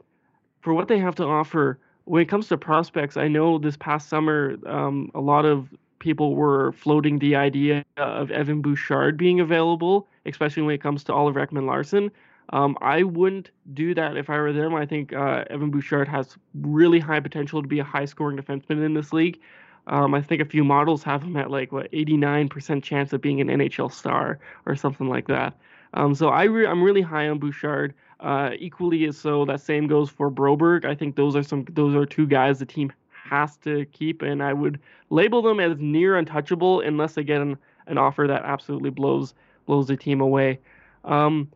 for 0.61 0.75
what 0.75 0.87
they 0.87 0.99
have 0.99 1.17
to 1.17 1.25
offer 1.25 1.81
when 2.07 2.23
it 2.23 2.27
comes 2.27 2.49
to 2.49 2.57
prospects, 2.57 3.17
I 3.17 3.29
know 3.29 3.59
this 3.59 3.77
past 3.77 4.09
summer, 4.09 4.57
um, 4.65 5.11
a 5.15 5.21
lot 5.21 5.45
of 5.45 5.69
people 5.99 6.37
were 6.37 6.73
floating 6.73 7.19
the 7.19 7.37
idea 7.37 7.85
of 7.97 8.31
Evan 8.31 8.63
Bouchard 8.63 9.17
being 9.17 9.41
available, 9.41 10.07
especially 10.25 10.63
when 10.63 10.75
it 10.75 10.81
comes 10.81 11.03
to 11.05 11.13
Oliver 11.13 11.45
Ekman-Larsson. 11.45 12.11
Um, 12.51 12.79
I 12.81 13.03
wouldn't 13.03 13.51
do 13.75 13.93
that 13.95 14.17
if 14.17 14.31
I 14.31 14.37
were 14.39 14.53
them. 14.53 14.73
I 14.75 14.87
think 14.87 15.13
uh, 15.13 15.45
Evan 15.51 15.71
Bouchard 15.71 16.07
has 16.07 16.37
really 16.55 17.01
high 17.01 17.19
potential 17.19 17.61
to 17.61 17.67
be 17.67 17.81
a 17.81 17.85
high 17.85 18.05
scoring 18.05 18.39
defenseman 18.39 18.85
in 18.85 18.95
this 18.95 19.13
league. 19.13 19.41
Um, 19.89 20.15
I 20.15 20.23
think 20.23 20.41
a 20.41 20.45
few 20.45 20.63
models 20.63 21.03
have 21.03 21.23
him 21.23 21.37
at 21.37 21.51
like 21.51 21.73
what 21.73 21.91
89% 21.91 22.85
chance 22.85 23.13
of 23.13 23.21
being 23.21 23.41
an 23.41 23.49
NHL 23.49 23.93
star 23.93 24.39
or 24.65 24.77
something 24.77 25.09
like 25.09 25.27
that. 25.27 25.57
Um, 25.97 26.15
so 26.15 26.29
I 26.29 26.45
re- 26.45 26.67
I'm 26.67 26.83
really 26.83 27.03
high 27.03 27.29
on 27.29 27.39
Bouchard. 27.39 27.95
Uh, 28.21 28.51
equally 28.59 29.05
as 29.07 29.19
so, 29.19 29.45
that 29.45 29.61
same 29.61 29.87
goes 29.87 30.09
for 30.09 30.31
Broberg. 30.31 30.85
I 30.85 30.95
think 30.95 31.17
those 31.17 31.35
are 31.35 31.43
some 31.43 31.67
those 31.71 31.95
are 31.95 32.07
two 32.07 32.27
guys 32.27 32.59
the 32.59 32.67
team 32.67 32.93
has 33.11 33.57
to 33.59 33.85
keep, 33.87 34.23
and 34.23 34.43
I 34.43 34.53
would 34.53 34.79
label 35.11 35.43
them 35.43 35.59
as 35.59 35.77
near 35.79 36.17
untouchable 36.17 36.81
unless 36.81 37.15
they 37.15 37.25
get 37.25 37.41
an, 37.41 37.57
an 37.87 37.99
offer 37.99 38.27
that 38.29 38.43
absolutely 38.45 38.91
blows 38.91 39.35
blows 39.67 39.89
the 39.89 39.97
team 39.97 40.21
away. 40.21 40.61
Um, 41.05 41.51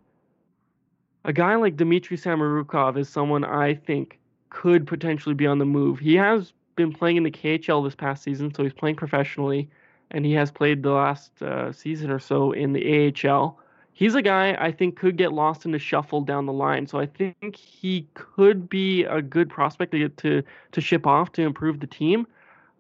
a 1.25 1.33
guy 1.33 1.55
like 1.57 1.77
Dmitry 1.77 2.17
Samorukov 2.17 2.99
is 2.99 3.09
someone 3.09 3.45
I 3.45 3.75
think 3.75 4.19
could 4.49 4.87
potentially 4.87 5.35
be 5.35 5.47
on 5.47 5.59
the 5.59 5.67
move. 5.67 5.99
He 5.99 6.15
has 6.17 6.53
been 6.77 6.93
playing 6.93 7.19
in 7.19 7.23
the 7.25 7.31
KHL 7.31 7.85
this 7.85 7.95
past 7.95 8.23
season, 8.23 8.53
so 8.55 8.63
he's 8.63 8.73
playing 8.73 8.97
professionally, 8.97 9.69
and 10.11 10.25
he 10.25 10.33
has 10.33 10.51
played 10.51 10.83
the 10.83 10.93
last 10.93 11.43
uh, 11.43 11.73
season 11.73 12.11
or 12.11 12.19
so 12.19 12.53
in 12.53 12.73
the 12.73 13.13
AHL 13.27 13.60
he's 14.01 14.15
a 14.15 14.23
guy 14.23 14.57
I 14.59 14.73
think 14.73 14.97
could 14.97 15.17
get 15.17 15.33
lost 15.33 15.65
in 15.65 15.71
the 15.71 15.79
shuffle 15.79 16.23
down 16.23 16.47
the 16.47 16.53
line. 16.53 16.89
So 16.89 16.99
I 16.99 17.07
think 17.07 17.55
he 17.55 18.09
could 18.15 18.69
be 18.69 19.05
a 19.05 19.23
good 19.23 19.49
prospect 19.49 19.93
to 19.93 19.99
get 19.99 20.17
to 20.17 20.43
to 20.73 20.81
ship 20.81 21.07
off 21.07 21.31
to 21.33 21.43
improve 21.43 21.79
the 21.79 21.87
team. 21.87 22.27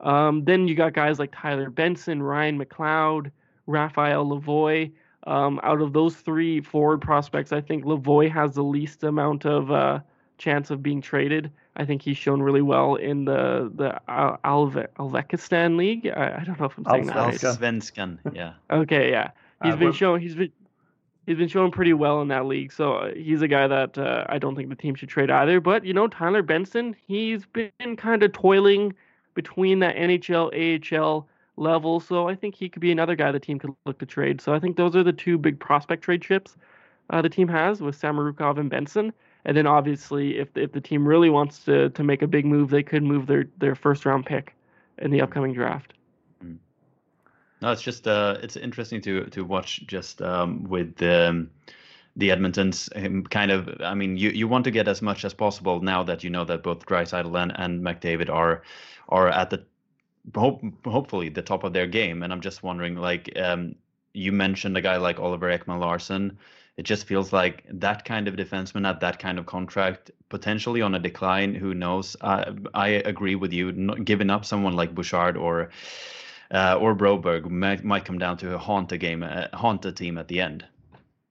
Um, 0.00 0.44
then 0.46 0.66
you 0.66 0.74
got 0.74 0.94
guys 0.94 1.18
like 1.18 1.30
Tyler 1.36 1.70
Benson, 1.70 2.22
Ryan 2.22 2.58
McLeod, 2.58 3.30
Raphael 3.66 4.26
Lavoie. 4.26 4.90
Um, 5.26 5.60
out 5.62 5.82
of 5.82 5.92
those 5.92 6.16
three 6.16 6.62
forward 6.62 7.02
prospects, 7.02 7.52
I 7.52 7.60
think 7.60 7.84
Lavoie 7.84 8.30
has 8.30 8.54
the 8.54 8.64
least 8.64 9.04
amount 9.04 9.44
of 9.44 9.70
uh, 9.70 10.00
chance 10.38 10.70
of 10.70 10.82
being 10.82 11.02
traded. 11.02 11.50
I 11.76 11.84
think 11.84 12.00
he's 12.00 12.16
shown 12.16 12.40
really 12.42 12.62
well 12.62 12.94
in 12.94 13.26
the 13.26 13.70
the 13.74 14.00
Alve- 14.08 14.88
Alvekistan 14.98 15.76
League. 15.76 16.06
I, 16.08 16.38
I, 16.40 16.44
don't 16.44 16.58
know 16.58 16.66
if 16.66 16.78
I'm 16.78 16.84
saying 16.86 17.06
that 17.08 17.16
right. 17.16 17.34
Svenskan, 17.34 18.18
yeah. 18.32 18.54
Okay, 18.70 19.10
yeah. 19.10 19.30
He's 19.62 19.74
Uh, 19.74 19.76
been 19.76 19.92
shown. 19.92 20.20
He's 20.20 20.34
been 20.34 20.50
he's 21.26 21.36
been 21.36 21.48
showing 21.48 21.70
pretty 21.70 21.92
well 21.92 22.20
in 22.22 22.28
that 22.28 22.46
league. 22.46 22.72
So 22.72 22.94
uh, 22.94 23.14
he's 23.14 23.42
a 23.42 23.48
guy 23.48 23.66
that 23.66 23.98
uh, 23.98 24.24
I 24.28 24.38
don't 24.38 24.56
think 24.56 24.68
the 24.68 24.76
team 24.76 24.94
should 24.94 25.08
trade 25.08 25.30
either. 25.30 25.60
But 25.60 25.84
you 25.84 25.92
know, 25.92 26.08
Tyler 26.08 26.42
Benson, 26.42 26.96
he's 27.06 27.46
been 27.46 27.96
kind 27.96 28.22
of 28.22 28.32
toiling 28.32 28.94
between 29.34 29.78
that 29.80 29.96
NHL 29.96 30.98
AHL 30.98 31.28
level. 31.56 32.00
So 32.00 32.28
I 32.28 32.34
think 32.34 32.54
he 32.54 32.68
could 32.68 32.80
be 32.80 32.90
another 32.90 33.14
guy 33.14 33.30
the 33.32 33.40
team 33.40 33.58
could 33.58 33.74
look 33.86 33.98
to 33.98 34.06
trade. 34.06 34.40
So 34.40 34.54
I 34.54 34.58
think 34.58 34.76
those 34.76 34.96
are 34.96 35.04
the 35.04 35.12
two 35.12 35.38
big 35.38 35.58
prospect 35.60 36.02
trade 36.02 36.22
chips 36.22 36.56
uh, 37.10 37.20
the 37.20 37.28
team 37.28 37.48
has 37.48 37.80
with 37.80 38.00
Samorukov 38.00 38.58
and 38.58 38.70
Benson. 38.70 39.12
And 39.44 39.56
then 39.56 39.66
obviously, 39.66 40.38
if 40.38 40.48
if 40.56 40.72
the 40.72 40.80
team 40.80 41.06
really 41.06 41.30
wants 41.30 41.64
to 41.64 41.90
to 41.90 42.04
make 42.04 42.22
a 42.22 42.26
big 42.26 42.44
move, 42.44 42.70
they 42.70 42.82
could 42.82 43.02
move 43.02 43.26
their 43.26 43.46
their 43.58 43.74
first 43.74 44.04
round 44.04 44.26
pick 44.26 44.54
in 44.98 45.10
the 45.10 45.20
upcoming 45.20 45.54
draft. 45.54 45.94
No, 47.62 47.70
it's 47.72 47.82
just 47.82 48.08
uh, 48.08 48.38
it's 48.42 48.56
interesting 48.56 49.00
to 49.02 49.24
to 49.26 49.44
watch 49.44 49.86
just 49.86 50.22
um, 50.22 50.64
with 50.64 50.96
the 50.96 51.46
the 52.16 52.30
Edmontons 52.30 52.88
um, 52.96 53.24
kind 53.24 53.50
of. 53.50 53.68
I 53.80 53.94
mean, 53.94 54.16
you, 54.16 54.30
you 54.30 54.48
want 54.48 54.64
to 54.64 54.70
get 54.70 54.88
as 54.88 55.02
much 55.02 55.24
as 55.24 55.34
possible 55.34 55.80
now 55.80 56.02
that 56.04 56.24
you 56.24 56.30
know 56.30 56.44
that 56.46 56.62
both 56.62 56.86
Draisaitl 56.86 57.40
and, 57.40 57.52
and 57.56 57.82
McDavid 57.82 58.30
are 58.30 58.62
are 59.08 59.28
at 59.28 59.50
the 59.50 59.64
hope, 60.34 60.62
hopefully 60.84 61.28
the 61.28 61.42
top 61.42 61.64
of 61.64 61.72
their 61.72 61.86
game. 61.86 62.22
And 62.22 62.32
I'm 62.32 62.40
just 62.40 62.62
wondering, 62.62 62.96
like 62.96 63.30
um, 63.38 63.74
you 64.14 64.32
mentioned 64.32 64.76
a 64.76 64.80
guy 64.82 64.96
like 64.96 65.20
Oliver 65.20 65.56
Ekman-Larsson. 65.56 66.38
It 66.76 66.84
just 66.84 67.06
feels 67.06 67.32
like 67.32 67.64
that 67.68 68.04
kind 68.06 68.26
of 68.26 68.36
defenseman 68.36 68.88
at 68.88 69.00
that 69.00 69.18
kind 69.18 69.38
of 69.38 69.44
contract, 69.44 70.10
potentially 70.30 70.80
on 70.80 70.94
a 70.94 70.98
decline. 70.98 71.54
Who 71.54 71.74
knows? 71.74 72.16
I 72.22 72.54
I 72.74 72.88
agree 72.88 73.34
with 73.34 73.52
you. 73.52 73.72
Not 73.72 74.04
giving 74.06 74.30
up 74.30 74.46
someone 74.46 74.74
like 74.74 74.94
Bouchard 74.94 75.36
or 75.36 75.70
uh, 76.52 76.76
or 76.80 76.94
Broberg 76.94 77.48
might, 77.50 77.84
might 77.84 78.04
come 78.04 78.18
down 78.18 78.36
to 78.38 78.58
haunt 78.58 78.92
a 78.92 78.98
game, 78.98 79.22
uh, 79.22 79.46
haunt 79.54 79.84
a 79.84 79.92
team 79.92 80.18
at 80.18 80.28
the 80.28 80.40
end. 80.40 80.64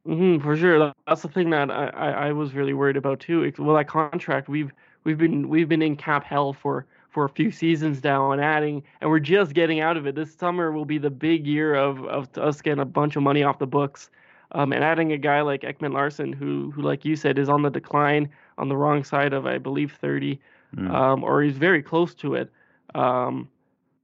hmm 0.06 0.40
for 0.40 0.56
sure. 0.56 0.94
That's 1.08 1.22
the 1.22 1.28
thing 1.28 1.50
that 1.52 1.70
I, 1.72 1.88
I, 1.88 2.10
I 2.28 2.32
was 2.32 2.54
really 2.54 2.74
worried 2.74 2.98
about 2.98 3.20
too. 3.20 3.52
Well, 3.58 3.76
that 3.76 3.88
contract 3.88 4.48
we've 4.50 4.72
we've 5.04 5.18
been 5.18 5.50
we've 5.50 5.68
been 5.70 5.82
in 5.82 5.96
cap 5.96 6.24
hell 6.24 6.54
for 6.54 6.86
for 7.10 7.26
a 7.26 7.30
few 7.30 7.52
seasons 7.52 8.04
now 8.04 8.32
and 8.32 8.42
adding, 8.42 8.84
and 9.02 9.10
we're 9.10 9.20
just 9.20 9.54
getting 9.54 9.80
out 9.80 9.98
of 9.98 10.06
it. 10.08 10.16
This 10.16 10.34
summer 10.34 10.72
will 10.72 10.86
be 10.86 10.98
the 11.00 11.10
big 11.10 11.46
year 11.48 11.76
of 11.76 12.04
of 12.06 12.30
us 12.38 12.62
getting 12.62 12.80
a 12.82 12.86
bunch 12.86 13.16
of 13.16 13.24
money 13.24 13.44
off 13.44 13.60
the 13.60 13.68
books, 13.68 14.10
um, 14.54 14.72
and 14.74 14.84
adding 14.84 15.12
a 15.12 15.18
guy 15.18 15.42
like 15.42 15.62
Ekman-Larsson, 15.62 16.32
who 16.34 16.72
who 16.72 16.82
like 16.82 17.04
you 17.06 17.16
said 17.16 17.38
is 17.38 17.50
on 17.50 17.62
the 17.64 17.70
decline, 17.70 18.30
on 18.58 18.70
the 18.70 18.78
wrong 18.78 19.04
side 19.04 19.34
of 19.34 19.46
I 19.46 19.58
believe 19.58 19.92
30, 19.94 20.40
Mm. 20.78 20.92
um, 20.94 21.24
or 21.24 21.42
he's 21.42 21.58
very 21.58 21.82
close 21.82 22.14
to 22.16 22.36
it. 22.36 22.52
Um, 22.94 23.50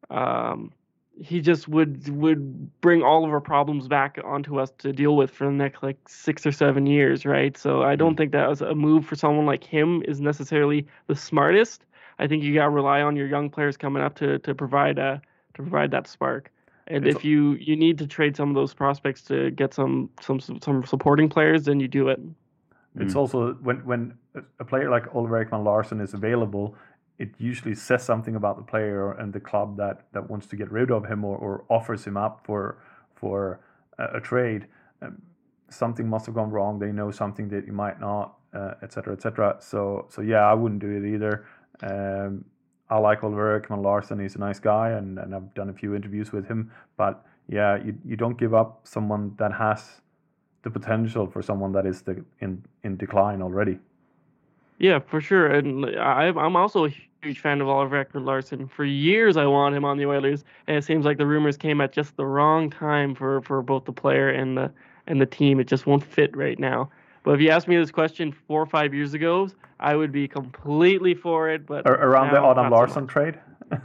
um, 0.10 0.72
he 1.18 1.40
just 1.42 1.68
would 1.68 2.10
would 2.10 2.82
bring 2.82 3.02
all 3.02 3.24
of 3.24 3.32
our 3.32 3.40
problems 3.42 3.88
back 3.88 4.18
onto 4.24 4.60
us 4.60 4.72
to 4.80 4.92
deal 4.92 5.16
with 5.16 5.32
for 5.32 5.46
the 5.46 5.52
next 5.52 5.82
like 5.82 5.98
six 6.08 6.46
or 6.46 6.52
seven 6.52 6.86
years, 6.86 7.26
right? 7.26 7.58
So 7.58 7.84
I 7.84 7.96
don't 7.96 8.16
think 8.16 8.32
that 8.34 8.50
was 8.50 8.62
a 8.62 8.76
move 8.76 9.06
for 9.06 9.16
someone 9.16 9.46
like 9.46 9.64
him 9.64 10.04
is 10.08 10.20
necessarily 10.20 10.86
the 11.08 11.16
smartest. 11.16 11.86
I 12.20 12.28
think 12.28 12.44
you 12.44 12.54
got 12.54 12.66
to 12.66 12.70
rely 12.70 13.02
on 13.02 13.16
your 13.16 13.28
young 13.28 13.50
players 13.50 13.78
coming 13.78 14.04
up 14.04 14.16
to 14.16 14.40
to 14.40 14.54
provide 14.54 15.00
uh 15.00 15.18
to 15.54 15.62
provide 15.62 15.92
that 15.92 16.08
spark. 16.08 16.52
And 16.88 17.08
It's 17.08 17.18
if 17.18 17.26
you 17.26 17.54
you 17.54 17.76
need 17.76 17.98
to 18.00 18.08
trade 18.08 18.36
some 18.36 18.50
of 18.50 18.56
those 18.56 18.74
prospects 18.74 19.22
to 19.24 19.52
get 19.52 19.74
some 19.74 20.10
some 20.22 20.40
some 20.40 20.86
supporting 20.86 21.30
players, 21.30 21.66
then 21.66 21.80
you 21.80 21.88
do 21.88 22.10
it. 22.10 22.20
It's 22.98 23.16
also 23.16 23.54
when 23.56 23.78
when 23.86 24.14
a- 24.36 24.44
a 24.60 24.66
player 24.66 24.90
like 24.90 25.14
Oliver 25.14 25.44
Ekman-Larsson 25.44 26.00
is 26.00 26.14
available, 26.14 26.76
it 27.18 27.30
usually 27.38 27.76
says 27.76 28.04
something 28.04 28.36
about 28.36 28.58
the 28.58 28.64
player 28.64 29.12
and 29.14 29.32
the 29.32 29.40
club 29.40 29.78
that, 29.78 30.02
that 30.12 30.30
wants 30.30 30.48
to 30.48 30.56
get 30.56 30.70
rid 30.72 30.92
of 30.92 31.06
him 31.06 31.24
or, 31.24 31.38
or 31.38 31.64
offers 31.70 32.06
him 32.06 32.18
up 32.18 32.42
for 32.46 32.78
for 33.16 33.62
a, 33.98 34.18
a 34.18 34.22
trade. 34.22 34.68
Um, 35.02 35.22
something 35.70 36.08
must 36.08 36.26
have 36.26 36.36
gone 36.36 36.52
wrong. 36.52 36.80
They 36.80 36.92
know 36.92 37.12
something 37.12 37.48
that 37.50 37.66
you 37.66 37.74
might 37.74 38.00
not, 38.00 38.36
uh, 38.54 38.74
etc. 38.84 39.14
et. 39.14 39.64
So 39.64 40.08
so 40.10 40.22
yeah, 40.22 40.46
I 40.46 40.54
wouldn't 40.54 40.82
do 40.82 40.90
it 40.90 41.14
either. 41.14 41.46
Um, 41.82 42.46
I 42.90 42.98
like 43.00 43.24
Oliver 43.24 43.60
Ekman-Larsson. 43.60 44.20
He's 44.20 44.36
a 44.36 44.40
nice 44.40 44.60
guy, 44.60 44.92
and, 44.92 45.18
and 45.18 45.34
I've 45.34 45.52
done 45.56 45.70
a 45.70 45.74
few 45.74 45.96
interviews 45.96 46.32
with 46.32 46.48
him. 46.48 46.72
But 46.98 47.26
yeah, 47.50 47.78
you, 47.84 47.96
you 48.06 48.16
don't 48.16 48.38
give 48.38 48.54
up 48.54 48.82
someone 48.84 49.34
that 49.38 49.52
has 49.54 50.02
the 50.62 50.70
potential 50.70 51.26
for 51.26 51.42
someone 51.42 51.72
that 51.72 51.86
is 51.86 52.02
the, 52.02 52.24
in 52.42 52.64
in 52.84 52.98
decline 52.98 53.42
already. 53.42 53.80
Yeah, 54.80 55.00
for 55.00 55.22
sure. 55.22 55.48
And 55.48 55.86
I, 55.98 56.28
I'm 56.28 56.56
also 56.56 56.86
a 56.86 56.90
huge 57.22 57.40
fan 57.40 57.62
of 57.62 57.68
Oliver 57.68 58.04
Ekman-Larsson. 58.04 58.68
For 58.68 58.84
years, 58.86 59.38
I 59.38 59.46
wanted 59.46 59.78
him 59.78 59.86
on 59.86 59.98
the 59.98 60.06
Oilers, 60.06 60.44
and 60.68 60.78
it 60.78 60.84
seems 60.84 61.06
like 61.06 61.18
the 61.18 61.26
rumors 61.26 61.58
came 61.58 61.82
at 61.82 61.92
just 61.92 62.18
the 62.18 62.26
wrong 62.26 62.70
time 62.70 63.16
for, 63.16 63.42
for 63.42 63.62
both 63.62 63.86
the 63.86 63.94
player 63.94 64.30
and 64.30 64.58
the 64.58 64.72
and 65.08 65.22
the 65.22 65.26
team. 65.26 65.60
It 65.60 65.68
just 65.68 65.86
won't 65.86 66.04
fit 66.04 66.36
right 66.36 66.58
now. 66.58 66.90
But 67.24 67.36
if 67.36 67.42
you 67.42 67.50
asked 67.50 67.68
me 67.68 67.78
this 67.78 67.92
question 67.92 68.32
four 68.48 68.62
or 68.62 68.66
five 68.66 68.94
years 68.94 69.14
ago, 69.14 69.50
I 69.80 69.96
would 69.96 70.12
be 70.12 70.28
completely 70.28 71.14
for 71.14 71.50
it. 71.50 71.66
But 71.66 71.88
around 71.88 72.34
the 72.34 72.40
Adam 72.40 72.56
not 72.56 72.70
so 72.70 72.76
Larsson 72.76 73.08
trade. 73.08 73.40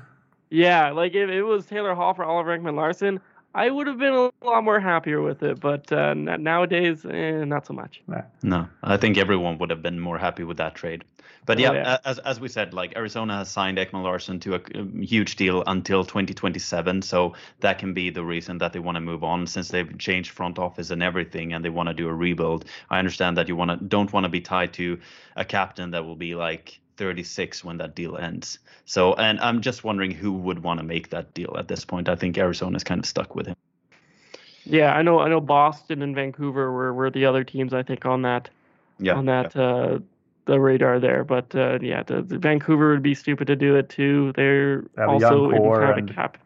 Yeah, 0.52 0.90
like 0.90 1.14
if 1.14 1.30
it 1.30 1.42
was 1.42 1.64
Taylor 1.64 1.94
Hall 1.94 2.12
for 2.12 2.24
Oliver 2.24 2.58
Ekman-Larsson, 2.58 3.20
I 3.54 3.68
would 3.68 3.88
have 3.88 3.98
been 3.98 4.12
a 4.12 4.30
lot 4.44 4.62
more 4.62 4.78
happier 4.78 5.20
with 5.20 5.42
it, 5.42 5.58
but 5.58 5.90
uh, 5.90 6.14
nowadays, 6.14 7.04
eh, 7.04 7.44
not 7.44 7.66
so 7.66 7.74
much. 7.74 8.00
No, 8.42 8.68
I 8.82 8.96
think 8.96 9.18
everyone 9.18 9.58
would 9.58 9.70
have 9.70 9.82
been 9.82 9.98
more 9.98 10.18
happy 10.18 10.44
with 10.44 10.58
that 10.58 10.74
trade. 10.76 11.04
But 11.46 11.58
Oh, 11.58 11.62
yeah, 11.62 11.72
yeah. 11.72 11.98
as 12.04 12.18
as 12.20 12.38
we 12.38 12.48
said, 12.48 12.74
like 12.74 12.96
Arizona 12.96 13.38
has 13.38 13.50
signed 13.50 13.78
Ekman-Larsson 13.78 14.40
to 14.40 14.54
a 14.54 14.60
um, 14.78 15.00
huge 15.00 15.36
deal 15.36 15.64
until 15.66 16.04
2027, 16.04 17.02
so 17.02 17.34
that 17.60 17.78
can 17.78 17.94
be 17.94 18.10
the 18.10 18.24
reason 18.24 18.58
that 18.58 18.72
they 18.72 18.78
want 18.78 18.96
to 18.96 19.00
move 19.00 19.24
on 19.24 19.46
since 19.46 19.68
they've 19.68 19.98
changed 19.98 20.30
front 20.30 20.58
office 20.58 20.90
and 20.90 21.02
everything, 21.02 21.52
and 21.52 21.64
they 21.64 21.70
want 21.70 21.88
to 21.88 21.94
do 21.94 22.08
a 22.08 22.14
rebuild. 22.14 22.66
I 22.90 22.98
understand 22.98 23.36
that 23.38 23.48
you 23.48 23.56
want 23.56 23.70
to 23.70 23.76
don't 23.84 24.12
want 24.12 24.24
to 24.24 24.30
be 24.30 24.40
tied 24.40 24.74
to 24.74 25.00
a 25.34 25.44
captain 25.44 25.90
that 25.92 26.04
will 26.04 26.16
be 26.16 26.34
like 26.34 26.79
36 27.00 27.64
when 27.64 27.78
that 27.78 27.94
deal 27.94 28.18
ends. 28.18 28.58
So, 28.84 29.14
and 29.14 29.40
I'm 29.40 29.62
just 29.62 29.84
wondering 29.84 30.10
who 30.10 30.32
would 30.32 30.62
want 30.62 30.78
to 30.80 30.84
make 30.84 31.08
that 31.10 31.32
deal 31.32 31.56
at 31.58 31.66
this 31.66 31.82
point. 31.84 32.10
I 32.10 32.14
think 32.14 32.36
Arizona's 32.36 32.84
kind 32.84 32.98
of 33.00 33.06
stuck 33.06 33.34
with 33.34 33.46
him. 33.46 33.54
Yeah, 34.66 34.94
I 34.94 35.02
know. 35.02 35.18
I 35.20 35.28
know 35.28 35.40
Boston 35.40 36.02
and 36.02 36.14
Vancouver 36.14 36.70
were, 36.70 36.92
were 36.92 37.10
the 37.10 37.24
other 37.24 37.42
teams 37.42 37.72
I 37.72 37.82
think 37.82 38.04
on 38.04 38.22
that 38.22 38.50
Yeah, 38.98 39.14
on 39.14 39.24
that 39.26 39.56
uh, 39.56 39.98
the 40.44 40.60
radar 40.60 41.00
there. 41.00 41.24
But 41.24 41.54
uh, 41.54 41.78
yeah, 41.80 42.02
the, 42.02 42.22
the 42.22 42.38
Vancouver 42.38 42.90
would 42.90 43.02
be 43.02 43.14
stupid 43.14 43.46
to 43.46 43.56
do 43.56 43.76
it 43.76 43.88
too. 43.88 44.32
They're 44.36 44.84
They 44.94 45.02
have 45.02 45.12
a 45.12 45.16
also 45.16 45.20
young 45.20 45.56
in 45.56 45.62
core 45.62 45.80
kind 45.80 45.98
of 45.98 45.98
a 45.98 46.02
cap. 46.02 46.38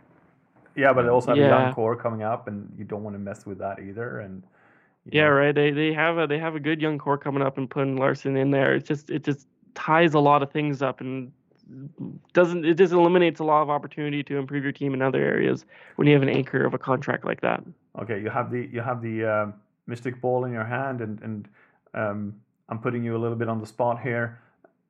Yeah, 0.77 0.93
but 0.93 1.03
they 1.03 1.09
also 1.09 1.33
have 1.33 1.41
a 1.41 1.45
young 1.45 1.69
core 1.69 1.97
coming 1.97 2.23
up, 2.23 2.49
and 2.49 2.73
you 2.79 2.85
don't 2.85 3.03
want 3.03 3.15
to 3.15 3.21
mess 3.21 3.47
with 3.47 3.59
that 3.59 3.81
either. 3.81 4.21
And 4.21 4.43
Yeah, 5.11 5.25
know, 5.25 5.31
right. 5.31 5.55
They 5.55 5.71
they 5.71 5.93
have 5.93 6.19
a 6.19 6.27
they 6.27 6.39
have 6.39 6.55
a 6.55 6.61
good 6.61 6.81
young 6.81 6.99
core 6.99 7.19
coming 7.19 7.43
up 7.43 7.59
and 7.59 7.69
putting 7.71 7.97
Larsson 7.97 8.37
in 8.37 8.51
there. 8.51 8.75
It 8.75 8.87
just 8.87 9.11
it 9.11 9.25
just 9.25 9.47
ties 9.75 10.15
a 10.15 10.21
lot 10.21 10.43
of 10.43 10.51
things 10.51 10.83
up 10.83 11.01
and 11.01 11.33
doesn't 12.33 12.65
it 12.65 12.75
just 12.75 12.93
eliminates 12.93 13.41
a 13.41 13.45
lot 13.45 13.63
of 13.63 13.71
opportunity 13.71 14.23
to 14.23 14.37
improve 14.37 14.63
your 14.63 14.73
team 14.73 14.95
in 14.95 15.01
other 15.01 15.23
areas 15.23 15.65
when 15.97 16.07
you 16.07 16.15
have 16.15 16.23
an 16.23 16.29
anchor 16.29 16.65
of 16.65 16.75
a 16.75 16.79
contract 16.79 17.25
like 17.25 17.41
that. 17.41 17.63
Okay, 18.01 18.21
you 18.21 18.29
have 18.29 18.51
the 18.51 18.69
you 18.73 18.81
have 18.81 19.01
the 19.01 19.25
um, 19.25 19.55
mystic 19.87 20.21
ball 20.21 20.45
in 20.45 20.53
your 20.53 20.65
hand, 20.65 21.01
and 21.01 21.21
and 21.23 21.49
um, 21.95 22.35
I'm 22.69 22.79
putting 22.79 23.03
you 23.03 23.17
a 23.17 23.19
little 23.19 23.37
bit 23.37 23.49
on 23.49 23.61
the 23.61 23.67
spot 23.67 24.01
here. 24.03 24.41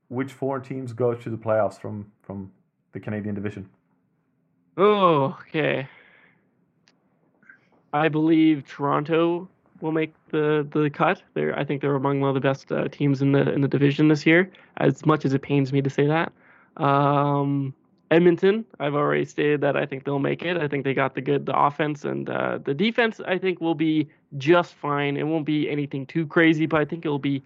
Which 0.08 0.32
four 0.32 0.60
teams 0.60 0.92
go 0.92 1.14
to 1.14 1.30
the 1.30 1.36
playoffs 1.36 1.80
from 1.80 2.10
from 2.22 2.50
the 2.92 3.00
Canadian 3.00 3.34
division? 3.34 3.68
Oh, 4.76 5.36
okay. 5.48 5.88
I 7.92 8.08
believe 8.08 8.64
Toronto 8.66 9.48
will 9.84 9.92
make 9.92 10.14
the 10.30 10.66
the 10.70 10.90
cut. 10.90 11.22
They're 11.34 11.56
I 11.56 11.64
think 11.64 11.82
they're 11.82 11.94
among 11.94 12.20
one 12.20 12.30
of 12.30 12.34
the 12.34 12.40
best 12.40 12.72
uh, 12.72 12.88
teams 12.88 13.20
in 13.22 13.32
the 13.32 13.52
in 13.52 13.60
the 13.60 13.68
division 13.68 14.08
this 14.08 14.26
year. 14.26 14.50
As 14.78 15.04
much 15.06 15.24
as 15.24 15.34
it 15.34 15.42
pains 15.42 15.72
me 15.72 15.82
to 15.82 15.90
say 15.90 16.06
that. 16.06 16.32
Um, 16.78 17.74
Edmonton, 18.10 18.64
I've 18.80 18.94
already 18.94 19.24
stated 19.24 19.60
that 19.60 19.76
I 19.76 19.86
think 19.86 20.04
they'll 20.04 20.18
make 20.18 20.42
it. 20.44 20.56
I 20.56 20.68
think 20.68 20.84
they 20.84 20.94
got 20.94 21.14
the 21.14 21.20
good 21.20 21.46
the 21.46 21.56
offense 21.56 22.04
and 22.04 22.28
uh, 22.28 22.58
the 22.64 22.74
defense. 22.74 23.20
I 23.26 23.38
think 23.38 23.60
will 23.60 23.74
be 23.74 24.08
just 24.38 24.74
fine. 24.74 25.16
It 25.16 25.24
won't 25.24 25.44
be 25.44 25.68
anything 25.70 26.06
too 26.06 26.26
crazy, 26.26 26.66
but 26.66 26.80
I 26.80 26.86
think 26.86 27.04
it'll 27.04 27.18
be 27.18 27.42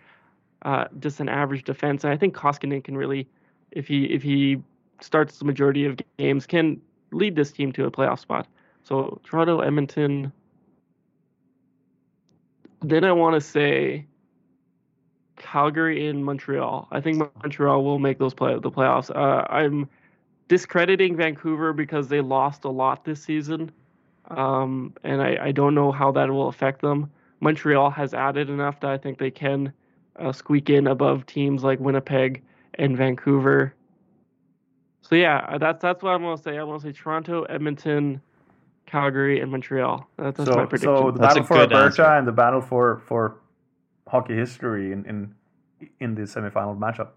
uh, 0.63 0.85
just 1.01 1.21
an 1.21 1.29
average 1.29 1.65
defense. 1.65 2.05
And 2.05 2.13
I 2.13 2.17
think 2.17 2.37
Koskinen 2.37 2.83
can 2.85 2.97
really, 2.97 3.29
if 3.73 3.89
he 3.89 4.05
if 4.05 4.23
he 4.23 4.63
starts 5.01 5.39
the 5.39 5.45
majority 5.45 5.85
of 5.87 5.99
games, 6.19 6.47
can 6.47 6.81
lead 7.11 7.35
this 7.35 7.51
team 7.51 7.73
to 7.73 7.85
a 7.87 7.91
playoff 7.91 8.21
spot. 8.21 8.47
So 8.85 9.21
Toronto, 9.25 9.61
Edmonton. 9.61 10.33
Then 12.81 13.05
I 13.05 13.13
want 13.13 13.35
to 13.35 13.41
say 13.41 14.07
Calgary 15.37 16.07
and 16.07 16.25
Montreal. 16.25 16.89
I 16.91 17.01
think 17.01 17.19
Montreal 17.19 17.85
will 17.85 17.99
make 17.99 18.19
those 18.19 18.35
play 18.35 18.59
the 18.59 18.71
playoffs. 18.71 19.15
Uh, 19.15 19.47
I'm 19.51 19.89
discrediting 20.49 21.17
Vancouver 21.17 21.73
because 21.73 22.09
they 22.09 22.21
lost 22.21 22.65
a 22.65 22.71
lot 22.71 23.05
this 23.05 23.23
season, 23.23 23.71
um, 24.29 24.95
and 25.05 25.23
I, 25.23 25.39
I 25.41 25.53
don't 25.53 25.75
know 25.75 25.93
how 25.93 26.13
that 26.13 26.31
will 26.31 26.49
affect 26.49 26.81
them. 26.81 27.11
Montreal 27.41 27.91
has 27.91 28.15
added 28.15 28.51
enough 28.51 28.81
that 28.81 28.91
I 28.91 28.99
think 28.99 29.19
they 29.19 29.31
can 29.31 29.73
uh, 30.19 30.33
squeak 30.33 30.71
in 30.71 30.87
above 30.87 31.27
teams 31.27 31.63
like 31.63 31.79
Winnipeg 31.81 32.43
and 32.75 32.97
Vancouver. 32.97 33.75
So 35.03 35.15
yeah, 35.15 35.57
that's 35.59 35.81
that's 35.81 36.03
what 36.03 36.11
I'm 36.11 36.23
gonna 36.23 36.37
say. 36.37 36.57
I'm 36.57 36.67
gonna 36.67 36.81
say 36.81 36.93
Toronto, 36.93 37.45
Edmonton, 37.45 38.21
Calgary, 38.89 39.41
and 39.41 39.51
Montreal. 39.53 40.09
That, 40.19 40.35
that's 40.37 40.55
my 40.55 40.65
so 40.65 40.67
prediction. 40.67 41.03
so 41.03 41.11
the 41.13 41.21
That's 41.21 41.35
battle 41.35 41.45
for 41.45 41.59
good 41.59 41.73
Alberta 41.73 41.85
answer. 41.85 42.05
and 42.17 42.27
the 42.27 42.33
battle 42.33 42.61
for 42.61 42.99
for 43.07 43.37
hockey 44.09 44.35
history 44.35 44.93
in 44.93 45.05
in 45.07 45.35
in 46.01 46.15
the 46.15 46.23
semifinal 46.23 46.77
matchup. 46.79 47.11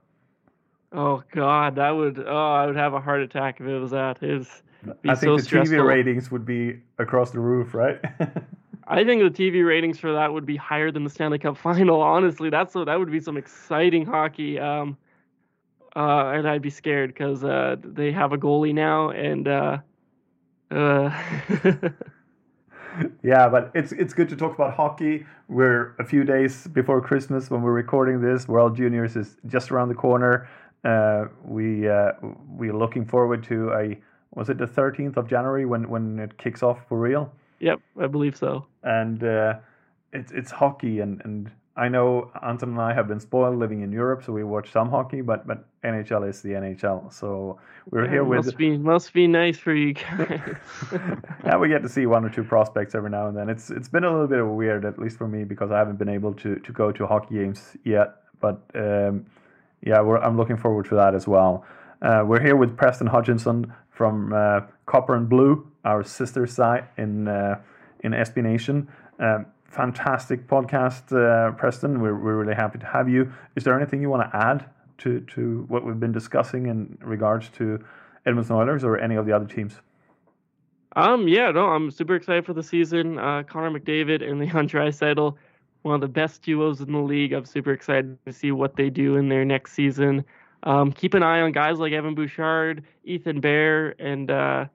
oh 0.91 1.24
God, 1.32 1.76
that 1.76 1.91
would 1.91 2.19
oh 2.19 2.51
I 2.53 2.65
would 2.67 2.76
have 2.76 2.93
a 2.93 3.01
heart 3.01 3.22
attack 3.22 3.59
if 3.61 3.67
it 3.67 3.80
was 3.80 3.91
that. 3.91 4.22
It 4.24 4.38
was, 4.38 4.63
be 5.01 5.09
I 5.09 5.13
so 5.15 5.38
think 5.38 5.38
the 5.38 5.43
stressful. 5.43 5.78
TV 5.78 5.86
ratings 5.88 6.32
would 6.32 6.45
be 6.45 6.80
across 6.99 7.32
the 7.32 7.39
roof, 7.39 7.74
right? 7.74 7.99
I 8.88 9.03
think 9.05 9.22
the 9.22 9.30
TV 9.30 9.65
ratings 9.65 9.99
for 9.99 10.11
that 10.13 10.34
would 10.34 10.45
be 10.45 10.57
higher 10.57 10.91
than 10.91 11.03
the 11.03 11.09
Stanley 11.09 11.39
Cup 11.39 11.57
Final. 11.65 12.01
Honestly, 12.01 12.49
that's 12.49 12.74
so 12.74 12.84
that 12.86 12.99
would 12.99 13.11
be 13.11 13.19
some 13.19 13.38
exciting 13.38 14.05
hockey. 14.05 14.59
Um, 14.59 14.97
uh, 15.95 16.32
and 16.36 16.47
I'd 16.47 16.61
be 16.61 16.69
scared 16.69 17.13
because 17.13 17.43
uh, 17.43 17.76
they 17.84 18.11
have 18.11 18.32
a 18.34 18.38
goalie 18.38 18.74
now, 18.74 19.09
and 19.11 19.47
uh, 19.47 19.78
uh, 20.72 21.09
yeah, 23.24 23.49
but 23.49 23.72
it's 23.74 23.91
it's 23.91 24.13
good 24.13 24.30
to 24.30 24.36
talk 24.36 24.55
about 24.55 24.76
hockey. 24.76 25.26
We're 25.47 25.95
a 25.99 26.05
few 26.05 26.24
days 26.24 26.67
before 26.67 27.01
Christmas 27.01 27.49
when 27.49 27.61
we're 27.61 27.74
recording 27.74 28.22
this. 28.22 28.47
World 28.47 28.76
Juniors 28.76 29.15
is 29.15 29.38
just 29.47 29.72
around 29.72 29.89
the 29.89 29.95
corner. 29.95 30.49
Uh, 30.84 31.26
we 31.43 31.88
uh, 31.88 32.13
we're 32.47 32.76
looking 32.76 33.05
forward 33.05 33.43
to 33.45 33.72
a 33.74 33.97
was 34.34 34.49
it 34.49 34.57
the 34.57 34.67
thirteenth 34.67 35.17
of 35.17 35.28
January 35.28 35.65
when 35.65 35.89
when 35.89 36.19
it 36.19 36.38
kicks 36.38 36.63
off 36.63 36.80
for 36.88 36.97
real? 36.99 37.32
yep, 37.59 37.80
I 37.99 38.07
believe 38.07 38.36
so. 38.36 38.65
and 38.84 39.24
uh, 39.24 39.55
it's 40.13 40.32
it's 40.32 40.51
hockey 40.51 40.99
and 40.99 41.22
and 41.24 41.51
I 41.78 41.88
know 41.88 42.32
Anton 42.43 42.69
and 42.69 42.82
I 42.82 42.93
have 42.93 43.07
been 43.07 43.19
spoiled 43.19 43.57
living 43.57 43.82
in 43.82 43.91
Europe, 43.91 44.24
so 44.26 44.34
we 44.34 44.43
watch 44.43 44.72
some 44.72 44.89
hockey, 44.89 45.22
but 45.22 45.47
but 45.47 45.65
NHL 45.84 46.28
is 46.28 46.41
the 46.41 46.49
NHL, 46.49 47.11
so 47.13 47.59
we're 47.89 48.09
here 48.09 48.24
Yeah, 48.24 48.28
with 48.28 48.45
must 48.45 48.57
be 48.57 48.78
must 48.78 49.13
be 49.13 49.28
nice 49.28 49.57
for 49.57 49.74
you 49.74 49.93
guys. 49.93 50.57
yeah 51.45 51.57
we 51.57 51.69
get 51.69 51.82
to 51.84 51.89
see 51.89 52.05
one 52.05 52.26
or 52.26 52.30
two 52.30 52.43
prospects 52.43 52.93
every 52.93 53.09
now 53.09 53.28
and 53.28 53.38
then. 53.38 53.49
It's 53.49 53.69
it's 53.69 53.88
been 53.88 54.03
a 54.03 54.11
little 54.11 54.28
bit 54.28 54.39
of 54.39 54.49
weird, 54.49 54.84
at 54.84 54.99
least 54.99 55.17
for 55.17 55.28
me, 55.28 55.45
because 55.45 55.72
I 55.72 55.78
haven't 55.78 55.97
been 55.97 56.09
able 56.09 56.34
to 56.36 56.57
to 56.57 56.72
go 56.74 56.91
to 56.91 57.07
hockey 57.07 57.36
games 57.36 57.78
yet, 57.86 58.15
but 58.41 58.61
um, 58.76 59.26
yeah, 59.82 60.01
we're, 60.01 60.17
I'm 60.17 60.38
looking 60.38 60.57
forward 60.57 60.86
to 60.88 60.95
that 60.95 61.15
as 61.15 61.28
well. 61.28 61.65
Uh, 62.01 62.24
we're 62.26 62.41
here 62.41 62.55
with 62.55 62.76
Preston 62.76 63.07
Hodgkinson 63.07 63.74
from 63.89 64.34
uh, 64.34 64.61
Copper 64.88 65.15
and 65.15 65.30
Blue, 65.30 65.72
our 65.86 66.03
sister 66.03 66.45
site 66.47 66.84
in 66.97 67.30
uh, 67.30 67.59
in 68.01 68.11
SB 68.11 68.43
Nation. 68.43 68.88
Um, 69.19 69.45
fantastic 69.72 70.47
podcast, 70.47 71.11
uh, 71.15 71.51
Preston. 71.53 72.01
We're, 72.01 72.15
we're 72.15 72.36
really 72.36 72.55
happy 72.55 72.78
to 72.80 72.86
have 72.86 73.07
you. 73.09 73.32
Is 73.55 73.63
there 73.63 73.78
anything 73.78 74.01
you 74.01 74.09
want 74.09 74.30
to 74.30 74.38
add 74.38 74.65
to, 74.99 75.22
to 75.22 75.65
what 75.69 75.86
we've 75.86 75.99
been 75.99 76.11
discussing 76.11 76.67
in 76.67 76.97
regards 77.01 77.49
to 77.51 77.84
Edmonton 78.26 78.55
Oilers 78.55 78.84
or 78.84 78.97
any 78.97 79.15
of 79.15 79.26
the 79.26 79.32
other 79.32 79.45
teams? 79.45 79.76
Um, 80.97 81.28
yeah, 81.28 81.51
no, 81.51 81.67
I'm 81.67 81.89
super 81.89 82.15
excited 82.15 82.45
for 82.45 82.53
the 82.53 82.61
season. 82.61 83.17
Uh, 83.17 83.43
Connor 83.43 83.80
McDavid 83.80 84.22
and 84.22 84.39
Leon 84.41 84.67
Draisaitl, 84.67 85.36
one 85.84 85.95
of 85.95 86.01
the 86.01 86.07
best 86.07 86.41
duos 86.41 86.82
in 86.82 86.91
the 86.91 86.99
league. 86.99 87.32
I'm 87.32 87.45
super 87.45 87.72
excited 87.72 88.17
to 88.26 88.34
see 88.34 88.51
what 88.51 88.76
they 88.76 88.89
do 88.89 89.15
in 89.15 89.30
their 89.30 89.45
next 89.45 89.72
season. 89.72 90.26
Um, 90.63 90.91
keep 90.91 91.13
an 91.13 91.24
eye 91.24 91.41
on 91.41 91.53
guys 91.53 91.80
like 91.80 91.93
Evan 91.93 92.13
Bouchard, 92.13 92.84
Ethan 93.05 93.39
Bear, 93.39 93.95
and 93.99 94.30
uh, 94.30 94.65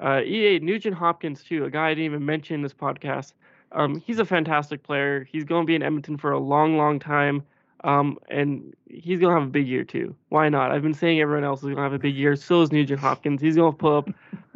uh, 0.00 0.20
EA 0.24 0.60
Nugent 0.60 0.96
Hopkins 0.96 1.42
too. 1.42 1.64
A 1.64 1.70
guy 1.70 1.88
I 1.88 1.90
didn't 1.90 2.04
even 2.04 2.24
mention 2.24 2.54
in 2.54 2.62
this 2.62 2.72
podcast. 2.72 3.32
Um, 3.72 4.02
he's 4.06 4.18
a 4.18 4.24
fantastic 4.24 4.82
player. 4.82 5.28
He's 5.30 5.44
going 5.44 5.62
to 5.62 5.66
be 5.66 5.74
in 5.74 5.82
Edmonton 5.82 6.16
for 6.16 6.32
a 6.32 6.38
long, 6.38 6.76
long 6.76 6.98
time. 6.98 7.42
Um, 7.84 8.18
and 8.28 8.74
he's 8.90 9.20
gonna 9.20 9.34
have 9.34 9.44
a 9.44 9.50
big 9.50 9.68
year 9.68 9.84
too. 9.84 10.14
Why 10.30 10.48
not? 10.48 10.72
I've 10.72 10.82
been 10.82 10.94
saying 10.94 11.20
everyone 11.20 11.44
else 11.44 11.60
is 11.60 11.68
gonna 11.68 11.82
have 11.82 11.92
a 11.92 11.98
big 11.98 12.16
year. 12.16 12.34
So 12.34 12.62
is 12.62 12.72
Nugent 12.72 12.98
Hopkins. 12.98 13.40
He's 13.40 13.56
gonna 13.56 13.72
put 13.72 13.98
up, 13.98 14.10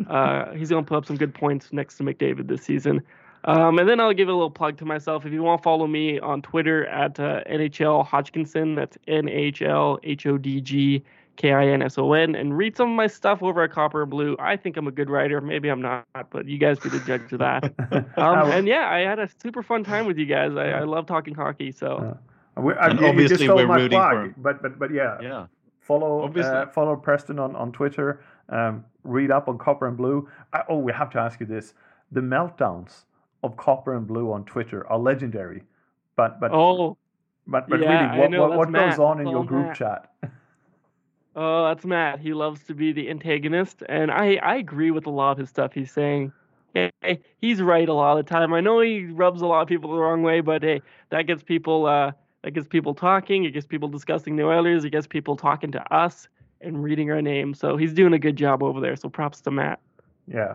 uh, 0.09 0.53
he's 0.57 0.71
gonna 0.71 0.83
put 0.83 0.97
up 0.97 1.07
some 1.07 1.17
good 1.17 1.33
points 1.33 1.73
next 1.73 1.99
to 1.99 2.03
McDavid 2.03 2.49
this 2.49 2.63
season. 2.63 3.01
Um, 3.45 3.79
and 3.79 3.89
then 3.89 3.99
I'll 4.01 4.13
give 4.13 4.29
a 4.29 4.33
little 4.33 4.51
plug 4.51 4.77
to 4.79 4.85
myself. 4.85 5.27
If 5.27 5.33
you 5.33 5.43
want 5.43 5.61
to 5.61 5.63
follow 5.65 5.87
me 5.87 6.21
on 6.21 6.43
Twitter 6.43 6.87
at 6.87 7.19
uh, 7.19 7.43
NHL 7.51 8.07
Hodgkinson, 8.07 8.77
that's 8.77 8.97
N 9.09 9.29
H 9.29 9.63
L 9.63 9.99
H 10.05 10.27
O 10.27 10.39
D 10.39 10.61
G 10.61 11.03
K 11.37 11.53
I 11.53 11.67
N 11.69 11.83
S 11.83 11.97
O 11.99 12.13
N, 12.13 12.35
and 12.35 12.57
read 12.57 12.77
some 12.77 12.91
of 12.91 12.97
my 12.97 13.07
stuff 13.07 13.43
over 13.43 13.63
at 13.63 13.71
Copper 13.73 14.03
and 14.03 14.11
Blue. 14.11 14.37
I 14.39 14.57
think 14.57 14.77
I'm 14.77 14.87
a 14.87 14.91
good 14.93 15.09
writer. 15.11 15.41
Maybe 15.41 15.69
I'm 15.69 15.81
not, 15.81 16.05
but 16.31 16.47
you 16.47 16.59
guys 16.59 16.79
be 16.79 16.89
the 16.91 17.01
judge 17.01 17.33
of 17.33 17.39
that. 17.41 17.73
Um, 18.17 18.51
and 18.53 18.69
yeah, 18.69 18.89
I 18.91 19.01
had 19.01 19.19
a 19.19 19.29
super 19.43 19.63
fun 19.63 19.83
time 19.85 20.07
with 20.07 20.19
you 20.19 20.27
guys. 20.27 20.53
I, 20.57 20.69
I 20.71 20.83
love 20.85 21.07
talking 21.07 21.35
hockey. 21.35 21.73
So. 21.73 22.17
We, 22.57 22.75
I, 22.75 22.89
And 22.89 22.99
you- 23.01 23.07
you 23.07 23.11
obviously 23.11 23.37
just 23.37 23.45
stole 23.45 23.57
we're 23.57 23.67
my 23.67 23.77
rooting 23.77 23.99
for 24.01 24.25
him. 24.25 24.35
but 24.37 24.61
but 24.63 24.79
but 24.79 24.93
yeah, 24.93 25.17
Yeah. 25.23 25.47
follow 25.81 26.29
uh, 26.31 26.67
follow 26.67 26.97
Preston 26.97 27.39
on, 27.39 27.57
on 27.57 27.73
Twitter. 27.73 28.21
Um, 28.51 28.85
read 29.05 29.31
up 29.31 29.49
on 29.49 29.57
Copper 29.57 29.89
and 29.89 29.97
Blue. 29.97 30.29
I, 30.53 30.63
oh, 30.69 30.79
we 30.79 30.93
have 30.93 31.09
to 31.11 31.19
ask 31.19 31.41
you 31.41 31.47
this: 31.47 31.73
the 32.13 32.21
meltdowns 32.21 33.05
of 33.43 33.57
Copper 33.57 33.97
and 33.97 34.07
Blue 34.07 34.31
on 34.31 34.45
Twitter 34.45 34.87
are 34.89 34.99
legendary. 34.99 35.63
But 36.15 36.39
but 36.41 36.51
Oh, 36.53 36.99
but, 37.47 37.69
but 37.71 37.81
yeah, 37.81 38.11
really, 38.11 38.21
what 38.21 38.31
know, 38.31 38.43
what, 38.49 38.59
what 38.59 38.73
goes 38.73 38.99
on 38.99 39.19
in 39.19 39.25
That's 39.25 39.33
your 39.33 39.45
group 39.47 39.67
Matt. 39.69 39.77
chat? 39.77 40.13
Oh, 41.35 41.65
that's 41.69 41.85
Matt. 41.85 42.21
He 42.21 42.35
loves 42.35 42.63
to 42.65 42.75
be 42.75 42.93
the 42.93 43.09
antagonist, 43.09 43.83
and 43.89 44.11
I 44.11 44.37
I 44.37 44.57
agree 44.57 44.91
with 44.91 45.07
a 45.07 45.11
lot 45.11 45.33
of 45.33 45.39
his 45.39 45.49
stuff 45.49 45.73
he's 45.73 45.91
saying. 45.91 46.33
hey, 46.75 47.21
he's 47.41 47.61
right 47.61 47.89
a 47.89 47.93
lot 47.93 48.19
of 48.19 48.25
the 48.25 48.31
time. 48.31 48.55
I 48.55 48.61
know 48.61 48.81
he 48.81 49.05
rubs 49.07 49.43
a 49.43 49.47
lot 49.47 49.61
of 49.63 49.69
people 49.69 49.93
the 49.93 49.99
wrong 49.99 50.23
way, 50.23 50.41
but 50.41 50.63
hey, 50.63 50.81
that 51.11 51.23
gets 51.27 51.43
people 51.43 51.87
uh, 51.87 52.13
that 52.43 52.53
gets 52.53 52.67
people 52.67 52.95
talking. 52.95 53.45
It 53.45 53.53
gets 53.53 53.67
people 53.67 53.89
discussing 53.89 54.37
the 54.37 54.45
Oilers. 54.45 54.85
It 54.85 54.91
gets 54.91 55.07
people 55.07 55.37
talking 55.37 55.73
to 55.73 55.95
us 55.95 56.29
and 56.61 56.83
reading 56.83 57.11
our 57.11 57.23
name. 57.23 57.55
So 57.55 57.77
he's 57.77 57.93
doing 57.93 58.13
a 58.13 58.19
good 58.19 58.37
job 58.37 58.63
over 58.63 58.81
there. 58.81 58.97
So 58.97 59.09
props 59.09 59.41
to 59.43 59.51
Matt. 59.51 59.81
Yeah. 60.27 60.55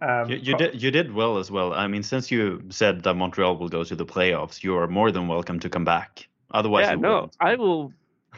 Um, 0.00 0.30
You, 0.30 0.36
you 0.36 0.56
did 0.56 0.80
you 0.82 0.90
did 0.90 1.12
well 1.12 1.38
as 1.38 1.50
well. 1.50 1.72
I 1.72 1.86
mean, 1.88 2.02
since 2.02 2.30
you 2.30 2.62
said 2.70 3.02
that 3.02 3.14
Montreal 3.14 3.56
will 3.56 3.68
go 3.68 3.82
to 3.84 3.96
the 3.96 4.06
playoffs, 4.06 4.62
you 4.62 4.76
are 4.76 4.86
more 4.86 5.10
than 5.10 5.26
welcome 5.26 5.58
to 5.60 5.68
come 5.68 5.84
back. 5.84 6.28
Otherwise, 6.52 6.86
yeah, 6.86 6.92
you 6.92 6.98
no, 6.98 7.14
wouldn't. 7.14 7.36
I 7.40 7.56
will 7.56 7.92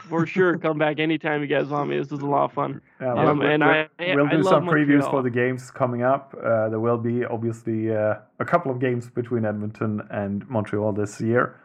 for 0.09 0.25
sure 0.25 0.57
come 0.57 0.77
back 0.77 0.99
anytime 0.99 1.41
you 1.41 1.47
guys 1.47 1.67
want 1.67 1.89
me. 1.89 1.97
This 1.97 2.11
was 2.11 2.21
a 2.21 2.25
lot 2.25 2.45
of 2.45 2.53
fun. 2.53 2.81
Yeah, 2.99 3.13
Um, 3.13 3.39
we'll, 3.39 3.47
and 3.47 3.63
we'll, 3.63 3.71
I- 3.71 3.87
we'll 4.15 4.27
I 4.27 4.31
do 4.35 4.43
some 4.43 4.65
previews 4.65 4.99
Montreal. 5.01 5.11
for 5.11 5.21
the 5.23 5.29
games 5.29 5.71
coming 5.71 6.01
up. 6.03 6.33
Uh, 6.37 6.69
there 6.69 6.79
will 6.79 6.97
be 6.97 7.25
obviously 7.25 7.95
uh, 7.95 8.15
a 8.39 8.45
couple 8.45 8.71
of 8.71 8.79
games 8.79 9.09
between 9.09 9.45
Edmonton 9.45 10.01
and 10.09 10.47
Montreal 10.49 10.91
this 10.93 11.21
year, 11.21 11.55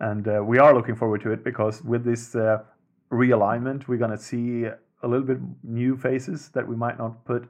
and 0.00 0.26
uh, 0.28 0.42
we 0.44 0.58
are 0.58 0.74
looking 0.74 0.94
forward 0.96 1.20
to 1.22 1.30
it 1.32 1.42
because 1.44 1.82
with 1.82 2.04
this 2.04 2.34
uh, 2.34 2.62
realignment, 3.10 3.88
we're 3.88 3.98
going 3.98 4.10
to 4.10 4.18
see 4.18 4.64
a 5.02 5.08
little 5.08 5.26
bit 5.26 5.38
new 5.64 5.96
faces 5.96 6.48
that 6.50 6.66
we 6.66 6.76
might 6.76 6.98
not 6.98 7.24
put 7.24 7.48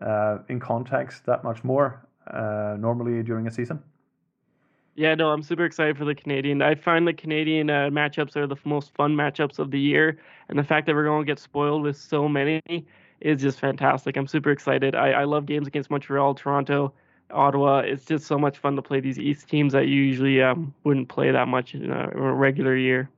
uh, 0.00 0.38
in 0.48 0.58
context 0.60 1.26
that 1.26 1.44
much 1.44 1.62
more 1.64 2.06
uh, 2.32 2.76
normally 2.78 3.22
during 3.22 3.46
a 3.46 3.50
season. 3.50 3.82
Yeah, 4.98 5.14
no, 5.14 5.28
I'm 5.30 5.44
super 5.44 5.64
excited 5.64 5.96
for 5.96 6.04
the 6.04 6.14
Canadian. 6.16 6.60
I 6.60 6.74
find 6.74 7.06
the 7.06 7.12
Canadian 7.12 7.70
uh, 7.70 7.88
matchups 7.88 8.34
are 8.34 8.48
the 8.48 8.56
most 8.64 8.92
fun 8.96 9.14
matchups 9.14 9.60
of 9.60 9.70
the 9.70 9.78
year, 9.78 10.18
and 10.48 10.58
the 10.58 10.64
fact 10.64 10.86
that 10.86 10.96
we're 10.96 11.04
going 11.04 11.24
to 11.24 11.24
get 11.24 11.38
spoiled 11.38 11.84
with 11.84 11.96
so 11.96 12.28
many 12.28 12.60
is 13.20 13.40
just 13.40 13.60
fantastic. 13.60 14.16
I'm 14.16 14.26
super 14.26 14.50
excited. 14.50 14.96
I, 14.96 15.10
I 15.10 15.22
love 15.22 15.46
games 15.46 15.68
against 15.68 15.88
Montreal, 15.88 16.34
Toronto, 16.34 16.92
Ottawa. 17.30 17.78
It's 17.78 18.06
just 18.06 18.26
so 18.26 18.40
much 18.40 18.58
fun 18.58 18.74
to 18.74 18.82
play 18.82 18.98
these 18.98 19.20
East 19.20 19.48
teams 19.48 19.72
that 19.72 19.86
you 19.86 20.02
usually 20.02 20.42
um, 20.42 20.74
wouldn't 20.82 21.08
play 21.08 21.30
that 21.30 21.46
much 21.46 21.76
in 21.76 21.92
a, 21.92 22.08
in 22.10 22.18
a 22.18 22.34
regular 22.34 22.76
year. 22.76 23.08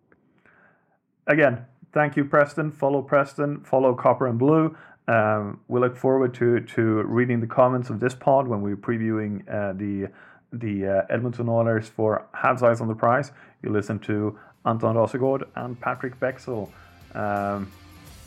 again, 1.28 1.64
thank 1.94 2.14
you, 2.14 2.26
Preston. 2.26 2.72
Follow 2.72 3.00
Preston. 3.00 3.64
Follow 3.64 3.94
Copper 3.94 4.26
and 4.26 4.38
Blue. 4.38 4.76
Um, 5.08 5.60
we 5.68 5.80
look 5.80 5.96
forward 5.96 6.34
to 6.34 6.60
to 6.60 6.82
reading 7.04 7.40
the 7.40 7.46
comments 7.46 7.88
of 7.88 8.00
this 8.00 8.14
pod 8.14 8.48
when 8.48 8.60
we're 8.60 8.76
previewing 8.76 9.48
uh, 9.48 9.72
the 9.72 10.10
the 10.52 10.86
uh, 10.86 11.02
Edmonton 11.10 11.48
Oilers 11.48 11.88
for 11.88 12.26
Habs 12.34 12.62
Eyes 12.62 12.80
on 12.80 12.88
the 12.88 12.94
Prize. 12.94 13.32
You 13.62 13.70
listen 13.70 13.98
to 14.00 14.38
Anton 14.64 14.96
Rasegård 14.96 15.46
and 15.56 15.80
Patrik 15.80 16.16
Bexell. 16.18 16.70
Um, 17.14 17.70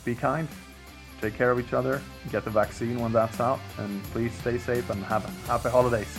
be 0.04 0.14
kind. 0.14 0.48
Take 1.20 1.34
care 1.34 1.50
of 1.50 1.58
each 1.58 1.72
other. 1.72 2.02
Get 2.30 2.44
the 2.44 2.50
vaccine 2.50 3.00
when 3.00 3.12
that's 3.12 3.40
out, 3.40 3.60
and 3.78 4.02
please 4.04 4.32
stay 4.34 4.58
safe 4.58 4.90
and 4.90 5.02
have 5.04 5.24
happy 5.46 5.70
holidays. 5.70 6.18